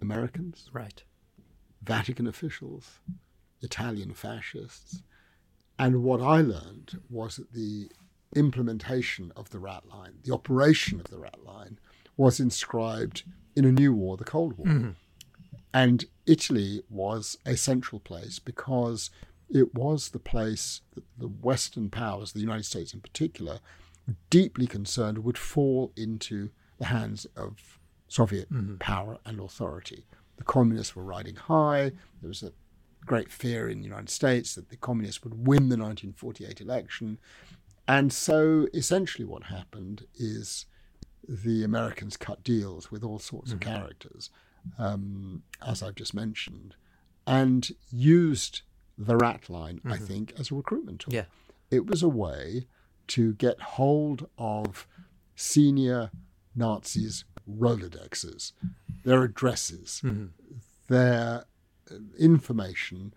Americans, 0.00 0.68
right? 0.72 1.02
Vatican 1.82 2.26
officials, 2.26 3.00
Italian 3.62 4.14
fascists. 4.14 5.02
And 5.78 6.02
what 6.02 6.20
I 6.20 6.40
learned 6.40 7.00
was 7.08 7.36
that 7.36 7.52
the 7.52 7.90
implementation 8.34 9.32
of 9.36 9.50
the 9.50 9.58
rat 9.58 9.84
line, 9.88 10.14
the 10.24 10.34
operation 10.34 11.00
of 11.00 11.08
the 11.08 11.18
rat 11.18 11.44
line, 11.44 11.78
was 12.16 12.40
inscribed 12.40 13.22
in 13.54 13.64
a 13.64 13.72
new 13.72 13.92
war, 13.92 14.16
the 14.16 14.24
Cold 14.24 14.58
War. 14.58 14.66
Mm-hmm. 14.66 14.90
And 15.72 16.04
Italy 16.26 16.82
was 16.88 17.38
a 17.46 17.56
central 17.56 18.00
place 18.00 18.38
because 18.38 19.10
it 19.48 19.74
was 19.74 20.10
the 20.10 20.18
place 20.18 20.80
that 20.94 21.04
the 21.16 21.28
Western 21.28 21.90
powers, 21.90 22.32
the 22.32 22.40
United 22.40 22.64
States 22.64 22.92
in 22.92 23.00
particular, 23.00 23.60
deeply 24.30 24.66
concerned 24.66 25.18
would 25.18 25.38
fall 25.38 25.92
into 25.96 26.50
the 26.78 26.86
hands 26.86 27.26
of 27.36 27.78
Soviet 28.08 28.52
mm-hmm. 28.52 28.76
power 28.76 29.18
and 29.24 29.40
authority. 29.40 30.06
The 30.36 30.44
communists 30.44 30.96
were 30.96 31.04
riding 31.04 31.36
high. 31.36 31.92
There 32.20 32.28
was 32.28 32.42
a 32.42 32.52
great 33.08 33.32
fear 33.32 33.68
in 33.68 33.78
the 33.78 33.84
United 33.84 34.10
States 34.10 34.54
that 34.54 34.68
the 34.68 34.76
communists 34.76 35.24
would 35.24 35.34
win 35.34 35.68
the 35.68 35.76
1948 35.76 36.60
election. 36.60 37.18
And 37.88 38.12
so 38.12 38.68
essentially 38.74 39.24
what 39.24 39.44
happened 39.44 40.06
is 40.14 40.66
the 41.26 41.64
Americans 41.64 42.16
cut 42.16 42.44
deals 42.44 42.90
with 42.90 43.02
all 43.02 43.18
sorts 43.18 43.50
of 43.52 43.60
characters, 43.60 44.30
um, 44.78 45.42
as 45.66 45.82
I've 45.82 45.94
just 45.94 46.14
mentioned, 46.14 46.74
and 47.26 47.70
used 47.90 48.62
the 48.96 49.16
rat 49.16 49.48
line, 49.48 49.80
I 49.84 49.96
think, 49.96 50.32
as 50.38 50.50
a 50.50 50.54
recruitment 50.54 51.00
tool. 51.00 51.14
Yeah. 51.14 51.24
It 51.70 51.86
was 51.86 52.02
a 52.02 52.08
way 52.08 52.66
to 53.08 53.34
get 53.34 53.60
hold 53.60 54.28
of 54.36 54.86
senior 55.34 56.10
Nazis' 56.54 57.24
Rolodexes, 57.48 58.52
their 59.04 59.22
addresses, 59.22 60.02
their 60.88 61.38
uh, 61.38 61.40
information 62.18 63.14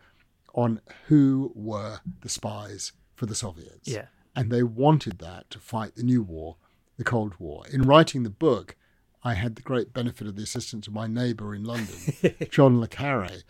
on 0.53 0.81
who 1.07 1.51
were 1.55 1.99
the 2.21 2.29
spies 2.29 2.91
for 3.15 3.25
the 3.25 3.35
Soviets. 3.35 3.87
Yeah. 3.87 4.05
And 4.35 4.51
they 4.51 4.63
wanted 4.63 5.19
that 5.19 5.49
to 5.51 5.59
fight 5.59 5.95
the 5.95 6.03
new 6.03 6.23
war, 6.23 6.57
the 6.97 7.03
Cold 7.03 7.35
War. 7.39 7.63
In 7.71 7.83
writing 7.83 8.23
the 8.23 8.29
book, 8.29 8.75
I 9.23 9.33
had 9.35 9.55
the 9.55 9.61
great 9.61 9.93
benefit 9.93 10.27
of 10.27 10.35
the 10.35 10.43
assistance 10.43 10.87
of 10.87 10.93
my 10.93 11.07
neighbour 11.07 11.53
in 11.53 11.63
London, 11.63 11.95
John 12.49 12.79
Le 12.79 12.87
Carre, 12.87 13.43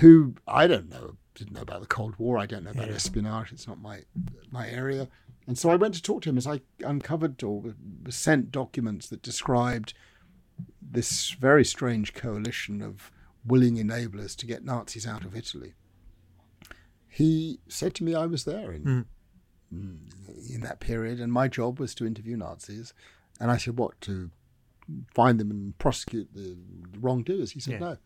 who 0.00 0.34
I 0.46 0.66
don't 0.66 0.90
know, 0.90 1.16
didn't 1.34 1.54
know 1.54 1.62
about 1.62 1.80
the 1.80 1.86
Cold 1.86 2.16
War. 2.18 2.38
I 2.38 2.46
don't 2.46 2.64
know 2.64 2.72
about 2.72 2.88
espionage. 2.88 3.52
It's 3.52 3.68
not 3.68 3.80
my 3.80 4.02
my 4.50 4.68
area. 4.68 5.08
And 5.46 5.56
so 5.56 5.70
I 5.70 5.76
went 5.76 5.94
to 5.94 6.02
talk 6.02 6.22
to 6.22 6.28
him 6.28 6.38
as 6.38 6.46
I 6.46 6.60
uncovered 6.84 7.42
or 7.42 7.74
sent 8.08 8.50
documents 8.50 9.08
that 9.08 9.22
described 9.22 9.94
this 10.82 11.30
very 11.30 11.64
strange 11.64 12.14
coalition 12.14 12.82
of 12.82 13.12
willing 13.46 13.76
enablers 13.76 14.36
to 14.36 14.46
get 14.46 14.64
Nazis 14.64 15.06
out 15.06 15.24
of 15.24 15.36
Italy. 15.36 15.74
He 17.08 17.60
said 17.68 17.94
to 17.94 18.04
me 18.04 18.14
I 18.14 18.26
was 18.26 18.44
there 18.44 18.72
in 18.72 19.06
in 19.70 20.60
that 20.60 20.80
period, 20.80 21.20
and 21.20 21.32
my 21.32 21.48
job 21.48 21.80
was 21.80 21.94
to 21.96 22.06
interview 22.06 22.36
Nazis. 22.36 22.94
And 23.40 23.50
I 23.50 23.56
said, 23.56 23.78
"What 23.78 24.00
to 24.02 24.30
find 25.14 25.40
them 25.40 25.50
and 25.50 25.76
prosecute 25.78 26.32
the 26.34 26.56
wrongdoers?" 27.00 27.52
He 27.52 27.60
said, 27.60 27.74
Yeah. 27.74 27.78
"No, 27.80 27.96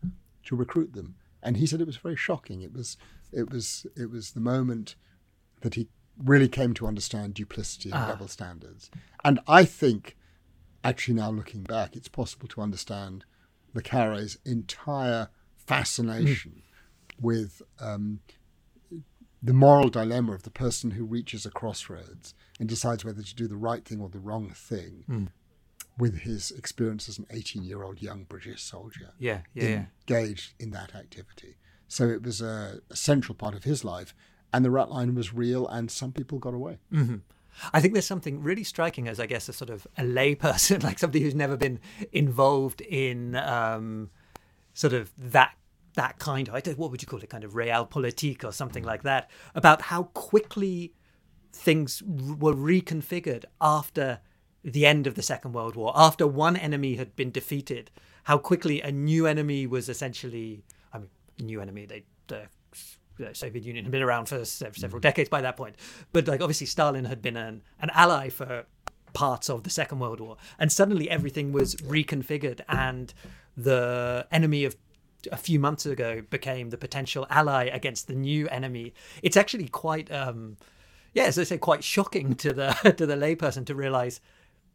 to 0.45 0.55
recruit 0.55 0.93
them." 0.93 1.15
And 1.43 1.57
he 1.57 1.65
said 1.67 1.79
it 1.81 1.87
was 1.87 1.97
very 1.97 2.15
shocking. 2.15 2.61
It 2.61 2.73
was, 2.73 2.97
it 3.31 3.49
was, 3.49 3.85
it 3.95 4.09
was 4.11 4.31
the 4.31 4.39
moment 4.39 4.95
that 5.61 5.73
he 5.75 5.87
really 6.17 6.47
came 6.49 6.73
to 6.75 6.85
understand 6.87 7.33
duplicity 7.33 7.89
and 7.89 7.99
Ah. 7.99 8.07
double 8.09 8.27
standards. 8.27 8.91
And 9.23 9.39
I 9.47 9.65
think, 9.65 10.17
actually, 10.83 11.15
now 11.15 11.31
looking 11.31 11.63
back, 11.63 11.95
it's 11.95 12.07
possible 12.07 12.47
to 12.49 12.61
understand 12.61 13.25
Le 13.73 13.81
Carre's 13.81 14.37
entire 14.45 15.29
fascination 15.57 16.63
hmm. 17.19 17.25
with 17.25 17.61
um, 17.79 18.19
the 19.41 19.53
moral 19.53 19.89
dilemma 19.89 20.33
of 20.33 20.43
the 20.43 20.51
person 20.51 20.91
who 20.91 21.05
reaches 21.05 21.45
a 21.45 21.51
crossroads 21.51 22.33
and 22.59 22.69
decides 22.69 23.03
whether 23.03 23.21
to 23.21 23.35
do 23.35 23.47
the 23.47 23.57
right 23.57 23.85
thing 23.85 23.99
or 23.99 24.09
the 24.09 24.19
wrong 24.19 24.51
thing 24.51 25.03
hmm. 25.07 25.25
with 25.97 26.19
his 26.19 26.51
experience 26.51 27.09
as 27.09 27.17
an 27.17 27.25
18 27.31 27.63
year 27.63 27.83
old 27.83 28.01
young 28.01 28.23
British 28.23 28.61
soldier 28.61 29.13
Yeah. 29.17 29.41
Yeah. 29.53 29.67
yeah. 29.67 29.85
engaged 30.07 30.53
in 30.59 30.71
that 30.71 30.93
activity. 30.95 31.55
So 31.87 32.07
it 32.07 32.23
was 32.23 32.41
a, 32.41 32.79
a 32.89 32.95
central 32.95 33.35
part 33.35 33.53
of 33.53 33.65
his 33.65 33.83
life, 33.83 34.15
and 34.53 34.63
the 34.63 34.71
rat 34.71 34.89
line 34.89 35.13
was 35.13 35.33
real, 35.33 35.67
and 35.67 35.91
some 35.91 36.13
people 36.13 36.39
got 36.39 36.53
away. 36.53 36.79
Mm-hmm. 36.93 37.17
I 37.73 37.81
think 37.81 37.93
there's 37.93 38.05
something 38.05 38.41
really 38.41 38.63
striking 38.63 39.07
as, 39.07 39.19
I 39.19 39.25
guess, 39.25 39.49
a 39.49 39.53
sort 39.53 39.69
of 39.69 39.87
a 39.97 40.03
lay 40.03 40.35
person, 40.35 40.81
like 40.83 40.99
somebody 40.99 41.23
who's 41.23 41.35
never 41.35 41.57
been 41.57 41.79
involved 42.11 42.81
in 42.81 43.35
um, 43.35 44.09
sort 44.73 44.93
of 44.93 45.11
that 45.17 45.53
that 45.95 46.19
kind 46.19 46.47
of, 46.47 46.55
I 46.55 46.61
don't, 46.61 46.77
what 46.77 46.89
would 46.89 47.01
you 47.01 47.07
call 47.07 47.19
it, 47.19 47.29
kind 47.29 47.43
of 47.43 47.51
realpolitik 47.51 48.45
or 48.45 48.53
something 48.53 48.83
like 48.83 49.03
that, 49.03 49.29
about 49.53 49.81
how 49.81 50.03
quickly 50.03 50.93
things 51.51 52.01
were 52.01 52.53
reconfigured 52.53 53.43
after 53.59 54.21
the 54.63 54.85
end 54.85 55.05
of 55.05 55.15
the 55.15 55.21
Second 55.21 55.51
World 55.51 55.75
War, 55.75 55.91
after 55.93 56.25
one 56.25 56.55
enemy 56.55 56.95
had 56.95 57.13
been 57.17 57.29
defeated, 57.29 57.91
how 58.23 58.37
quickly 58.37 58.81
a 58.81 58.89
new 58.89 59.27
enemy 59.27 59.67
was 59.67 59.89
essentially, 59.89 60.63
I 60.93 60.99
mean, 60.99 61.09
new 61.39 61.59
enemy, 61.59 61.85
they, 61.85 62.05
the 62.27 62.43
the 62.43 62.60
Soviet 63.33 63.63
Union 63.63 63.85
had 63.85 63.91
been 63.91 64.01
around 64.01 64.25
for 64.25 64.43
several 64.45 64.99
decades 64.99 65.29
by 65.29 65.41
that 65.41 65.57
point, 65.57 65.75
but 66.11 66.27
like 66.27 66.41
obviously 66.41 66.67
Stalin 66.67 67.05
had 67.05 67.21
been 67.21 67.37
an, 67.37 67.61
an 67.79 67.89
ally 67.93 68.29
for 68.29 68.65
parts 69.13 69.49
of 69.49 69.63
the 69.63 69.69
Second 69.69 69.99
World 69.99 70.19
War, 70.19 70.37
and 70.59 70.71
suddenly 70.71 71.09
everything 71.09 71.51
was 71.51 71.75
reconfigured, 71.75 72.61
and 72.67 73.13
the 73.55 74.27
enemy 74.31 74.65
of 74.65 74.75
a 75.31 75.37
few 75.37 75.59
months 75.59 75.85
ago 75.85 76.21
became 76.29 76.69
the 76.69 76.77
potential 76.77 77.27
ally 77.29 77.65
against 77.65 78.07
the 78.07 78.15
new 78.15 78.47
enemy. 78.47 78.93
It's 79.21 79.37
actually 79.37 79.67
quite, 79.67 80.11
um, 80.11 80.57
yeah, 81.13 81.25
as 81.25 81.37
I 81.37 81.43
say, 81.43 81.57
quite 81.57 81.83
shocking 81.83 82.35
to 82.35 82.53
the 82.53 82.93
to 82.97 83.05
the 83.05 83.15
layperson 83.15 83.65
to 83.67 83.75
realize 83.75 84.21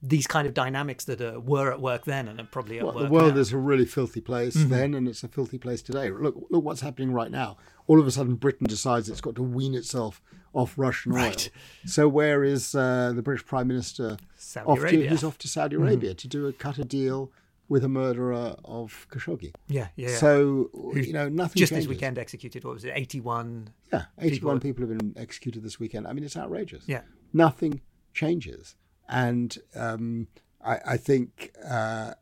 these 0.03 0.27
kind 0.27 0.47
of 0.47 0.55
dynamics 0.55 1.05
that 1.07 1.21
uh, 1.21 1.41
were 1.41 1.73
at 1.73 1.81
work 1.81 2.05
then 2.05 2.29
and 2.29 2.39
are 2.41 2.45
probably 2.45 2.79
at 2.79 2.85
Well, 2.85 2.95
work 2.95 3.05
the 3.05 3.11
world 3.11 3.35
now. 3.35 3.41
is 3.41 3.53
a 3.53 3.59
really 3.59 3.87
filthy 3.87 4.21
place 4.21 4.57
Mm-hmm. 4.57 4.69
then, 4.69 4.95
and 4.95 5.09
it's 5.09 5.25
a 5.25 5.29
filthy 5.29 5.59
place 5.59 5.83
today. 5.83 6.11
Look, 6.11 6.37
look 6.51 6.65
what's 6.65 6.83
happening 6.83 7.13
right 7.13 7.31
now. 7.31 7.57
All 7.87 7.99
of 8.01 8.07
a 8.07 8.11
sudden, 8.11 8.35
Britain 8.35 8.67
decides 8.67 9.09
it's 9.09 9.21
got 9.21 9.35
to 9.37 9.43
wean 9.43 9.75
itself 9.75 10.21
off 10.53 10.75
Russian 10.77 11.13
oil. 11.13 11.19
Right. 11.19 11.51
So 11.87 12.09
where 12.09 12.45
is 12.45 12.75
uh, 12.75 13.13
the 13.15 13.23
British 13.23 13.47
Prime 13.47 13.69
Minister 13.69 14.17
Saudi 14.37 14.67
off 14.67 14.79
Arabia. 14.79 14.99
Mm-hmm. 14.99 15.05
to? 15.09 15.11
He's 15.11 15.25
off 15.25 15.39
to 15.39 15.49
Saudi 15.49 15.77
Arabia 15.77 16.15
to 16.15 16.29
do 16.29 16.47
a 16.47 16.53
cut 16.53 16.79
a 16.79 16.85
deal 16.85 17.31
with 17.69 17.83
a 17.85 17.89
murderer 17.89 18.55
of 18.65 19.07
Khashoggi. 19.11 19.53
Yeah, 19.69 19.89
yeah. 19.97 20.11
yeah. 20.11 20.17
So 20.17 20.71
you 20.95 21.13
know 21.13 21.29
nothing. 21.29 21.59
just 21.59 21.71
changes. 21.71 21.87
this 21.87 21.89
weekend 21.89 22.17
executed. 22.19 22.65
What 22.65 22.75
was 22.75 22.85
it? 22.85 22.93
Eighty-one. 22.95 23.71
Yeah, 23.93 24.05
eighty-one 24.21 24.61
people- 24.61 24.85
people, 24.85 24.89
have 24.95 24.99
been 24.99 25.21
executed 25.21 25.63
this 25.63 25.81
weekend. 25.81 26.07
I 26.07 26.13
mean, 26.13 26.23
it's 26.25 26.37
outrageous. 26.37 26.85
Yeah. 26.87 27.03
nothing 27.33 27.81
changes, 28.15 28.77
and 29.09 29.57
um, 29.75 30.29
I, 30.65 30.79
I 30.87 30.97
think 30.97 31.53
uh, 31.69 32.13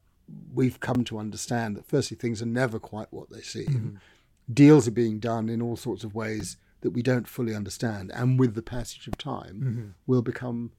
we've 0.52 0.80
come 0.80 1.04
to 1.04 1.18
understand 1.18 1.76
that 1.76 1.86
firstly, 1.86 2.16
things 2.16 2.42
are 2.42 2.46
never 2.46 2.78
quite 2.78 3.08
what 3.10 3.30
they 3.30 3.40
seem. 3.42 3.66
Mm-hmm. 3.66 4.52
Deals 4.52 4.86
are 4.88 4.92
being 4.92 5.18
done 5.20 5.48
in 5.48 5.62
all 5.62 5.76
sorts 5.76 6.04
of 6.04 6.14
ways 6.14 6.56
that 6.82 6.90
we 6.90 7.02
don't 7.02 7.26
fully 7.26 7.54
understand, 7.54 8.10
and 8.14 8.38
with 8.38 8.54
the 8.54 8.62
passage 8.62 9.06
of 9.06 9.16
time, 9.16 9.94
will 10.06 10.22
become 10.22 10.72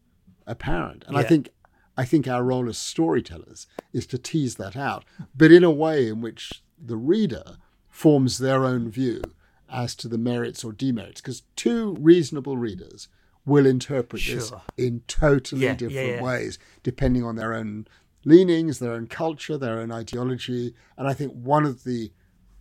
apparent. 0.45 1.03
And 1.07 1.17
I 1.17 1.21
Mm-hmm. 1.21 1.29
Think. 1.29 1.49
I 1.97 2.03
think 2.03 2.27
our 2.27 2.43
role 2.43 2.67
as 2.67 2.77
storytellers 2.77 3.67
is 3.93 4.05
to 4.07 4.17
tease 4.17 4.55
that 4.55 4.75
out, 4.75 5.05
but 5.33 5.49
in 5.49 5.63
a 5.63 5.71
way 5.71 6.09
in 6.09 6.19
which 6.19 6.61
the 6.77 6.97
reader 6.97 7.55
forms 7.89 8.37
their 8.37 8.65
own 8.65 8.91
view 8.91 9.21
as 9.71 9.95
to 9.95 10.09
the 10.09 10.17
merits 10.17 10.65
or 10.65 10.73
demerits, 10.73 11.21
because 11.21 11.43
two 11.55 11.95
reasonable 11.97 12.57
readers 12.57 13.07
will 13.45 13.65
interpret 13.65 14.21
this 14.25 14.51
in 14.77 15.01
totally 15.07 15.61
Yeah, 15.61 15.69
yeah, 15.69 15.75
different 15.75 16.09
yeah. 16.09 16.21
ways, 16.23 16.57
depending 16.83 17.23
on 17.23 17.35
their 17.35 17.53
own 17.53 17.87
leanings, 18.23 18.79
their 18.79 18.93
own 18.93 19.07
culture, 19.07 19.57
their 19.57 19.79
own 19.79 19.91
ideology. 19.91 20.73
And 20.97 21.07
I 21.07 21.13
think 21.13 21.31
one 21.33 21.65
of 21.65 21.83
the 21.83 22.11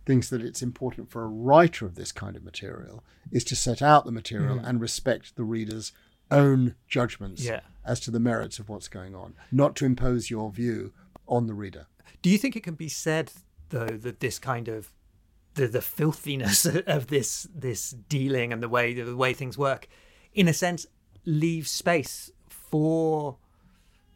things 0.05 0.29
that 0.29 0.41
it's 0.43 0.61
important 0.61 1.09
for 1.09 1.23
a 1.23 1.27
writer 1.27 1.85
of 1.85 1.95
this 1.95 2.11
kind 2.11 2.35
of 2.35 2.43
material 2.43 3.03
is 3.31 3.43
to 3.45 3.55
set 3.55 3.81
out 3.81 4.05
the 4.05 4.11
material 4.11 4.59
and 4.59 4.79
respect 4.79 5.35
the 5.35 5.43
reader's 5.43 5.91
own 6.29 6.75
judgments 6.87 7.41
Mm. 7.43 7.47
Yeah. 7.47 7.59
as 7.83 7.99
to 8.01 8.11
the 8.11 8.19
merits 8.19 8.59
of 8.59 8.69
what's 8.69 8.87
going 8.87 9.15
on, 9.15 9.33
not 9.51 9.75
to 9.77 9.85
impose 9.85 10.29
your 10.29 10.51
view 10.51 10.93
on 11.27 11.47
the 11.47 11.53
reader. 11.55 11.87
Do 12.21 12.29
you 12.29 12.37
think 12.37 12.55
it 12.55 12.63
can 12.63 12.75
be 12.75 12.89
said 12.89 13.31
though 13.69 13.87
that 13.87 14.19
this 14.19 14.37
kind 14.37 14.67
of 14.67 14.91
the 15.55 15.67
the 15.67 15.81
filthiness 15.81 16.65
of 16.87 17.07
this 17.07 17.47
this 17.53 17.89
dealing 17.89 18.53
and 18.53 18.61
the 18.61 18.69
way 18.69 18.93
the 18.93 19.15
way 19.15 19.33
things 19.33 19.57
work, 19.57 19.87
in 20.35 20.47
a 20.47 20.53
sense, 20.53 20.85
leaves 21.25 21.71
space 21.71 22.31
for 22.47 23.37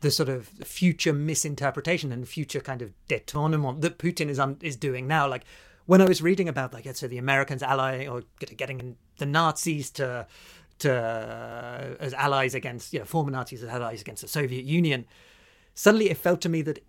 the 0.01 0.11
sort 0.11 0.29
of 0.29 0.47
future 0.47 1.13
misinterpretation 1.13 2.11
and 2.11 2.27
future 2.27 2.59
kind 2.59 2.81
of 2.81 2.93
détournement 3.09 3.81
that 3.81 3.97
Putin 3.97 4.29
is 4.29 4.39
un- 4.39 4.57
is 4.61 4.75
doing 4.75 5.07
now. 5.07 5.27
Like 5.27 5.43
when 5.85 6.01
I 6.01 6.05
was 6.05 6.21
reading 6.21 6.47
about 6.47 6.73
like 6.73 6.87
so 6.95 7.07
the 7.07 7.17
Americans 7.17 7.63
ally 7.63 8.05
or 8.05 8.23
getting 8.39 8.97
the 9.17 9.25
Nazis 9.25 9.89
to 9.91 10.27
to 10.79 10.93
uh, 10.93 11.95
as 11.99 12.13
allies 12.13 12.53
against 12.53 12.93
you 12.93 12.99
know 12.99 13.05
former 13.05 13.31
Nazis 13.31 13.63
as 13.63 13.69
allies 13.69 14.01
against 14.01 14.21
the 14.21 14.27
Soviet 14.27 14.65
Union, 14.65 15.05
suddenly 15.73 16.09
it 16.09 16.17
felt 16.17 16.41
to 16.41 16.49
me 16.49 16.61
that 16.61 16.83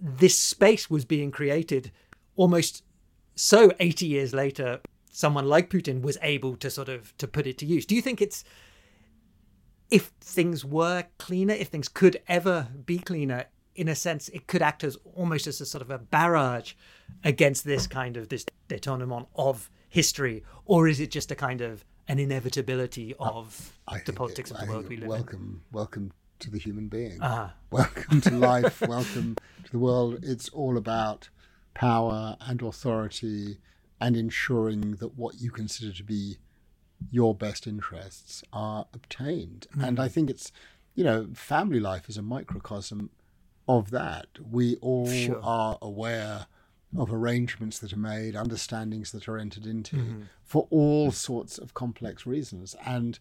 this 0.00 0.38
space 0.38 0.90
was 0.90 1.04
being 1.04 1.30
created 1.30 1.92
almost 2.34 2.82
so 3.34 3.70
80 3.78 4.06
years 4.06 4.34
later 4.34 4.80
someone 5.12 5.46
like 5.46 5.68
putin 5.70 6.00
was 6.02 6.16
able 6.22 6.56
to 6.56 6.68
sort 6.70 6.88
of 6.88 7.16
to 7.18 7.28
put 7.28 7.46
it 7.46 7.56
to 7.58 7.66
use 7.66 7.84
do 7.86 7.94
you 7.94 8.02
think 8.02 8.20
it's 8.20 8.42
if 9.90 10.06
things 10.20 10.64
were 10.64 11.04
cleaner 11.18 11.54
if 11.54 11.68
things 11.68 11.88
could 11.88 12.18
ever 12.28 12.68
be 12.86 12.98
cleaner 12.98 13.44
in 13.74 13.88
a 13.88 13.94
sense 13.94 14.28
it 14.30 14.46
could 14.46 14.62
act 14.62 14.82
as 14.84 14.96
almost 15.14 15.46
as 15.46 15.60
a 15.60 15.66
sort 15.66 15.82
of 15.82 15.90
a 15.90 15.98
barrage 15.98 16.72
against 17.24 17.64
this 17.64 17.86
kind 17.86 18.16
of 18.16 18.28
this 18.30 18.44
détournement 18.68 19.26
of 19.36 19.70
history 19.88 20.42
or 20.64 20.88
is 20.88 20.98
it 21.00 21.10
just 21.10 21.30
a 21.30 21.34
kind 21.34 21.60
of 21.60 21.84
an 22.08 22.18
inevitability 22.18 23.14
of 23.18 23.72
I 23.86 24.00
the 24.04 24.12
politics 24.12 24.50
it- 24.50 24.54
of 24.56 24.62
I 24.62 24.66
the 24.66 24.72
world 24.72 24.88
we 24.88 24.96
live 24.96 25.04
in? 25.04 25.08
welcome, 25.10 25.62
welcome 25.72 26.12
to 26.40 26.50
the 26.50 26.58
human 26.58 26.88
being. 26.88 27.12
in 27.12 27.22
uh, 27.22 27.50
Welcome 27.70 28.20
to 28.22 28.30
life. 28.52 28.80
welcome 28.80 29.36
to 29.64 29.70
the 29.70 29.78
world. 29.78 30.18
It's 30.24 30.48
all 30.48 30.76
about 30.76 31.28
power 31.74 32.36
and 32.40 32.60
authority 32.62 33.58
and 34.02 34.16
ensuring 34.16 34.96
that 35.00 35.12
what 35.22 35.40
you 35.42 35.50
consider 35.50 35.92
to 36.00 36.04
be 36.04 36.36
your 37.10 37.34
best 37.34 37.66
interests 37.66 38.42
are 38.52 38.86
obtained. 38.92 39.66
And 39.80 39.98
I 39.98 40.08
think 40.08 40.30
it's, 40.30 40.52
you 40.94 41.04
know, 41.04 41.28
family 41.34 41.80
life 41.80 42.08
is 42.08 42.16
a 42.16 42.22
microcosm 42.22 43.10
of 43.66 43.90
that. 43.90 44.26
We 44.58 44.76
all 44.76 45.08
Sure. 45.08 45.40
are 45.42 45.78
aware 45.80 46.46
of 46.96 47.12
arrangements 47.12 47.78
that 47.78 47.92
are 47.92 47.98
made, 48.14 48.34
understandings 48.36 49.12
that 49.12 49.28
are 49.28 49.38
entered 49.38 49.66
into 49.66 49.96
Mm-hmm. 49.96 50.22
for 50.44 50.66
all 50.70 51.10
sorts 51.12 51.58
of 51.58 51.74
complex 51.74 52.26
reasons. 52.26 52.74
And 52.84 53.18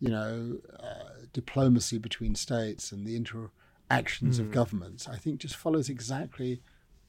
you 0.00 0.10
know, 0.10 0.58
uh, 0.78 1.10
diplomacy 1.32 1.98
between 1.98 2.34
states 2.36 2.92
and 2.92 3.04
the 3.04 3.16
interactions 3.16 4.38
Mm. 4.38 4.40
of 4.42 4.50
governments, 4.52 5.08
I 5.08 5.16
think 5.16 5.40
just 5.40 5.56
follows 5.56 5.88
exactly 5.88 6.62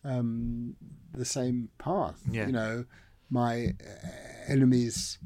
um, 0.04 0.76
the 1.14 1.26
same 1.26 1.70
path. 1.78 2.22
Yeah. 2.30 2.48
You 2.48 2.54
know, 2.54 2.86
my 3.30 3.76
uh, 3.82 4.08
enemy's 4.48 5.20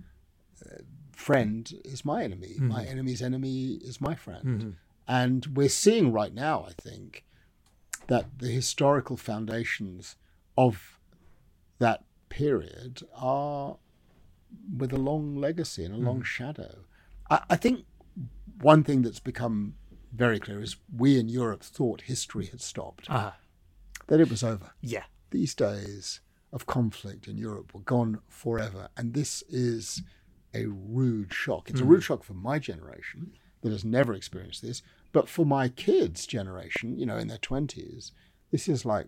uh, 0.65 0.81
friend 1.11 1.71
is 1.85 2.03
my 2.03 2.23
enemy. 2.23 2.55
Mm-hmm. 2.55 2.67
My 2.67 2.85
enemy's 2.85 3.21
enemy 3.21 3.79
is 3.81 4.01
my 4.01 4.15
friend. 4.15 4.75
And 5.07 5.45
we're 5.47 5.69
seeing 5.69 6.11
right 6.11 6.33
now, 6.33 6.65
I 6.67 6.71
think, 6.81 7.25
that 8.07 8.39
the 8.39 8.47
historical 8.47 9.17
foundations 9.17 10.15
of 10.57 10.99
that 11.79 12.03
period 12.29 13.01
are 13.15 13.77
with 14.77 14.93
a 14.93 14.97
long 14.97 15.35
legacy 15.35 15.83
and 15.83 15.93
a 15.93 15.97
long 15.97 16.23
shadow. 16.23 16.79
I, 17.29 17.41
I 17.49 17.55
think 17.55 17.85
one 18.61 18.83
thing 18.83 19.01
that's 19.01 19.19
become 19.19 19.75
very 20.13 20.39
clear 20.39 20.61
is 20.61 20.77
we 20.95 21.19
in 21.19 21.27
Europe 21.27 21.63
thought 21.63 22.01
history 22.01 22.45
had 22.47 22.61
stopped, 22.61 23.09
uh, 23.09 23.31
that 24.07 24.19
it 24.19 24.29
was 24.29 24.43
over. 24.43 24.71
yeah 24.81 25.03
These 25.31 25.55
days 25.55 26.21
of 26.53 26.67
conflict 26.67 27.27
in 27.27 27.37
Europe 27.37 27.73
were 27.73 27.81
gone 27.81 28.19
forever. 28.29 28.87
And 28.95 29.13
this 29.13 29.43
is 29.49 30.03
a 30.53 30.67
rude 30.67 31.33
shock. 31.33 31.69
It's 31.69 31.81
a 31.81 31.83
rude 31.83 31.97
hmm. 31.97 32.13
shock 32.13 32.23
for 32.23 32.35
my 32.35 32.59
generation 32.59 33.33
that 33.61 33.71
has 33.71 33.83
never 33.83 34.13
experienced 34.13 34.61
this. 34.61 34.83
But 35.11 35.27
for 35.27 35.45
my 35.45 35.67
kids' 35.67 36.27
generation, 36.27 36.97
you 36.97 37.07
know, 37.07 37.17
in 37.17 37.27
their 37.27 37.39
20s, 37.39 38.11
this 38.51 38.69
is 38.69 38.85
like, 38.85 39.07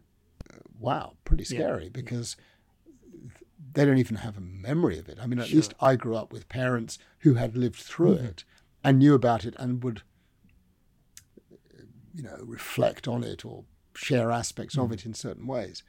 uh, 0.51 0.57
wow, 0.79 1.13
pretty 1.23 1.43
scary 1.43 1.87
because 1.87 2.35
they 3.73 3.85
don't 3.85 3.99
even 3.99 4.17
have 4.17 4.37
a 4.37 4.41
memory 4.41 4.97
of 4.97 5.07
it. 5.07 5.19
I 5.21 5.27
mean, 5.27 5.39
at 5.39 5.51
least 5.51 5.75
I 5.79 5.95
grew 5.95 6.15
up 6.15 6.33
with 6.33 6.49
parents 6.49 6.97
who 7.19 7.35
had 7.35 7.55
lived 7.55 7.77
through 7.77 8.17
hmm. 8.17 8.25
it 8.25 8.43
and 8.83 8.97
knew 8.97 9.13
about 9.13 9.45
it 9.45 9.55
and 9.59 9.83
would, 9.83 10.01
uh, 11.51 11.83
you 12.15 12.23
know, 12.23 12.37
reflect 12.41 13.07
on 13.07 13.23
it 13.23 13.45
or 13.45 13.65
share 13.95 14.31
aspects 14.31 14.77
of 14.77 14.87
hmm. 14.87 14.93
it 14.93 15.05
in 15.05 15.13
certain 15.13 15.47
ways. 15.47 15.83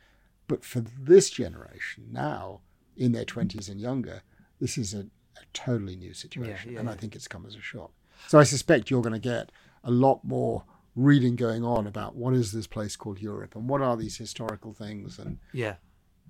But 0.49 0.65
for 0.65 0.81
this 0.81 1.31
generation 1.31 2.09
now, 2.11 2.61
in 2.97 3.13
their 3.13 3.25
20s 3.25 3.69
and 3.69 3.81
younger, 3.81 4.23
this 4.61 4.79
is 4.79 4.95
a, 4.95 5.01
a 5.01 5.45
totally 5.53 5.97
new 5.97 6.15
situation. 6.15 6.73
yeah, 6.73 6.81
and 6.81 6.89
I 6.89 6.95
think 6.95 7.15
it's 7.15 7.29
come 7.29 7.45
as 7.47 7.57
a 7.57 7.61
shock. 7.61 7.91
So 8.29 8.39
I 8.39 8.45
suspect 8.45 8.91
you're 8.91 9.03
going 9.03 9.13
to 9.13 9.19
get 9.19 9.51
a 9.85 9.91
lot 9.91 10.25
more 10.25 10.65
reading 10.95 11.37
going 11.37 11.63
on 11.63 11.87
about 11.87 12.17
what 12.17 12.33
is 12.33 12.53
this 12.53 12.67
place 12.67 12.97
called 12.97 13.21
Europe 13.21 13.55
and 13.55 13.69
what 13.69 13.83
are 13.83 13.97
these 13.97 14.17
historical 14.17 14.73
things 14.73 15.19
and 15.19 15.39
Yeah, 15.53 15.75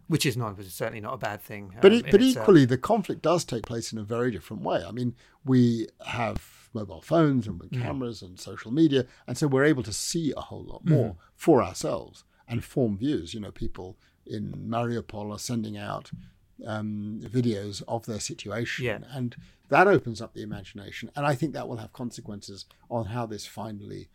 which 0.08 0.24
is 0.26 0.36
not 0.36 0.56
was 0.56 0.72
certainly 0.72 1.00
not 1.00 1.14
a 1.14 1.18
bad 1.18 1.40
thing. 1.42 1.72
but 1.82 1.92
um, 1.92 1.98
it, 1.98 2.04
but 2.10 2.22
itself. 2.22 2.44
equally 2.44 2.64
the 2.64 2.78
conflict 2.78 3.22
does 3.22 3.44
take 3.44 3.64
place 3.64 3.92
in 3.92 3.98
a 3.98 4.02
very 4.02 4.30
different 4.30 4.62
way 4.62 4.82
i 4.86 4.90
mean 4.92 5.14
we 5.44 5.86
have 6.06 6.68
mobile 6.74 7.00
phones 7.00 7.46
and 7.46 7.58
Mm. 7.60 7.82
cameras 7.82 8.22
and 8.22 8.38
social 8.38 8.70
media 8.70 9.06
and 9.26 9.36
so 9.38 9.46
we're 9.46 9.64
able 9.64 9.82
to 9.82 9.92
see 9.92 10.32
a 10.36 10.40
whole 10.40 10.64
lot 10.64 10.84
Mm. 10.84 10.90
more 10.90 11.16
for 11.34 11.62
ourselves 11.62 12.24
and 12.48 12.62
form 12.64 12.96
views 12.98 13.34
you 13.34 13.40
know 13.40 13.50
people 13.50 13.96
in 14.26 14.52
mariupol 14.68 15.32
are 15.32 15.38
sending 15.38 15.76
out 15.76 16.10
um, 16.66 17.20
videos 17.22 17.82
of 17.86 18.06
their 18.06 18.20
situation 18.20 18.84
Yeah. 18.84 18.98
and 19.10 19.36
that 19.68 19.86
opens 19.88 20.20
up 20.22 20.32
the 20.34 20.42
imagination 20.42 21.10
and 21.16 21.26
i 21.26 21.34
think 21.34 21.52
that 21.54 21.68
will 21.68 21.76
have 21.78 21.92
consequences 21.92 22.64
on 22.90 23.06
how 23.06 23.26
this 23.26 23.46
finally 23.46 24.08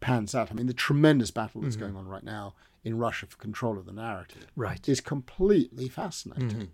pans 0.00 0.34
out 0.34 0.50
i 0.50 0.54
mean 0.54 0.66
the 0.66 0.72
tremendous 0.74 1.30
battle 1.30 1.60
Mm-hmm. 1.60 1.68
that's 1.68 1.76
going 1.76 1.96
on 1.96 2.08
right 2.08 2.24
now 2.24 2.54
in 2.84 2.96
russia 2.98 3.26
for 3.26 3.36
control 3.36 3.78
of 3.78 3.84
the 3.86 3.92
narrative 3.92 4.46
right. 4.56 4.88
is 4.88 5.00
completely 5.00 5.88
fascinating. 5.88 6.70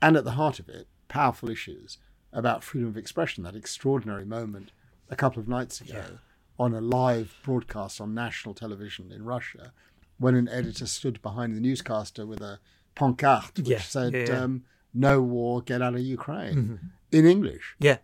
And 0.00 0.16
at 0.16 0.24
the 0.24 0.32
heart 0.32 0.58
of 0.58 0.68
it, 0.68 0.88
powerful 1.08 1.48
issues 1.50 1.98
about 2.32 2.64
freedom 2.64 2.88
of 2.88 2.96
expression. 2.96 3.44
That 3.44 3.54
extraordinary 3.54 4.24
moment 4.24 4.72
a 5.10 5.14
couple 5.16 5.38
of 5.40 5.46
nights 5.46 5.80
ago 5.82 6.18
on 6.58 6.72
a 6.74 6.80
live 6.80 7.36
broadcast 7.44 8.00
on 8.00 8.14
national 8.14 8.54
television 8.54 9.12
in 9.12 9.24
Russia 9.24 9.72
when 10.18 10.34
an 10.34 10.48
editor 10.48 10.86
stood 10.86 11.20
behind 11.22 11.54
the 11.54 11.60
newscaster 11.60 12.24
with 12.26 12.40
a 12.40 12.58
pancarte 12.96 13.58
which 13.58 13.68
Yeah, 13.68 13.78
said, 13.80 14.12
yeah, 14.14 14.26
yeah. 14.28 14.40
Um, 14.42 14.64
No 14.94 15.20
war, 15.22 15.60
get 15.62 15.82
out 15.82 15.94
of 15.94 16.00
Ukraine 16.00 16.92
in 17.12 17.26
English. 17.26 17.76
Yeah, 17.78 17.98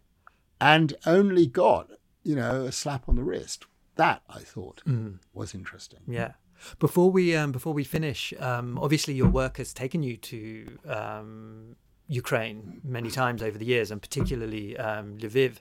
And 0.61 0.95
only 1.07 1.47
got, 1.47 1.89
you 2.23 2.37
know, 2.37 2.63
a 2.67 2.73
slap 2.73 3.09
on 3.09 3.17
the 3.17 3.25
wrist. 3.25 3.65
That, 3.99 4.23
I 4.31 4.41
thought, 4.41 4.83
Mm. 4.87 5.19
was 5.35 5.55
interesting. 5.55 6.01
yeah. 6.07 6.33
Before 6.81 7.11
we 7.11 7.37
um, 7.37 7.53
before 7.53 7.73
we 7.81 7.85
finish, 7.85 8.33
um, 8.41 8.79
obviously 8.79 9.15
your 9.15 9.29
work 9.29 9.59
has 9.59 9.73
taken 9.73 10.03
you 10.03 10.17
to 10.33 10.79
um, 10.89 11.77
Ukraine 12.09 12.81
many 12.83 13.11
times 13.11 13.43
over 13.43 13.57
the 13.59 13.65
years, 13.75 13.91
and 13.93 14.01
particularly 14.03 14.77
um, 14.89 15.19
Lviv. 15.19 15.53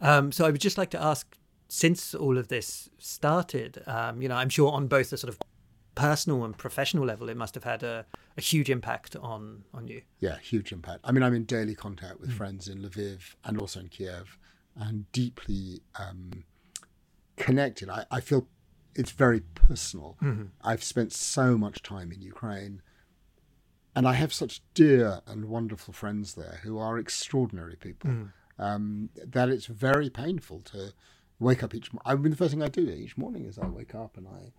Um, 0.00 0.32
so 0.32 0.40
I 0.46 0.50
would 0.50 0.60
just 0.60 0.78
like 0.78 0.90
to 0.90 1.00
ask, 1.02 1.36
since 1.68 2.12
all 2.14 2.36
of 2.38 2.48
this 2.48 2.88
started, 2.98 3.82
um, 3.86 4.20
you 4.22 4.28
know, 4.28 4.34
I'm 4.42 4.48
sure 4.48 4.72
on 4.72 4.88
both 4.88 5.10
the 5.10 5.16
sort 5.16 5.32
of 5.32 5.38
personal 5.94 6.44
and 6.44 6.56
professional 6.56 7.04
level, 7.04 7.28
it 7.28 7.36
must 7.36 7.54
have 7.54 7.64
had 7.64 7.82
a, 7.82 8.06
a 8.36 8.40
huge 8.40 8.68
impact 8.70 9.14
on 9.16 9.62
on 9.74 9.86
you. 9.86 10.02
Yeah, 10.20 10.38
huge 10.38 10.72
impact. 10.72 11.00
I 11.04 11.12
mean, 11.12 11.22
I'm 11.22 11.34
in 11.34 11.44
daily 11.44 11.74
contact 11.76 12.18
with 12.20 12.32
friends 12.32 12.66
in 12.68 12.78
Lviv 12.80 13.34
and 13.44 13.60
also 13.60 13.78
in 13.80 13.88
Kiev, 13.88 14.38
and 14.74 14.96
deeply 15.12 15.82
um, 16.04 16.44
connected. 17.36 17.88
I, 17.88 18.04
I 18.10 18.20
feel 18.20 18.46
it's 18.94 19.10
very 19.12 19.40
personal. 19.54 20.16
I've 20.62 20.82
spent 20.84 21.12
so 21.12 21.56
much 21.56 21.82
time 21.82 22.12
in 22.12 22.20
Ukraine, 22.20 22.82
and 23.94 24.06
I 24.06 24.14
have 24.14 24.32
such 24.32 24.62
dear 24.74 25.20
and 25.26 25.46
wonderful 25.46 25.92
friends 25.94 26.34
there 26.34 26.60
who 26.62 26.78
are 26.78 26.98
extraordinary 26.98 27.76
people. 27.76 28.10
Um, 28.58 29.08
that 29.26 29.48
it's 29.48 29.66
very 29.66 30.08
painful 30.10 30.60
to 30.72 30.92
wake 31.40 31.62
up 31.64 31.74
each. 31.74 31.92
morning. 31.92 32.02
I 32.06 32.14
mean, 32.14 32.30
the 32.30 32.36
first 32.36 32.52
thing 32.52 32.62
I 32.62 32.68
do 32.68 32.88
each 32.88 33.16
morning 33.16 33.44
is 33.46 33.58
I 33.58 33.66
wake 33.66 33.94
up 33.94 34.16
and 34.16 34.26
I 34.28 34.52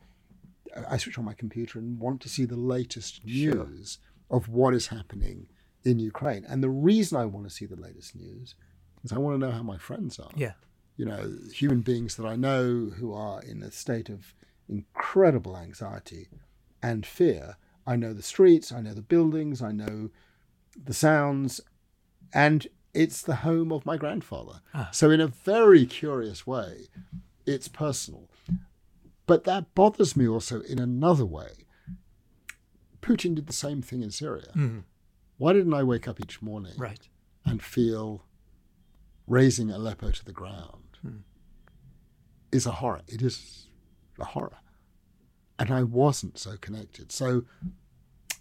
I 0.89 0.97
switch 0.97 1.19
on 1.19 1.26
my 1.26 1.36
computer 1.36 1.78
and 1.80 1.99
want 1.99 2.19
to 2.21 2.30
see 2.30 2.45
the 2.45 2.55
latest 2.57 3.24
news 3.24 3.99
of 4.32 4.49
what 4.49 4.74
is 4.74 4.88
happening 4.88 5.45
in 5.84 5.99
Ukraine. 5.99 6.43
And 6.49 6.63
the 6.63 6.69
reason 6.69 7.17
I 7.19 7.26
want 7.26 7.47
to 7.47 7.53
see 7.53 7.65
the 7.67 7.76
latest 7.80 8.15
news 8.15 8.55
is 9.03 9.11
I 9.11 9.19
want 9.19 9.36
to 9.39 9.45
know 9.45 9.51
how 9.53 9.61
my 9.61 9.78
friends 9.78 10.17
are 10.17 10.32
Yeah. 10.36 10.53
You 10.95 11.05
know, 11.05 11.33
human 11.51 11.81
beings 11.81 12.15
that 12.17 12.25
I 12.25 12.35
know 12.35 12.91
who 12.97 13.13
are 13.13 13.41
in 13.41 13.63
a 13.63 13.71
state 13.71 14.09
of 14.09 14.33
incredible 14.69 15.57
anxiety 15.57 16.27
and 16.81 17.05
fear. 17.05 17.57
I 17.87 17.95
know 17.95 18.13
the 18.13 18.21
streets, 18.21 18.71
I 18.71 18.81
know 18.81 18.93
the 18.93 19.01
buildings, 19.01 19.61
I 19.61 19.71
know 19.71 20.09
the 20.81 20.93
sounds, 20.93 21.59
and 22.33 22.67
it's 22.93 23.21
the 23.21 23.37
home 23.37 23.71
of 23.71 23.85
my 23.85 23.97
grandfather. 23.97 24.61
Ah. 24.73 24.89
So, 24.91 25.09
in 25.09 25.19
a 25.19 25.27
very 25.27 25.85
curious 25.85 26.45
way, 26.45 26.87
it's 27.45 27.67
personal. 27.67 28.29
But 29.25 29.43
that 29.45 29.73
bothers 29.73 30.15
me 30.15 30.27
also 30.27 30.61
in 30.61 30.79
another 30.79 31.25
way. 31.25 31.65
Putin 33.01 33.35
did 33.35 33.47
the 33.47 33.53
same 33.53 33.81
thing 33.81 34.01
in 34.01 34.11
Syria. 34.11 34.51
Mm-hmm. 34.55 34.79
Why 35.37 35.53
didn't 35.53 35.73
I 35.73 35.83
wake 35.83 36.07
up 36.07 36.19
each 36.21 36.41
morning 36.41 36.73
Right. 36.77 37.09
and 37.45 37.61
feel 37.61 38.23
razing 39.27 39.71
Aleppo 39.71 40.11
to 40.11 40.23
the 40.25 40.31
ground 40.31 40.82
Hmm. 41.03 41.17
is 42.51 42.65
a 42.65 42.71
horror. 42.71 43.01
It 43.07 43.21
is 43.21 43.67
a 44.19 44.25
horror. 44.25 44.57
And 45.59 45.71
I 45.71 45.83
wasn't 45.83 46.37
so 46.37 46.55
connected. 46.57 47.11
So 47.11 47.43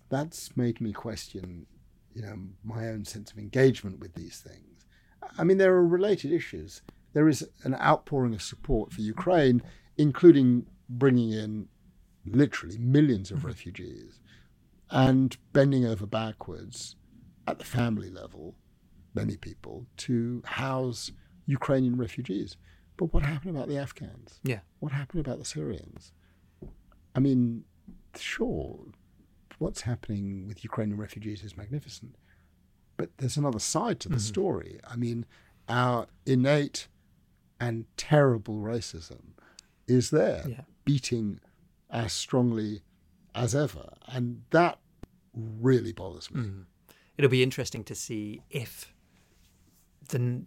that's 0.09 0.57
made 0.57 0.81
me 0.81 0.93
question, 0.93 1.67
you 2.15 2.23
know, 2.23 2.37
my 2.63 2.89
own 2.89 3.05
sense 3.05 3.33
of 3.33 3.39
engagement 3.39 4.01
with 4.01 4.15
these 4.15 4.39
things. 4.39 4.87
I 5.39 5.45
mean, 5.45 5.59
there 5.59 5.75
are 5.75 5.87
related 5.87 6.33
issues. 6.33 6.83
There 7.13 7.29
is 7.29 7.49
an 7.65 7.75
outpouring 7.75 8.35
of 8.35 8.43
support 8.43 8.93
for 8.93 9.01
Ukraine, 9.01 9.63
including 9.97 10.67
bringing 10.89 11.33
in 11.33 11.69
literally 12.25 12.79
millions 12.79 13.31
of 13.31 13.45
refugees 13.45 14.21
and 14.91 15.37
bending 15.53 15.85
over 15.87 16.07
backwards 16.07 16.97
at 17.49 17.59
the 17.59 17.65
family 17.65 18.11
level, 18.11 18.55
many 19.15 19.37
people, 19.37 19.87
to 19.97 20.43
house 20.45 21.11
Ukrainian 21.47 21.97
refugees. 21.97 22.57
But 22.97 23.13
what 23.13 23.23
happened 23.23 23.57
about 23.57 23.69
the 23.69 23.79
Afghans? 23.79 24.41
Yeah. 24.43 24.61
What 24.81 24.93
happened 24.93 25.21
about 25.27 25.39
the 25.39 25.45
Syrians? 25.45 26.13
I 27.15 27.21
mean, 27.21 27.65
sure, 28.17 28.79
what's 29.59 29.83
happening 29.83 30.47
with 30.47 30.65
Ukrainian 30.65 30.99
refugees 30.99 31.43
is 31.43 31.57
magnificent, 31.57 32.17
but 32.97 33.11
there's 33.19 33.37
another 33.37 33.59
side 33.59 34.01
to 34.01 34.09
the 34.09 34.17
mm-hmm. 34.17 34.21
story. 34.21 34.81
I 34.87 34.97
mean, 34.97 35.27
our 35.69 36.07
innate 36.27 36.89
and 37.61 37.87
terrible 37.97 38.57
racism 38.57 39.35
is 39.87 40.11
there, 40.11 40.45
Yeah. 40.49 40.63
beating 40.85 41.41
as 41.91 42.13
strongly 42.13 42.83
as 43.35 43.55
ever, 43.55 43.95
and 44.07 44.43
that 44.51 44.79
really 45.35 45.93
bothers 45.93 46.31
me. 46.31 46.43
Mm-hmm. 46.43 46.63
It'll 47.17 47.31
be 47.31 47.43
interesting 47.43 47.85
to 47.85 47.95
see 47.95 48.43
if 48.51 48.95
the 50.09 50.43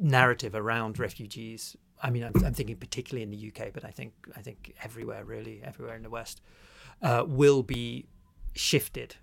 narrative 0.00 0.54
around 0.54 0.98
refugees. 0.98 1.76
I 2.02 2.10
mean, 2.10 2.24
I'm, 2.24 2.32
I'm 2.44 2.54
thinking 2.54 2.76
particularly 2.76 3.22
in 3.22 3.30
the 3.30 3.48
UK, 3.48 3.72
but 3.72 3.84
I 3.84 3.90
think 3.90 4.14
I 4.34 4.40
think 4.40 4.74
everywhere, 4.82 5.24
really, 5.24 5.60
everywhere 5.62 5.94
in 5.94 6.02
the 6.02 6.10
West, 6.10 6.40
uh, 7.02 7.24
will 7.26 7.62
be 7.62 8.06
shifted 8.54 9.16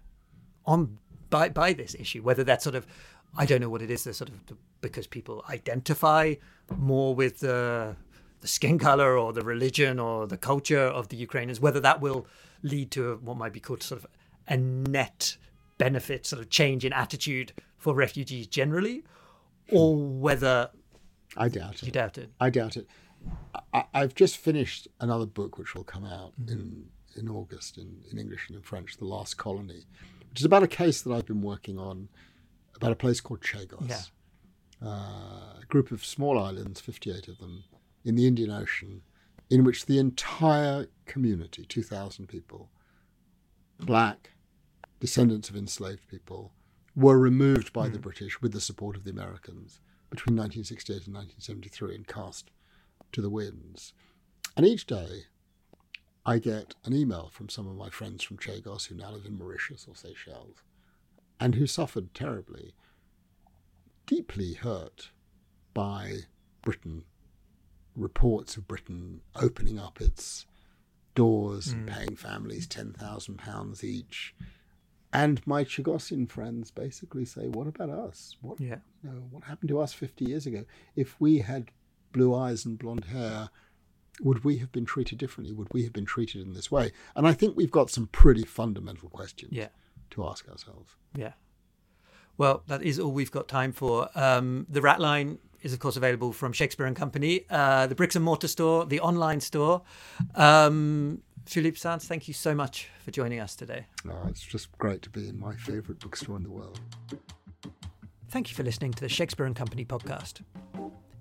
on 0.66 1.00
by 1.30 1.50
by 1.50 1.74
this 1.74 1.96
issue. 1.96 2.22
Whether 2.22 2.44
that's 2.44 2.64
sort 2.64 2.76
of, 2.76 2.86
I 3.36 3.46
don't 3.46 3.60
know 3.62 3.70
what 3.70 3.82
it 3.82 3.90
is. 3.90 4.04
The 4.04 4.14
sort 4.14 4.30
of 4.30 4.40
because 4.80 5.08
people 5.08 5.44
identify 5.50 6.36
more 6.76 7.16
with 7.16 7.40
the 7.40 7.96
the 8.40 8.48
skin 8.48 8.78
color 8.78 9.18
or 9.18 9.34
the 9.34 9.42
religion 9.42 10.00
or 10.00 10.28
the 10.28 10.38
culture 10.38 10.80
of 10.80 11.10
the 11.10 11.18
Ukrainians. 11.18 11.60
Whether 11.60 11.80
that 11.80 12.02
will 12.02 12.28
lead 12.62 12.92
to 12.92 13.20
what 13.24 13.38
might 13.38 13.54
be 13.54 13.60
called 13.60 13.82
sort 13.82 14.04
of 14.04 14.08
a 14.48 14.58
net 14.58 15.38
benefit, 15.80 16.26
sort 16.26 16.42
of 16.42 16.50
change 16.50 16.86
in 16.86 16.94
attitude 16.94 17.54
for 17.78 17.96
refugees 17.96 18.48
generally, 18.48 19.04
or 19.72 19.96
whether 19.96 20.70
I 21.36 21.50
doubt 21.50 21.82
you 21.82 21.90
it. 21.90 21.94
doubt 21.94 22.18
it. 22.18 22.30
I 22.40 22.50
doubt 22.50 22.78
it. 22.78 22.88
I, 23.74 23.86
I've 23.94 24.16
just 24.16 24.38
finished 24.38 24.88
another 25.00 25.26
book 25.26 25.58
which 25.58 25.76
will 25.76 25.84
come 25.84 26.06
out 26.06 26.34
in 26.48 26.86
in 27.16 27.28
August 27.30 27.78
in, 27.78 28.04
in 28.12 28.18
English 28.18 28.48
and 28.48 28.56
in 28.56 28.62
French, 28.62 28.98
The 28.98 29.06
Last 29.06 29.38
Colony, 29.38 29.86
which 30.30 30.40
is 30.40 30.46
about 30.46 30.64
a 30.64 30.68
case 30.68 31.02
that 31.02 31.12
I've 31.12 31.26
been 31.26 31.42
working 31.42 31.80
on 31.80 32.10
about 32.76 32.92
a 32.92 32.96
place 32.96 33.20
called 33.20 33.42
Chagos. 33.42 33.90
Yeah. 33.90 34.02
Uh, 34.88 35.60
a 35.60 35.66
group 35.68 35.92
of 35.92 36.06
small 36.06 36.38
islands, 36.38 36.80
58 36.80 37.28
of 37.28 37.40
them, 37.40 37.64
in 38.06 38.14
the 38.16 38.28
Indian 38.28 38.52
Ocean, 38.52 39.02
in 39.50 39.64
which 39.64 39.88
the 39.88 39.98
entire 39.98 40.86
community, 41.06 41.66
2,000 41.66 42.28
people, 42.28 42.70
black, 43.80 44.32
descendants 45.00 45.50
of 45.50 45.56
enslaved 45.56 46.08
people, 46.08 46.54
were 46.98 47.20
removed 47.20 47.72
by 47.72 47.88
the 47.88 47.98
hmm. 47.98 48.02
British 48.02 48.42
with 48.42 48.52
the 48.54 48.60
support 48.60 48.98
of 48.98 49.04
the 49.04 49.12
Americans 49.12 49.80
between 50.10 50.36
1968 50.36 51.06
and 51.06 51.16
1973 51.16 51.96
and 51.96 52.08
cast 52.08 52.50
to 53.12 53.22
the 53.22 53.30
winds. 53.30 53.94
And 54.56 54.66
each 54.66 54.88
day, 54.88 55.26
I 56.26 56.40
get 56.40 56.74
an 56.86 56.94
email 56.94 57.30
from 57.32 57.50
some 57.50 57.68
of 57.68 57.76
my 57.76 57.90
friends 57.90 58.24
from 58.24 58.38
Chagos 58.38 58.88
who 58.88 58.96
now 58.96 59.12
live 59.12 59.26
in 59.26 59.38
Mauritius 59.38 59.86
or 59.88 59.96
Seychelles 59.96 60.64
and 61.40 61.54
who 61.54 61.68
suffered 61.68 62.16
terribly, 62.16 62.74
deeply 64.08 64.56
hurt 64.56 65.12
by 65.76 66.22
Britain, 66.64 67.04
reports 67.96 68.58
of 68.58 68.68
Britain 68.68 69.22
opening 69.36 69.78
up 69.78 70.02
its 70.02 70.48
doors 71.14 71.68
and 71.68 71.88
hmm. 71.88 71.96
paying 71.96 72.16
families 72.16 72.68
£10,000 72.68 73.84
each. 73.84 74.34
And 75.14 75.46
my 75.48 75.64
Chagosian 75.64 76.30
friends 76.30 76.70
basically 76.72 77.26
say, 77.26 77.48
What 77.48 77.68
about 77.68 77.90
us? 77.90 78.36
What, 78.42 78.60
Yeah. 78.60 78.78
you 79.04 79.10
know, 79.10 79.28
what 79.32 79.44
happened 79.46 79.70
to 79.70 79.80
us 79.80 79.94
50 79.94 80.26
years 80.26 80.46
ago? 80.46 80.66
If 80.96 81.20
we 81.20 81.40
had 81.40 81.72
blue 82.12 82.36
eyes 82.36 82.66
and 82.66 82.78
blonde 82.78 83.06
hair, 83.06 83.50
would 84.22 84.44
we 84.44 84.58
have 84.58 84.72
been 84.72 84.86
treated 84.86 85.18
differently? 85.18 85.54
Would 85.54 85.74
we 85.74 85.84
have 85.84 85.94
been 85.94 86.06
treated 86.06 86.42
in 86.42 86.54
this 86.54 86.72
way? 86.72 86.92
And 87.16 87.28
I 87.28 87.34
think 87.34 87.56
we've 87.56 87.72
got 87.72 87.90
some 87.90 88.08
pretty 88.08 88.44
fundamental 88.44 89.10
questions 89.10 89.54
Yeah. 89.54 89.70
to 90.12 90.26
ask 90.28 90.48
ourselves. 90.50 90.96
Yeah. 91.16 91.34
Well, 92.38 92.64
that 92.68 92.84
is 92.84 93.00
all 93.00 93.12
we've 93.12 93.32
got 93.32 93.48
time 93.48 93.72
for. 93.72 94.10
Um, 94.16 94.66
the 94.70 94.82
Rat 94.82 95.00
Line 95.00 95.40
is, 95.62 95.74
of 95.74 95.80
course, 95.80 95.98
available 95.98 96.34
from 96.34 96.52
Shakespeare 96.54 96.86
and 96.86 96.96
Company, 96.96 97.46
uh, 97.50 97.88
the 97.88 97.96
Bricks 97.96 98.16
and 98.16 98.24
Mortar 98.26 98.48
store, 98.48 98.86
the 98.86 99.00
online 99.00 99.40
store. 99.40 99.84
Um, 100.36 101.22
Philippe 101.48 101.78
Sands, 101.78 102.06
thank 102.06 102.28
you 102.28 102.34
so 102.34 102.54
much 102.54 102.90
for 103.00 103.12
joining 103.12 103.40
us 103.40 103.56
today. 103.56 103.86
Oh, 104.06 104.28
it's 104.28 104.42
just 104.42 104.70
great 104.78 105.02
to 105.04 105.10
be 105.10 105.30
in 105.30 105.40
my 105.40 105.56
favourite 105.56 106.00
bookstore 106.00 106.36
in 106.36 106.44
the 106.44 106.50
world. 106.50 106.80
Thank 108.30 108.50
you 108.50 108.56
for 108.56 108.64
listening 108.64 108.92
to 108.92 109.02
the 109.02 109.08
Shakespeare 109.08 109.46
and 109.46 109.56
Company 109.56 109.86
podcast. 109.86 110.42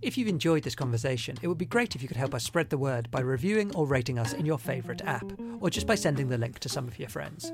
If 0.03 0.19
you've 0.19 0.29
enjoyed 0.29 0.65
this 0.65 0.75
conversation, 0.75 1.37
it 1.43 1.49
would 1.49 1.59
be 1.59 1.65
great 1.65 1.95
if 1.95 2.03
you 2.03 2.09
could 2.09 2.17
help 2.17 2.35
us 2.35 2.43
spread 2.43 2.71
the 2.71 2.77
word 2.77 3.09
by 3.13 3.21
reviewing 3.21 3.75
or 3.77 3.87
rating 3.87 4.19
us 4.19 4.33
in 4.33 4.45
your 4.45 4.59
favourite 4.59 5.01
app, 5.03 5.25
or 5.61 5.71
just 5.71 5.87
by 5.87 5.95
sending 5.95 6.29
the 6.29 6.39
link 6.39 6.59
to 6.59 6.69
some 6.69 6.89
of 6.89 6.99
your 6.99 7.09
friends. 7.09 7.53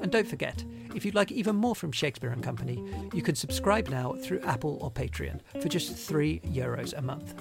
And 0.00 0.10
don't 0.10 0.26
forget, 0.26 0.64
if 0.94 1.04
you'd 1.04 1.14
like 1.14 1.30
even 1.30 1.56
more 1.56 1.74
from 1.74 1.92
Shakespeare 1.92 2.30
and 2.30 2.42
Company, 2.42 2.82
you 3.12 3.20
can 3.20 3.34
subscribe 3.34 3.88
now 3.88 4.14
through 4.14 4.40
Apple 4.40 4.78
or 4.80 4.90
Patreon 4.90 5.40
for 5.60 5.68
just 5.68 5.94
three 5.94 6.40
euros 6.40 6.96
a 6.96 7.02
month. 7.02 7.34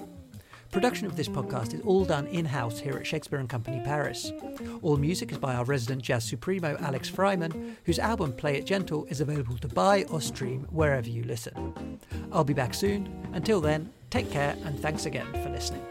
Production 0.77 1.07
of 1.07 1.15
this 1.15 1.27
podcast 1.27 1.73
is 1.73 1.81
all 1.81 2.05
done 2.05 2.27
in 2.27 2.45
house 2.45 2.77
here 2.77 2.97
at 2.97 3.07
Shakespeare 3.07 3.39
and 3.39 3.49
Company 3.49 3.81
Paris. 3.83 4.31
All 4.83 4.95
music 4.95 5.31
is 5.31 5.39
by 5.39 5.55
our 5.55 5.65
resident 5.65 6.03
jazz 6.03 6.23
supremo 6.23 6.77
Alex 6.79 7.09
Freiman, 7.09 7.75
whose 7.85 7.97
album 7.97 8.31
Play 8.31 8.57
It 8.57 8.67
Gentle 8.67 9.05
is 9.05 9.19
available 9.19 9.57
to 9.57 9.67
buy 9.67 10.03
or 10.03 10.21
stream 10.21 10.67
wherever 10.69 11.09
you 11.09 11.23
listen. 11.23 11.97
I'll 12.31 12.43
be 12.43 12.53
back 12.53 12.75
soon. 12.75 13.09
Until 13.33 13.59
then, 13.59 13.91
take 14.11 14.29
care 14.29 14.55
and 14.65 14.79
thanks 14.79 15.07
again 15.07 15.25
for 15.43 15.49
listening. 15.49 15.83